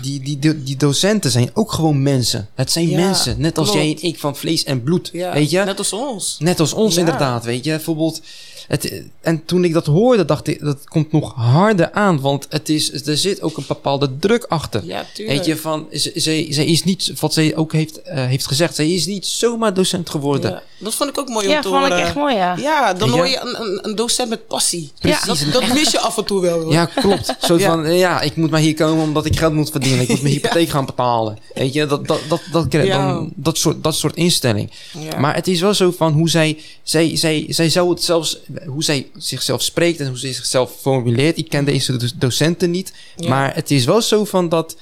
Die, 0.01 0.19
die, 0.19 0.39
die, 0.39 0.63
die 0.63 0.77
docenten 0.77 1.31
zijn 1.31 1.49
ook 1.53 1.71
gewoon 1.71 2.01
mensen. 2.03 2.47
Het 2.55 2.71
zijn 2.71 2.89
Ja, 2.89 2.97
mensen. 2.99 3.41
Net 3.41 3.57
als 3.57 3.69
klopt. 3.69 3.83
jij 3.83 3.95
en 3.95 4.01
ik 4.07 4.19
van 4.19 4.35
vlees 4.35 4.63
en 4.63 4.83
bloed. 4.83 5.09
ja. 5.13 5.33
Weet 5.33 5.49
je? 5.49 5.63
net 5.63 5.77
als 5.77 5.93
ons. 5.93 6.35
Net 6.39 6.59
als 6.59 6.73
ons 6.73 6.93
Ja. 6.93 6.99
inderdaad, 6.99 7.45
weet 7.45 7.63
je. 7.63 7.69
Bijvoorbeeld... 7.71 8.21
Het, 8.67 9.01
en 9.21 9.45
toen 9.45 9.63
ik 9.63 9.73
dat 9.73 9.85
hoorde, 9.85 10.25
dacht 10.25 10.47
ik, 10.47 10.59
dat 10.59 10.83
komt 10.83 11.11
nog 11.11 11.33
harder 11.35 11.91
aan. 11.91 12.19
Want 12.19 12.45
het 12.49 12.69
is, 12.69 13.05
er 13.07 13.17
zit 13.17 13.41
ook 13.41 13.57
een 13.57 13.63
bepaalde 13.67 14.17
druk 14.19 14.43
achter. 14.43 14.85
Ja, 14.85 15.05
tuurlijk. 15.13 15.37
Weet 15.37 15.45
je, 15.47 15.57
van, 15.57 15.87
ze- 15.91 16.11
zij, 16.15 16.43
is 16.43 16.83
niet, 16.83 17.11
wat 17.19 17.33
zij 17.33 17.55
ook 17.55 17.73
heeft, 17.73 18.01
eh, 18.01 18.25
heeft 18.25 18.47
gezegd, 18.47 18.75
zij 18.75 18.89
is 18.91 19.05
niet 19.05 19.25
zomaar 19.25 19.73
docent 19.73 20.09
geworden. 20.09 20.51
Ja, 20.51 20.61
dat 20.79 20.95
vond 20.95 21.09
ik 21.09 21.17
ook 21.19 21.29
mooi 21.29 21.45
om 21.45 21.51
Ja, 21.51 21.61
te 21.61 21.67
vond 21.67 21.85
ik 21.85 21.91
echt 21.91 22.15
mooi, 22.15 22.35
ja. 22.35 22.55
Ja, 22.57 22.93
dan 22.93 23.09
hoor 23.09 23.27
je 23.27 23.39
een, 23.39 23.61
een, 23.61 23.79
een 23.89 23.95
docent 23.95 24.29
met 24.29 24.47
passie. 24.47 24.91
Precies. 24.99 25.25
Dat, 25.25 25.45
dat 25.51 25.73
mis 25.73 25.91
je 25.91 25.99
af 25.99 26.17
en 26.17 26.25
toe 26.25 26.41
wel. 26.41 26.61
hoor. 26.61 26.71
Ja, 26.71 26.85
klopt. 26.85 27.35
Zo 27.41 27.57
Ja. 27.57 27.65
van, 27.71 27.93
ja, 27.95 28.21
ik 28.21 28.35
moet 28.35 28.49
maar 28.49 28.59
hier 28.59 28.73
komen 28.73 29.03
omdat 29.03 29.25
ik 29.25 29.37
geld 29.37 29.53
moet 29.53 29.69
verdienen. 29.69 30.01
Ik 30.01 30.07
moet 30.09 30.21
mijn 30.21 30.33
hypotheek 30.39 30.69
gaan 30.69 30.85
betalen. 30.85 31.37
Weet 31.53 31.73
je, 31.73 31.85
dat, 31.85 32.07
dat, 32.07 32.19
dat, 32.29 32.41
dat, 32.51 32.71
dat, 32.71 32.83
Ja. 32.85 33.13
dan, 33.13 33.31
dat, 33.35 33.57
soort, 33.57 33.83
dat 33.83 33.95
soort 33.95 34.15
instelling. 34.15 34.71
Ja. 34.99 35.19
Maar 35.19 35.35
het 35.35 35.47
is 35.47 35.61
wel 35.61 35.73
zo 35.73 35.91
van 35.97 36.13
hoe 36.13 36.29
zij, 36.29 36.57
zij, 36.83 37.15
zij, 37.15 37.45
zij 37.49 37.69
zou 37.69 37.89
het 37.89 38.03
zelfs, 38.03 38.39
hoe 38.65 38.83
zij 38.83 39.07
zichzelf 39.17 39.61
spreekt 39.63 39.99
en 39.99 40.07
hoe 40.07 40.17
zij 40.17 40.33
zichzelf 40.33 40.71
formuleert. 40.81 41.37
Ik 41.37 41.49
ken 41.49 41.65
deze 41.65 41.97
do- 41.97 42.07
docenten 42.15 42.71
niet. 42.71 42.93
Ja. 43.15 43.29
Maar 43.29 43.55
het 43.55 43.71
is 43.71 43.85
wel 43.85 44.01
zo 44.01 44.25
van 44.25 44.49
dat, 44.49 44.77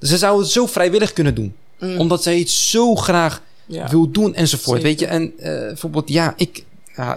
ze 0.00 0.16
zou 0.18 0.40
het 0.40 0.48
zo 0.50 0.66
vrijwillig 0.66 1.12
kunnen 1.12 1.34
doen. 1.34 1.54
Mm. 1.80 1.98
Omdat 1.98 2.22
zij 2.22 2.38
het 2.38 2.50
zo 2.50 2.94
graag 2.94 3.42
Ja. 3.66 3.88
wil 3.88 4.10
doen 4.10 4.34
enzovoort. 4.34 4.82
Zeker. 4.82 4.88
Weet 4.88 5.00
je, 5.00 5.06
en 5.06 5.32
eh, 5.38 5.66
bijvoorbeeld, 5.66 6.08
ja, 6.08 6.34
ik, 6.36 6.64
ja, 6.96 7.16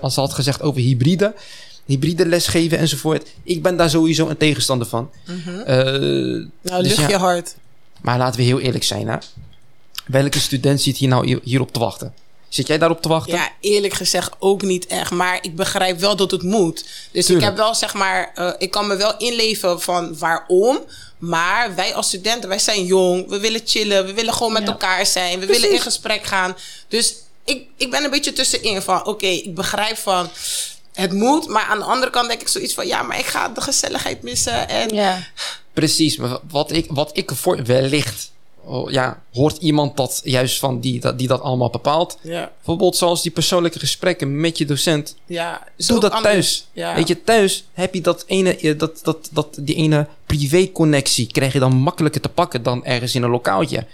als 0.00 0.14
ze 0.14 0.20
had 0.20 0.32
gezegd 0.32 0.62
over 0.62 0.80
hybride, 0.80 1.34
hybride 1.84 2.26
lesgeven 2.26 2.78
enzovoort. 2.78 3.28
Ik 3.42 3.62
ben 3.62 3.76
daar 3.76 3.90
sowieso 3.90 4.28
een 4.28 4.36
tegenstander 4.36 4.86
van. 4.86 5.10
Mhm. 5.26 5.58
Eh, 5.60 5.76
Nou, 6.62 6.82
dus 6.82 6.86
lucht 6.96 6.96
ja, 6.96 7.08
je 7.08 7.16
hart. 7.16 7.54
Maar 8.00 8.18
laten 8.18 8.40
we 8.40 8.46
heel 8.46 8.60
eerlijk 8.60 8.84
zijn, 8.84 9.08
hè. 9.08 9.16
Welke 10.06 10.38
student 10.40 10.80
zit 10.80 10.96
hier 10.96 11.08
nou 11.08 11.26
hier- 11.26 11.40
hierop 11.42 11.72
te 11.72 11.78
wachten? 11.80 12.12
Zit 12.50 12.66
jij 12.66 12.78
daarop 12.78 13.02
te 13.02 13.08
wachten? 13.08 13.32
Ja, 13.34 13.48
eerlijk 13.60 13.94
gezegd 13.94 14.30
ook 14.38 14.62
niet 14.62 14.86
echt. 14.86 15.10
Maar 15.10 15.38
ik 15.42 15.56
begrijp 15.56 15.98
wel 15.98 16.16
dat 16.16 16.30
het 16.30 16.42
moet. 16.42 16.84
Dus 17.12 17.26
Tuurlijk. 17.26 17.38
ik 17.38 17.42
heb 17.44 17.56
wel, 17.56 17.74
zeg 17.74 17.94
maar, 17.94 18.32
eh, 18.34 18.52
ik 18.58 18.70
kan 18.70 18.86
me 18.86 18.96
wel 18.96 19.16
inleven 19.18 19.80
van 19.80 20.18
waarom. 20.18 20.78
Maar 21.18 21.74
wij 21.74 21.94
als 21.94 22.06
studenten, 22.06 22.48
wij 22.48 22.58
zijn 22.58 22.84
jong. 22.84 23.28
We 23.28 23.38
willen 23.40 23.60
chillen. 23.64 24.06
We 24.06 24.12
willen 24.12 24.32
gewoon 24.34 24.52
met 24.52 24.62
Ja. 24.62 24.68
elkaar 24.68 25.06
zijn. 25.06 25.38
We 25.38 25.44
Precies. 25.44 25.62
willen 25.62 25.76
in 25.76 25.82
gesprek 25.82 26.24
gaan. 26.24 26.56
Dus 26.88 27.14
ik, 27.44 27.66
ik 27.76 27.90
ben 27.90 28.04
een 28.04 28.10
beetje 28.10 28.32
tussenin 28.32 28.82
van, 28.82 29.06
oké, 29.06 29.26
ik 29.26 29.54
begrijp 29.54 29.96
van... 29.98 30.28
Het 30.92 31.12
moet, 31.12 31.48
maar 31.48 31.64
aan 31.64 31.78
de 31.78 31.84
andere 31.84 32.10
kant 32.10 32.28
denk 32.28 32.40
ik 32.40 32.48
zoiets 32.48 32.74
van... 32.74 32.86
ja, 32.86 33.02
maar 33.02 33.18
ik 33.18 33.26
ga 33.26 33.48
de 33.48 33.60
gezelligheid 33.60 34.22
missen. 34.22 34.68
En 34.68 34.94
Ja. 34.94 35.18
Precies, 35.72 36.16
maar 36.16 36.38
wat 36.50 36.72
ik, 36.72 36.86
wat 36.88 37.10
ik 37.12 37.30
voor 37.34 37.64
wellicht, 37.64 38.30
ja, 38.88 39.22
hoort 39.32 39.56
iemand 39.56 39.96
dat 39.96 40.20
juist 40.24 40.58
van 40.58 40.80
die 40.80 41.00
dat, 41.00 41.18
die 41.18 41.28
dat 41.28 41.40
allemaal 41.40 41.70
bepaalt. 41.70 42.18
ja, 42.22 42.52
Bijvoorbeeld 42.56 42.96
zoals 42.96 43.22
die 43.22 43.32
persoonlijke 43.32 43.78
gesprekken 43.78 44.40
met 44.40 44.58
je 44.58 44.64
docent. 44.66 45.16
ja 45.26 45.66
Doe 45.76 46.00
dat 46.00 46.12
anders. 46.12 46.32
thuis. 46.32 46.66
Ja. 46.72 46.94
Weet 46.94 47.08
je, 47.08 47.22
thuis 47.24 47.64
heb 47.72 47.94
je 47.94 48.00
dat 48.00 48.24
ene, 48.26 48.56
eh, 48.56 48.78
dat, 48.78 49.00
dat, 49.02 49.28
dat, 49.32 49.58
die 49.60 49.74
ene 49.74 50.06
privé-connectie. 50.26 51.26
Krijg 51.26 51.52
je 51.52 51.58
dan 51.58 51.76
makkelijker 51.76 52.20
te 52.20 52.28
pakken 52.28 52.62
dan 52.62 52.84
ergens 52.84 53.14
in 53.14 53.22
een 53.22 53.30
lokaaltje. 53.30 53.86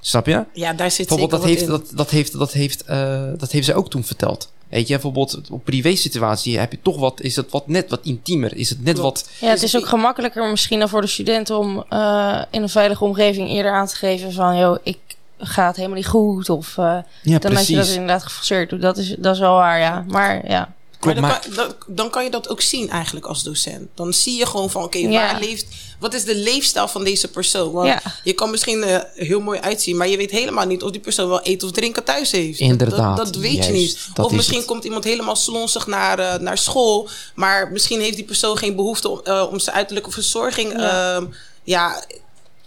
Snap 0.00 0.26
je? 0.26 0.44
ja, 0.52 0.72
daar 0.72 0.90
zit 0.90 1.08
Bijvoorbeeld, 1.08 1.40
dat 1.40 1.50
heeft, 1.50 1.62
in. 1.62 1.68
dat, 1.68 1.90
dat, 1.94 2.10
heeft, 2.10 2.38
dat, 2.38 2.52
heeft, 2.52 2.84
eh, 2.84 3.22
dat 3.36 3.50
heeft 3.50 3.64
zij 3.64 3.74
ook 3.74 3.90
toen 3.90 4.04
verteld. 4.04 4.52
Weet 4.70 4.86
je, 4.86 4.92
bijvoorbeeld 4.92 5.40
op 5.50 5.64
privé-situatie 5.64 6.58
heb 6.58 6.70
je 6.70 6.78
toch 6.82 6.98
wat, 6.98 7.20
is 7.20 7.36
het 7.36 7.50
wat 7.50 7.68
net 7.68 7.90
wat 7.90 8.00
intiemer. 8.02 8.56
Is 8.56 8.70
het 8.70 8.84
net 8.84 8.98
wat, 8.98 9.30
Ja, 9.40 9.48
het 9.48 9.62
is 9.62 9.76
ook 9.76 9.86
gemakkelijker 9.86 10.50
misschien 10.50 10.78
dan 10.78 10.88
voor 10.88 11.00
de 11.00 11.06
student 11.06 11.50
om 11.50 11.84
eh, 11.88 12.42
in 12.50 12.62
een 12.62 12.68
veilige 12.68 13.04
omgeving 13.04 13.48
eerder 13.48 13.72
aan 13.72 13.86
te 13.86 13.96
geven 13.96 14.32
van, 14.32 14.58
joh, 14.58 14.78
ik 14.82 14.98
ga 15.38 15.66
het 15.66 15.76
helemaal 15.76 15.96
niet 15.96 16.06
goed. 16.06 16.50
Of 16.50 16.74
ja 16.76 17.04
dan 17.22 17.54
dat 17.54 17.66
je 17.66 17.76
dat 17.76 17.88
inderdaad 17.88 18.22
geforceerd 18.22 18.70
doet. 18.70 18.82
Dat 18.82 18.96
is, 18.96 19.14
dat 19.18 19.34
is 19.34 19.40
wel 19.40 19.54
waar, 19.54 19.78
ja. 19.78 20.04
Maar 20.08 20.48
ja. 20.48 20.74
Klopt, 21.00 21.20
maar 21.20 21.30
maar, 21.30 21.42
dan, 21.42 21.66
kan, 21.66 21.66
dan, 21.86 21.96
dan 21.96 22.10
kan 22.10 22.24
je 22.24 22.30
dat 22.30 22.48
ook 22.48 22.60
zien 22.60 22.90
eigenlijk 22.90 23.26
als 23.26 23.42
docent. 23.42 23.88
Dan 23.94 24.12
zie 24.12 24.38
je 24.38 24.46
gewoon 24.46 24.70
van, 24.70 24.82
oké, 24.84 24.98
Ja. 24.98 25.08
waar 25.10 25.40
leeft... 25.40 25.66
Wat 25.98 26.14
is 26.14 26.24
de 26.24 26.34
leefstijl 26.36 26.88
van 26.88 27.04
deze 27.04 27.28
persoon? 27.28 27.72
Want 27.72 27.86
Ja. 27.88 28.02
je 28.24 28.32
kan 28.32 28.50
misschien 28.50 28.82
eh, 28.82 28.98
heel 29.14 29.40
mooi 29.40 29.58
uitzien... 29.60 29.96
maar 29.96 30.08
je 30.08 30.16
weet 30.16 30.30
helemaal 30.30 30.66
niet 30.66 30.82
of 30.82 30.90
die 30.90 31.00
persoon 31.00 31.28
wel 31.28 31.40
eten 31.42 31.68
of 31.68 31.74
drinken 31.74 32.04
thuis 32.04 32.30
heeft. 32.30 32.58
Dat- 32.58 32.68
Inderdaad, 32.68 33.16
Dat, 33.16 33.26
dat 33.26 33.36
weet 33.42 33.52
juist, 33.52 33.66
je 33.68 33.72
niet. 33.74 33.98
dat 34.14 34.24
of 34.24 34.30
is 34.30 34.36
misschien 34.36 34.58
het. 34.58 34.66
komt 34.66 34.84
iemand 34.84 35.04
helemaal 35.04 35.36
slonsig 35.36 35.86
naar, 35.86 36.18
eh, 36.18 36.38
naar 36.40 36.58
school... 36.58 37.08
maar 37.34 37.72
misschien 37.72 38.00
heeft 38.00 38.16
die 38.16 38.24
persoon 38.24 38.56
geen 38.58 38.76
behoefte 38.76 39.08
om, 39.08 39.20
eh, 39.24 39.46
om 39.50 39.58
zijn 39.58 39.76
uiterlijke 39.76 40.10
verzorging... 40.10 40.72
Ja. 40.72 41.14
ehm, 41.16 41.26
ja, 41.64 42.00
te 42.00 42.06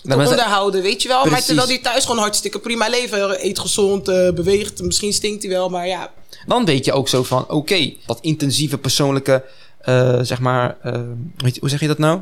Nou, 0.03 0.19
maar 0.21 0.29
onderhouden, 0.29 0.81
weet 0.81 1.01
je 1.01 1.07
wel. 1.07 1.17
Maar 1.19 1.27
Precies. 1.27 1.45
terwijl 1.45 1.67
die 1.67 1.81
thuis 1.81 2.05
gewoon 2.05 2.19
hartstikke 2.19 2.59
prima 2.59 2.87
leven. 2.89 3.45
Eet 3.45 3.59
gezond, 3.59 4.07
eh, 4.07 4.29
beweegt. 4.31 4.81
Misschien 4.81 5.13
stinkt 5.13 5.43
hij 5.43 5.51
wel, 5.51 5.69
maar 5.69 5.87
ja. 5.87 6.11
Dan 6.47 6.65
weet 6.65 6.85
je 6.85 6.91
ook 6.93 7.07
zo 7.07 7.23
van, 7.23 7.49
oké, 7.49 7.93
dat 8.05 8.17
intensieve 8.21 8.77
persoonlijke, 8.77 9.43
eh, 9.79 10.19
zeg 10.21 10.39
maar, 10.39 10.77
eh, 10.81 11.01
weet 11.37 11.53
je, 11.53 11.59
hoe 11.59 11.69
zeg 11.69 11.79
je 11.79 11.87
dat 11.87 11.97
nou? 11.97 12.21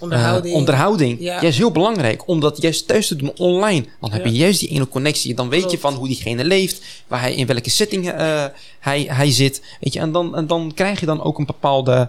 Onderhouding. 0.00 0.54
Eh, 0.54 0.58
onderhouding. 0.60 1.20
Ja. 1.20 1.40
Juist 1.40 1.58
heel 1.58 1.70
belangrijk. 1.70 2.28
Om 2.28 2.40
dat 2.40 2.62
juist 2.62 2.86
thuis 2.86 3.06
te 3.08 3.16
doen 3.16 3.32
online. 3.36 3.84
Dan 4.00 4.12
heb 4.12 4.24
Ja. 4.24 4.30
je 4.30 4.36
juist 4.36 4.60
die 4.60 4.68
ene 4.68 4.88
connectie. 4.88 5.34
Dan 5.34 5.48
weet 5.48 5.70
je 5.70 5.78
van 5.78 5.94
hoe 5.94 6.06
diegene 6.06 6.44
leeft. 6.44 6.82
Waar 7.06 7.20
hij, 7.20 7.34
in 7.34 7.46
welke 7.46 7.70
setting 7.70 8.10
eh, 8.10 8.44
hij, 8.80 9.06
hij 9.08 9.30
zit. 9.30 9.62
Weet 9.80 9.92
je, 9.92 9.98
en 9.98 10.12
dan, 10.12 10.36
en 10.36 10.46
dan 10.46 10.72
krijg 10.74 11.00
je 11.00 11.06
dan 11.06 11.22
ook 11.22 11.38
een 11.38 11.46
bepaalde... 11.46 12.08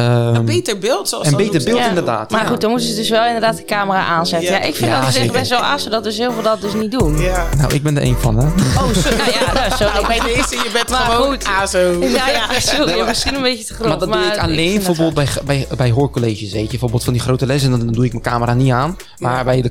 ehm, 0.00 0.34
een 0.34 0.44
beter 0.44 0.78
beeld, 0.78 1.08
zoals 1.08 1.24
een 1.26 1.30
dat 1.32 1.40
beter 1.40 1.58
beeld 1.64 1.76
zeggen. 1.76 1.88
inderdaad. 1.88 2.30
Maar 2.30 2.42
ja. 2.42 2.46
goed, 2.48 2.60
dan 2.60 2.70
moeten 2.70 2.88
ze 2.88 2.94
dus 2.94 3.08
wel 3.08 3.24
inderdaad 3.26 3.56
de 3.56 3.64
camera 3.64 4.04
aanzetten. 4.04 4.50
Ja. 4.52 4.56
Ja, 4.58 4.62
ik 4.64 4.74
vind 4.76 4.90
Ja, 4.90 4.96
dat 4.96 5.06
dus 5.06 5.14
echt 5.14 5.24
zeker. 5.24 5.38
best 5.38 5.50
wel 5.50 5.60
azen 5.60 5.90
dat 5.90 6.04
dus 6.04 6.18
heel 6.18 6.32
veel 6.32 6.42
dat 6.42 6.60
dus 6.60 6.72
niet 6.74 6.90
doen. 6.90 7.18
Ja. 7.20 7.46
Nou, 7.56 7.74
ik 7.74 7.82
ben 7.82 7.96
er 7.96 8.02
één 8.02 8.16
van, 8.18 8.36
hè. 8.38 8.46
Oh, 8.46 8.88
sorry. 8.94 9.16
Nou 9.16 9.30
ja, 9.30 9.52
nou, 9.52 9.70
sorry. 9.78 10.18
Nou, 10.18 10.30
je 10.50 10.70
bent 10.72 10.88
Maar 10.90 11.00
gewoon 11.00 11.30
goed. 11.30 11.44
ASO. 11.62 11.78
Ja, 12.00 12.28
ja, 12.28 12.60
sorry. 12.60 12.84
Nee, 12.86 12.96
maar- 12.96 13.06
misschien 13.06 13.34
een 13.34 13.42
beetje 13.42 13.64
te 13.64 13.74
groot. 13.74 13.88
maar 13.88 13.98
dat 13.98 14.12
doe 14.12 14.22
ik 14.22 14.38
alleen 14.38 14.74
bijvoorbeeld 14.74 15.14
bij, 15.14 15.26
bij, 15.44 15.66
bij 15.76 15.90
hoorcolleges, 15.90 16.52
weet 16.52 16.62
je. 16.62 16.68
Bijvoorbeeld 16.68 17.04
van 17.04 17.12
die 17.12 17.22
grote 17.22 17.46
lessen, 17.46 17.70
dan, 17.70 17.78
dan 17.78 17.92
doe 17.92 18.04
ik 18.04 18.10
mijn 18.12 18.24
camera 18.24 18.54
niet 18.54 18.72
aan. 18.72 18.96
Maar 19.18 19.36
Ja. 19.36 19.44
bij, 19.44 19.62
de, 19.62 19.70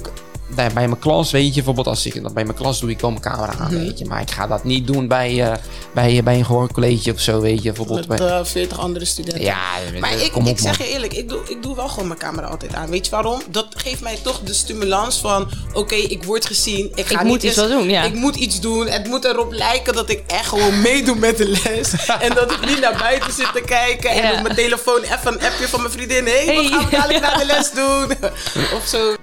bij, 0.55 0.73
bij 0.73 0.87
mijn 0.87 0.99
klas, 0.99 1.31
weet 1.31 1.47
je, 1.47 1.53
bijvoorbeeld 1.53 1.87
als 1.87 2.05
ik 2.05 2.33
bij 2.33 2.43
mijn 2.43 2.55
klas 2.57 2.79
doe 2.79 2.89
ik 2.89 2.99
wel 2.99 3.09
mijn 3.09 3.21
camera 3.21 3.53
aan, 3.59 3.73
Mhm. 3.73 3.83
weet 3.83 3.99
je. 3.99 4.05
Maar 4.05 4.21
ik 4.21 4.31
ga 4.31 4.47
dat 4.47 4.63
niet 4.63 4.87
doen 4.87 5.07
bij, 5.07 5.43
eh, 5.51 5.57
bij, 5.93 6.23
bij 6.23 6.37
een 6.37 6.45
gehoorcollege 6.45 7.13
of 7.13 7.19
zo, 7.19 7.39
weet 7.41 7.57
je. 7.63 7.71
Bijvoorbeeld 7.71 8.07
Met 8.07 8.17
bij... 8.19 8.27
eh, 8.27 8.45
40 8.45 8.79
andere 8.79 9.05
studenten. 9.05 9.43
Ja, 9.43 9.57
Maar 9.99 10.11
eh, 10.11 10.23
ik, 10.23 10.31
kom 10.31 10.43
op, 10.43 10.49
ik 10.49 10.59
zeg 10.59 10.77
je 10.77 10.87
eerlijk, 10.89 11.13
ik 11.13 11.29
doe, 11.29 11.39
ik 11.47 11.63
doe 11.63 11.75
wel 11.75 11.87
gewoon 11.87 12.07
mijn 12.07 12.19
camera 12.19 12.47
altijd 12.47 12.73
aan. 12.73 12.89
Weet 12.89 13.05
je 13.05 13.11
waarom? 13.11 13.41
Dat 13.49 13.67
geeft 13.75 14.01
mij 14.01 14.17
toch 14.23 14.39
de 14.43 14.53
stimulans 14.53 15.17
van... 15.19 15.49
Oké, 15.73 15.95
ik 15.95 16.23
word 16.23 16.45
gezien. 16.45 16.91
Ik, 16.95 17.05
ga 17.07 17.19
Ik 17.19 17.25
moet 17.25 17.43
iets 17.43 17.57
eens- 17.57 17.67
doen, 17.69 17.89
ja. 17.89 18.03
Ik 18.03 18.13
moet 18.13 18.35
iets 18.35 18.59
doen. 18.59 18.87
Het 18.87 19.07
moet 19.07 19.25
erop 19.25 19.51
lijken 19.51 19.93
dat 19.93 20.09
ik 20.09 20.23
echt 20.27 20.47
gewoon 20.47 20.81
meedoe 20.81 21.15
met 21.15 21.37
de 21.37 21.47
les. 21.47 21.93
en 22.25 22.33
dat 22.35 22.51
ik 22.51 22.65
niet 22.65 22.79
naar 22.79 22.97
buiten 22.99 23.33
zit 23.33 23.53
te 23.53 23.61
kijken. 23.65 24.09
En 24.09 24.35
op 24.37 24.41
mijn 24.43 24.55
telefoon 24.55 25.01
even 25.01 25.19
een 25.33 25.41
appje 25.41 25.67
van 25.67 25.79
mijn 25.81 25.91
vriendin. 25.93 26.25
Hé, 26.25 26.45
hey, 26.45 26.55
wat 26.55 26.65
gaan 26.65 26.85
we 26.85 26.89
dadelijk 26.95 27.21
naar 27.21 27.37
de 27.39 27.45
les 27.45 27.71
doen? 27.71 28.31
of 28.77 28.85
zo. 28.87 29.13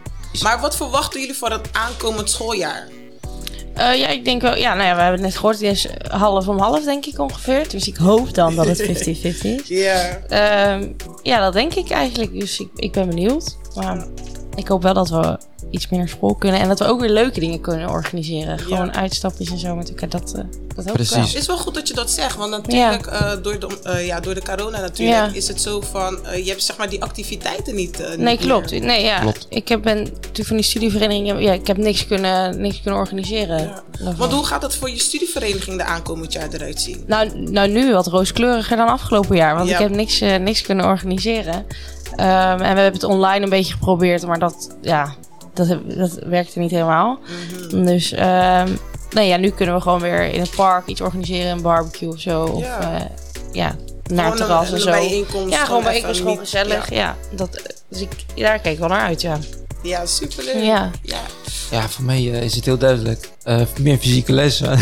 Maar 0.42 0.61
wat 0.61 0.77
verwachten 0.77 1.20
jullie 1.20 1.35
voor 1.35 1.51
het 1.51 1.68
aankomend 1.72 2.31
schooljaar? 2.31 2.88
Eh, 3.75 3.94
ja, 3.99 4.09
ik 4.09 4.25
denk 4.25 4.42
wel. 4.42 4.57
Ja, 4.57 4.75
nou 4.75 4.87
ja, 4.87 4.94
we 4.94 5.01
hebben 5.01 5.20
het 5.20 5.29
net 5.31 5.37
gehoord. 5.37 5.61
Het 5.61 5.77
is 5.77 5.87
half 6.09 6.49
om 6.49 6.59
half, 6.59 6.85
denk 6.85 7.07
ik 7.07 7.18
ongeveer. 7.18 7.68
Dus 7.68 7.87
ik 7.87 7.96
hoop 7.96 8.35
dan 8.35 8.55
dat 8.55 8.66
het 8.66 8.83
50-50 9.09 9.12
is. 9.12 9.61
Ja. 9.64 10.20
Ehm, 10.29 10.88
ja, 11.22 11.40
dat 11.40 11.53
denk 11.53 11.75
ik 11.75 11.90
eigenlijk. 11.90 12.40
Dus 12.40 12.61
ik, 12.61 12.68
ik 12.75 12.92
ben 12.92 13.09
benieuwd. 13.09 13.57
Maar 13.75 14.07
ik 14.56 14.68
hoop 14.68 14.82
wel 14.82 14.94
dat 14.94 15.08
we 15.08 15.38
iets 15.70 15.88
meer 15.88 15.98
naar 16.00 16.08
school 16.08 16.34
kunnen. 16.34 16.60
En 16.60 16.68
dat 16.68 16.78
we 16.78 16.84
ook 16.84 17.00
weer 17.00 17.10
leuke 17.10 17.40
dingen 17.40 17.60
kunnen 17.60 17.88
organiseren. 17.90 18.58
Gewoon 18.58 18.94
uitstapjes 18.96 19.50
en 19.50 19.58
zo 19.58 19.74
met 19.74 19.88
elkaar. 19.88 20.08
Dat, 20.08 20.32
uh, 20.36 20.42
dat 20.74 20.84
hoop 20.84 20.94
Precies. 20.94 21.10
ik 21.10 21.16
wel. 21.16 21.26
Het 21.26 21.34
is 21.36 21.46
wel 21.46 21.58
goed 21.58 21.74
dat 21.74 21.88
je 21.88 21.94
dat 21.94 22.10
zegt, 22.10 22.36
want 22.36 22.50
natuurlijk 22.50 23.06
eh, 23.06 23.32
door, 23.42 23.58
de, 23.60 23.78
eh, 23.82 24.06
ja, 24.06 24.20
door 24.20 24.34
de 24.34 24.42
corona 24.42 24.80
natuurlijk 24.80 25.18
Ja. 25.30 25.30
is 25.34 25.48
het 25.48 25.60
zo 25.60 25.80
van, 25.80 26.26
eh, 26.26 26.44
je 26.44 26.50
hebt 26.50 26.62
zeg 26.62 26.76
maar 26.76 26.88
die 26.90 27.02
activiteiten 27.02 27.74
niet. 27.74 28.00
eh, 28.00 28.08
niet 28.10 28.18
Nee, 28.18 28.38
klopt. 28.38 28.70
meer. 28.70 28.80
Nee, 28.80 29.04
ja. 29.04 29.18
Klopt. 29.20 29.46
Ik 29.48 29.68
heb, 29.68 29.82
ben 29.82 30.02
natuurlijk 30.02 30.46
van 30.46 30.56
die 30.56 30.64
studieverenigingen... 30.64 31.42
Ja, 31.42 31.52
ik 31.52 31.66
heb 31.66 31.76
niks 31.76 32.06
kunnen, 32.06 32.60
niks 32.60 32.80
kunnen 32.82 33.00
organiseren. 33.00 33.70
Want 34.16 34.32
hoe 34.32 34.44
gaat 34.46 34.62
het 34.62 34.74
voor 34.74 34.90
je 34.90 34.98
studievereniging 34.98 35.76
de 35.76 35.84
aankomend 35.84 36.32
jaar 36.32 36.48
eruit 36.52 36.80
zien? 36.80 37.04
Nou, 37.06 37.40
nou, 37.50 37.68
nu 37.68 37.92
wat 37.92 38.06
rooskleuriger 38.06 38.76
dan 38.76 38.88
afgelopen 38.88 39.36
jaar. 39.36 39.54
Want 39.56 39.68
Ja. 39.68 39.74
ik 39.74 39.80
heb 39.80 39.90
niks, 39.90 40.20
niks 40.20 40.62
kunnen 40.62 40.84
organiseren. 40.86 41.66
Ehm, 42.16 42.60
en 42.60 42.74
we 42.74 42.80
hebben 42.80 42.92
het 42.92 43.04
online 43.04 43.44
een 43.44 43.50
beetje 43.50 43.72
geprobeerd. 43.72 44.26
Maar 44.26 44.38
dat, 44.38 44.76
ja, 44.80 45.14
dat, 45.54 45.68
dat 45.96 46.12
werkte 46.26 46.58
niet 46.58 46.70
helemaal. 46.70 47.18
Mhm. 47.70 47.84
Dus 47.84 48.12
ehm, 48.12 48.68
nee, 49.10 49.28
ja, 49.28 49.36
nu 49.36 49.50
kunnen 49.50 49.74
we 49.74 49.80
gewoon 49.80 50.00
weer 50.00 50.22
in 50.22 50.40
het 50.40 50.50
park 50.56 50.86
iets 50.86 51.00
organiseren. 51.00 51.50
Een 51.50 51.62
barbecue 51.62 52.08
of 52.08 52.20
zo. 52.20 52.42
Of 52.44 52.64
Ja. 53.52 53.74
naar 54.08 54.24
Gewoon 54.24 54.24
het 54.24 54.36
terras 54.36 54.68
een- 54.68 54.74
en 54.74 54.80
zo. 54.80 54.90
bijeenkomst, 54.90 55.54
Ja, 55.54 55.64
gewoon 55.64 55.82
bijeenkomst, 55.82 56.20
gewoon 56.20 56.38
gezellig. 56.38 56.90
Ja. 56.90 57.16
dat, 57.30 57.62
dus 57.88 58.00
ik, 58.00 58.08
daar 58.34 58.58
kijk 58.58 58.74
ik 58.74 58.78
wel 58.78 58.88
naar 58.88 59.00
uit, 59.06 59.20
ja. 59.20 59.38
Ja, 59.82 60.06
superleuk. 60.06 60.62
Ja. 60.64 60.90
ja. 61.02 61.18
Ja, 61.70 61.88
voor 61.88 62.04
mij 62.04 62.16
eh, 62.32 62.42
is 62.42 62.54
het 62.54 62.64
heel 62.64 62.78
duidelijk. 62.78 63.30
Eh, 63.42 63.60
meer 63.80 63.98
fysieke 63.98 64.32
lessen. 64.32 64.68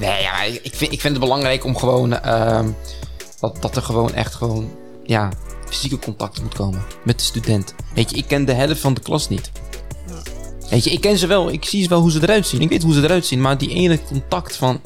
nee, 0.00 0.22
ja, 0.22 0.42
ik 0.42 0.74
vind, 0.74 0.92
ik 0.92 1.00
vind 1.00 1.14
het 1.14 1.18
belangrijk 1.24 1.64
om 1.64 1.76
gewoon... 1.76 2.20
ehm, 2.20 2.68
dat, 3.40 3.56
dat 3.60 3.76
er 3.76 3.82
gewoon 3.82 4.14
echt 4.14 4.34
gewoon... 4.34 4.70
Ja, 5.04 5.28
fysieke 5.68 5.98
contact 5.98 6.42
moet 6.42 6.54
komen 6.54 6.84
met 7.04 7.18
de 7.18 7.24
student. 7.24 7.74
Weet 7.94 8.10
je, 8.10 8.16
ik 8.16 8.26
ken 8.26 8.44
de 8.44 8.52
helft 8.52 8.80
van 8.80 8.94
de 8.94 9.00
klas 9.00 9.28
niet. 9.28 9.50
Weet 10.70 10.84
je, 10.84 10.90
ik 10.90 11.00
ken 11.00 11.18
ze 11.18 11.26
wel. 11.26 11.52
Ik 11.52 11.64
zie 11.64 11.82
ze 11.82 11.88
wel 11.88 12.00
hoe 12.00 12.10
ze 12.10 12.22
eruit 12.22 12.46
zien. 12.46 12.60
Ik 12.60 12.68
weet 12.68 12.82
hoe 12.82 12.94
ze 12.94 13.02
eruit 13.02 13.26
zien. 13.26 13.40
Maar 13.40 13.58
die 13.58 13.70
ene 13.70 14.02
contact 14.02 14.56
van... 14.56 14.80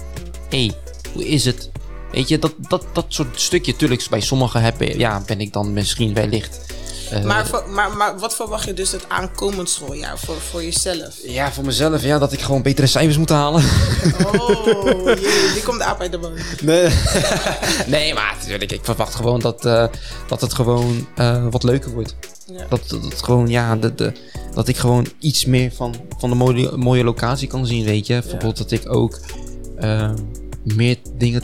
Hé, 0.48 0.66
hey, 0.66 0.74
hoe 1.12 1.28
is 1.28 1.44
het? 1.44 1.70
Weet 2.12 2.28
je, 2.28 2.38
dat, 2.38 2.54
dat, 2.68 2.84
dat 2.92 3.04
soort 3.08 3.40
stukje... 3.40 3.76
Tuurlijk, 3.76 4.06
bij 4.10 4.20
sommigen 4.20 4.62
heb, 4.62 4.82
ja, 4.82 5.22
ben 5.26 5.40
ik 5.40 5.52
dan 5.52 5.72
misschien 5.72 6.14
wellicht... 6.14 6.74
eh, 7.12 7.24
Maar, 7.24 7.46
maar, 7.68 7.96
maar 7.96 8.18
wat 8.18 8.34
verwacht 8.34 8.64
je 8.64 8.74
dus 8.74 8.92
het 8.92 9.08
aankomend 9.08 9.70
schooljaar 9.70 10.18
voor, 10.18 10.36
voor 10.50 10.62
jezelf? 10.62 11.14
ja, 11.22 11.52
voor 11.52 11.64
mezelf, 11.64 12.02
ja, 12.02 12.18
dat 12.18 12.32
ik 12.32 12.40
gewoon 12.40 12.62
betere 12.62 12.86
cijfers 12.86 13.16
moet 13.16 13.28
halen. 13.28 13.64
Oh, 14.34 14.64
jee, 15.04 15.52
die 15.52 15.62
komt 15.64 15.78
de 15.78 15.84
aap 15.84 16.00
uit 16.00 16.12
de 16.12 16.18
boom. 16.18 16.32
Nee, 16.62 16.88
nee 17.86 18.14
maar 18.14 18.34
natuurlijk, 18.38 18.72
ik 18.72 18.84
verwacht 18.84 19.14
gewoon 19.14 19.40
dat, 19.40 19.64
eh, 19.64 19.86
dat 20.28 20.40
het 20.40 20.54
gewoon 20.54 21.06
eh, 21.16 21.46
wat 21.50 21.62
leuker 21.62 21.90
wordt. 21.90 22.16
Ja. 22.46 22.66
Dat, 22.68 22.88
dat 22.88 23.22
gewoon, 23.22 23.48
ja, 23.48 23.76
de, 23.76 23.94
de, 23.94 24.12
dat 24.54 24.68
ik 24.68 24.76
gewoon 24.76 25.06
iets 25.18 25.44
meer 25.44 25.72
van, 25.72 25.94
van 26.18 26.30
de 26.30 26.36
mooie, 26.36 26.76
mooie 26.76 27.04
locatie 27.04 27.48
kan 27.48 27.66
zien, 27.66 27.84
weet 27.84 28.06
je. 28.06 28.20
Bijvoorbeeld 28.20 28.56
dat 28.56 28.70
ik 28.70 28.94
ook 28.94 29.20
ehm, 29.78 30.16
meer 30.64 30.96
dingen 31.16 31.42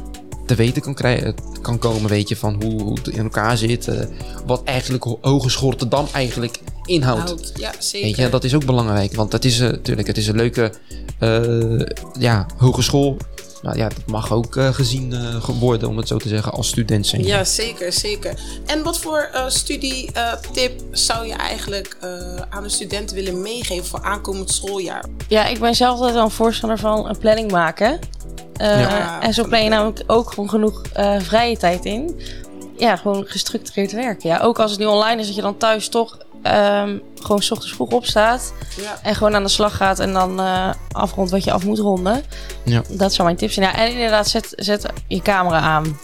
te 0.49 0.55
weten 0.55 0.83
kan, 0.83 0.95
krijgen, 0.95 1.35
kan 1.63 1.79
komen, 1.79 2.11
weet 2.11 2.29
je, 2.29 2.37
van 2.37 2.63
hoe, 2.63 2.83
hoe 2.83 2.95
het 2.99 3.09
in 3.09 3.23
elkaar 3.23 3.57
zit. 3.57 3.89
eh, 3.89 4.05
wat 4.47 4.63
eigenlijk 4.65 5.05
Ho- 5.05 5.19
Hogeschool 5.21 5.71
Rotterdam 5.71 6.07
eigenlijk 6.13 6.59
inhoudt. 6.85 7.31
Oud. 7.31 7.53
Ja, 7.57 7.73
zeker. 7.79 8.07
Weet 8.07 8.17
je, 8.17 8.29
dat 8.29 8.45
is 8.45 8.55
ook 8.55 8.65
belangrijk, 8.65 9.15
want 9.15 9.33
het 9.33 9.45
is 9.45 9.59
natuurlijk, 9.59 10.07
het 10.09 10.17
is 10.17 10.27
een 10.27 10.37
leuke 10.37 10.73
eh, 11.19 11.87
ja, 12.19 12.47
hogeschool. 12.57 13.17
Nou 13.63 13.77
ja, 13.79 13.89
dat 13.89 14.07
mag 14.07 14.33
ook 14.33 14.57
eh, 14.57 14.69
gezien 14.75 15.13
eh, 15.13 15.49
worden, 15.61 15.89
om 15.89 15.97
het 15.97 16.09
zo 16.09 16.17
te 16.17 16.29
zeggen, 16.29 16.53
als 16.53 16.69
student 16.69 17.07
zijn. 17.07 17.23
Ja, 17.25 17.45
zeker, 17.45 17.93
zeker. 17.93 18.41
En 18.67 18.83
wat 18.83 18.99
voor 18.99 19.29
eh 19.33 19.49
studietip 19.49 20.81
zou 20.91 21.27
je 21.27 21.33
eigenlijk 21.33 21.97
eh, 22.01 22.35
aan 22.51 22.63
de 22.63 22.69
student 22.69 23.11
willen 23.13 23.43
meegeven 23.43 23.85
voor 23.87 24.03
aankomend 24.03 24.51
schooljaar? 24.53 25.05
Ja, 25.29 25.47
ik 25.47 25.61
ben 25.61 25.75
zelf 25.75 25.95
altijd 25.97 26.15
wel 26.15 26.25
een 26.25 26.31
voorstander 26.31 26.79
van 26.79 27.09
een 27.09 27.19
planning 27.19 27.51
maken. 27.51 27.99
Eh, 28.57 28.81
Ja. 28.81 29.21
En 29.23 29.35
zo 29.35 29.45
plan 29.47 29.63
je 29.63 29.69
namelijk 29.69 30.03
ook 30.07 30.31
gewoon 30.31 30.49
genoeg 30.51 30.83
eh, 30.93 31.21
vrije 31.21 31.57
tijd 31.57 31.85
in. 31.85 32.21
Ja, 32.77 32.97
gewoon 32.97 33.25
gestructureerd 33.27 33.93
werken. 33.93 34.29
Ja, 34.29 34.39
ook 34.41 34.59
als 34.59 34.71
het 34.71 34.81
nu 34.81 34.87
online 34.87 35.21
is, 35.21 35.27
dat 35.27 35.37
je 35.37 35.43
dan 35.43 35.57
thuis 35.57 35.89
toch 35.89 36.19
ehm, 36.43 36.99
gewoon 37.23 37.43
's 37.43 37.51
ochtends 37.51 37.75
vroeg 37.75 37.91
opstaat. 37.91 38.53
Ja. 38.77 38.99
En 39.03 39.15
gewoon 39.15 39.35
aan 39.35 39.43
de 39.43 39.49
slag 39.49 39.77
gaat 39.77 39.99
en 39.99 40.13
dan 40.13 40.41
eh 40.41 40.71
afrondt 40.93 41.31
wat 41.31 41.45
je 41.45 41.53
af 41.53 41.65
moet 41.65 41.79
ronden. 41.79 42.23
Ja. 42.65 42.83
Dat 42.89 43.13
zou 43.13 43.25
mijn 43.25 43.37
tip 43.39 43.51
zijn. 43.51 43.67
Ja, 43.67 43.75
en 43.77 43.93
inderdaad, 43.93 44.29
zet, 44.29 44.53
zet 44.57 44.87
je 45.09 45.21
camera 45.23 45.59
aan. 45.61 45.83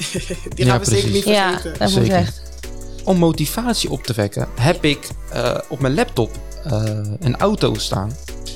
Die 0.54 0.66
gaan 0.66 0.66
Ja, 0.66 0.78
we 0.78 0.84
zeker 0.84 1.10
niet 1.10 1.22
precies. 1.22 1.40
Ja, 1.40 1.50
vergeten. 1.50 1.78
dat 1.78 1.90
moet 1.96 2.08
echt. 2.08 2.42
Om 3.04 3.16
motivatie 3.18 3.90
op 3.90 4.02
te 4.02 4.12
wekken, 4.12 4.48
heb 4.60 4.84
ik 4.84 5.08
eh, 5.32 5.54
op 5.68 5.80
mijn 5.80 5.94
laptop 5.94 6.30
eh, 6.64 6.82
een 7.20 7.36
auto 7.36 7.74
staan. 7.74 8.12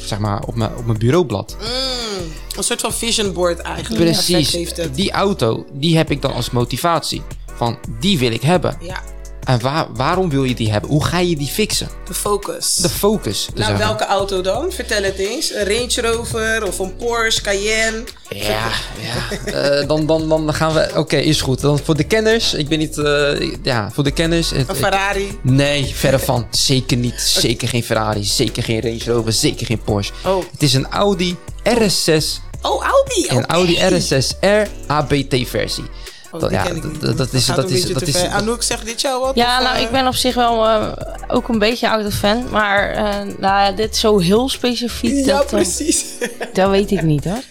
Zeg 0.08 0.18
maar 0.18 0.42
op 0.42 0.54
mijn, 0.54 0.76
op 0.76 0.86
mijn 0.86 0.98
bureaublad. 0.98 1.56
Mm, 1.60 2.32
een 2.56 2.64
soort 2.64 2.80
van 2.80 2.92
vision 2.92 3.32
board 3.32 3.58
eigenlijk. 3.58 4.04
Precies. 4.04 4.52
heeft 4.52 4.76
het. 4.76 4.94
Die 4.94 5.10
auto, 5.10 5.66
die 5.72 5.96
heb 5.96 6.10
ik 6.10 6.22
dan 6.22 6.32
als 6.32 6.50
motivatie. 6.50 7.22
Van, 7.56 7.78
die 8.00 8.18
wil 8.18 8.32
ik 8.32 8.42
hebben. 8.42 8.76
Ja, 8.80 9.02
En 9.48 9.60
waar, 9.60 9.86
waarom 9.92 10.30
wil 10.30 10.44
je 10.44 10.54
die 10.54 10.70
hebben? 10.72 10.90
Hoe 10.90 11.04
ga 11.04 11.18
je 11.18 11.36
die 11.36 11.46
fixen? 11.48 11.88
de 12.06 12.14
focus. 12.14 12.74
De 12.74 12.88
focus. 12.88 13.44
te 13.54 13.60
nou, 13.60 13.76
welke 13.76 14.04
auto 14.06 14.40
dan? 14.40 14.72
Vertel 14.72 15.02
het 15.02 15.16
eens. 15.18 15.52
Een 15.54 15.64
Range 15.64 16.12
Rover 16.12 16.66
of 16.66 16.78
een 16.78 16.96
Porsche, 16.96 17.40
Cayenne? 17.40 18.04
Ja, 18.28 18.70
ja. 19.00 19.52
Eh, 19.52 19.88
dan, 19.88 20.06
dan, 20.06 20.28
dan 20.28 20.54
gaan 20.54 20.72
we. 20.74 20.90
Oké, 20.96 21.16
is 21.16 21.40
goed. 21.40 21.60
Dan 21.60 21.78
voor 21.78 21.96
de 21.96 22.04
kenners. 22.04 22.54
Ik 22.54 22.68
ben 22.68 22.78
niet. 22.78 22.98
eh, 22.98 23.52
ja, 23.62 23.90
voor 23.92 24.04
de 24.04 24.10
kenners. 24.10 24.50
Een 24.50 24.66
Ferrari? 24.76 25.38
nee, 25.42 25.84
verre 25.94 26.18
van. 26.18 26.46
Zeker 26.70 26.96
niet. 26.96 27.20
Zeker 27.20 27.68
geen 27.68 27.84
Ferrari. 27.84 28.24
Zeker 28.24 28.62
geen 28.62 28.80
Range 28.80 29.02
Rover. 29.06 29.32
Zeker 29.32 29.66
geen 29.66 29.80
Porsche. 29.82 30.12
Oh, 30.24 30.44
Het 30.52 30.62
is 30.62 30.74
een 30.74 30.86
Audi 30.86 31.36
RS6. 31.64 32.24
oh 32.62 32.84
Audi. 32.84 33.26
Een. 33.28 33.46
Audi 33.46 33.78
RS6R 33.78 34.68
ABT 34.86 35.48
versie. 35.48 35.84
Oh, 36.32 36.40
Dat- 36.40 36.50
ja, 36.50 36.64
dat- 36.64 37.16
dat 37.16 37.32
is- 37.32 37.46
dat 37.46 37.70
is- 37.70 37.92
dat 37.92 38.02
is- 38.02 38.24
Anouk, 38.24 38.62
zegt 38.62 38.84
dit 38.86 39.00
jou 39.00 39.20
wat? 39.20 39.34
Ja, 39.34 39.56
Of, 39.58 39.64
nou, 39.64 39.76
eh, 39.76 39.82
ik 39.82 39.90
ben 39.90 40.06
op 40.06 40.14
zich 40.14 40.34
wel 40.34 40.64
eh, 40.66 40.92
ook 41.28 41.48
een 41.48 41.58
beetje 41.58 41.86
autofan. 41.86 42.44
Maar 42.50 42.90
eh, 42.90 43.02
nou, 43.38 43.38
ja, 43.38 43.72
dit 43.72 43.96
zo 43.96 44.18
heel 44.18 44.48
specifiek, 44.48 45.24
Ja, 45.26 45.36
dat, 45.36 45.46
precies. 45.46 46.04
dat 46.52 46.70
weet 46.70 46.90
ik 46.90 47.02
niet 47.02 47.24
hoor. 47.24 47.42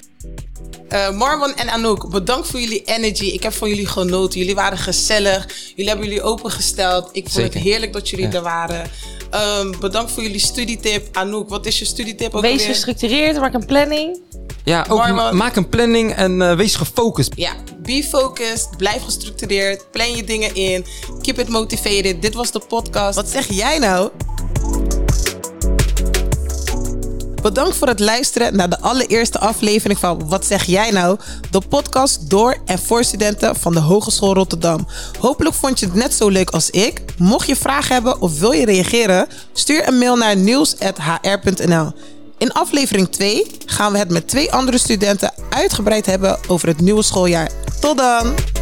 Eh, 0.89 1.09
Marwan 1.11 1.55
en 1.55 1.69
Anouk, 1.69 2.09
bedankt 2.09 2.47
voor 2.47 2.59
jullie 2.59 2.83
energy. 2.85 3.25
Ik 3.25 3.43
heb 3.43 3.53
van 3.53 3.69
jullie 3.69 3.87
genoten. 3.87 4.39
Jullie 4.39 4.55
waren 4.55 4.77
gezellig. 4.77 5.47
Jullie 5.75 5.87
hebben 5.91 6.07
jullie 6.07 6.21
opengesteld. 6.23 7.09
Ik 7.11 7.23
vond 7.23 7.33
Zeker. 7.35 7.53
het 7.53 7.63
heerlijk 7.63 7.93
dat 7.93 8.09
jullie 8.09 8.25
Ja. 8.27 8.33
er 8.33 8.41
waren. 8.41 8.89
Ehm, 9.31 9.73
bedankt 9.79 10.11
voor 10.11 10.23
jullie 10.23 10.39
studietip. 10.39 11.17
Anouk, 11.17 11.49
wat 11.49 11.65
is 11.65 11.79
je 11.79 11.85
studietip 11.85 12.35
ook 12.35 12.41
Wees 12.41 12.65
gestructureerd, 12.65 13.39
maak 13.39 13.53
een 13.53 13.65
planning. 13.65 14.19
Ja, 14.63 14.85
ook 14.89 14.97
Marwan. 14.97 15.35
maak 15.35 15.55
een 15.55 15.69
planning 15.69 16.13
en 16.15 16.41
eh, 16.41 16.55
wees 16.55 16.75
gefocust. 16.75 17.31
Ja, 17.35 17.51
be 17.87 18.03
focused, 18.03 18.77
blijf 18.77 19.03
gestructureerd, 19.03 19.91
plan 19.91 20.11
je 20.11 20.23
dingen 20.23 20.55
in, 20.55 20.85
keep 21.21 21.39
it 21.39 21.47
motivated. 21.47 22.21
Dit 22.21 22.33
was 22.33 22.51
de 22.51 22.61
podcast. 22.67 23.15
Wat 23.15 23.29
zeg 23.29 23.47
jij 23.53 23.79
nou? 23.79 24.09
Bedankt 27.41 27.75
voor 27.75 27.87
het 27.87 27.99
luisteren 27.99 28.55
naar 28.55 28.69
de 28.69 28.79
allereerste 28.79 29.39
aflevering 29.39 29.99
van 29.99 30.27
Wat 30.27 30.45
zeg 30.45 30.63
jij 30.65 30.91
nou? 30.91 31.19
De 31.51 31.61
podcast 31.69 32.29
door 32.29 32.57
en 32.65 32.79
voor 32.79 33.03
studenten 33.03 33.55
van 33.55 33.73
de 33.73 33.79
Hogeschool 33.79 34.33
Rotterdam. 34.33 34.87
Hopelijk 35.19 35.55
vond 35.55 35.79
je 35.79 35.85
het 35.85 35.95
net 35.95 36.13
zo 36.13 36.29
leuk 36.29 36.49
als 36.49 36.69
ik. 36.69 37.01
Mocht 37.17 37.47
je 37.47 37.55
vragen 37.55 37.93
hebben 37.93 38.21
of 38.21 38.39
wil 38.39 38.51
je 38.51 38.65
reageren, 38.65 39.27
stuur 39.53 39.87
een 39.87 39.97
mail 39.97 40.15
naar 40.15 40.37
nieuws.hr.nl. 40.37 41.91
In 42.37 42.51
aflevering 42.51 43.09
2 43.09 43.45
gaan 43.65 43.91
we 43.91 43.97
het 43.97 44.09
met 44.09 44.27
twee 44.27 44.51
andere 44.51 44.77
studenten 44.77 45.33
uitgebreid 45.49 46.05
hebben 46.05 46.39
over 46.47 46.67
het 46.67 46.81
nieuwe 46.81 47.03
schooljaar. 47.03 47.49
Tot 47.79 47.97
dan! 47.97 48.56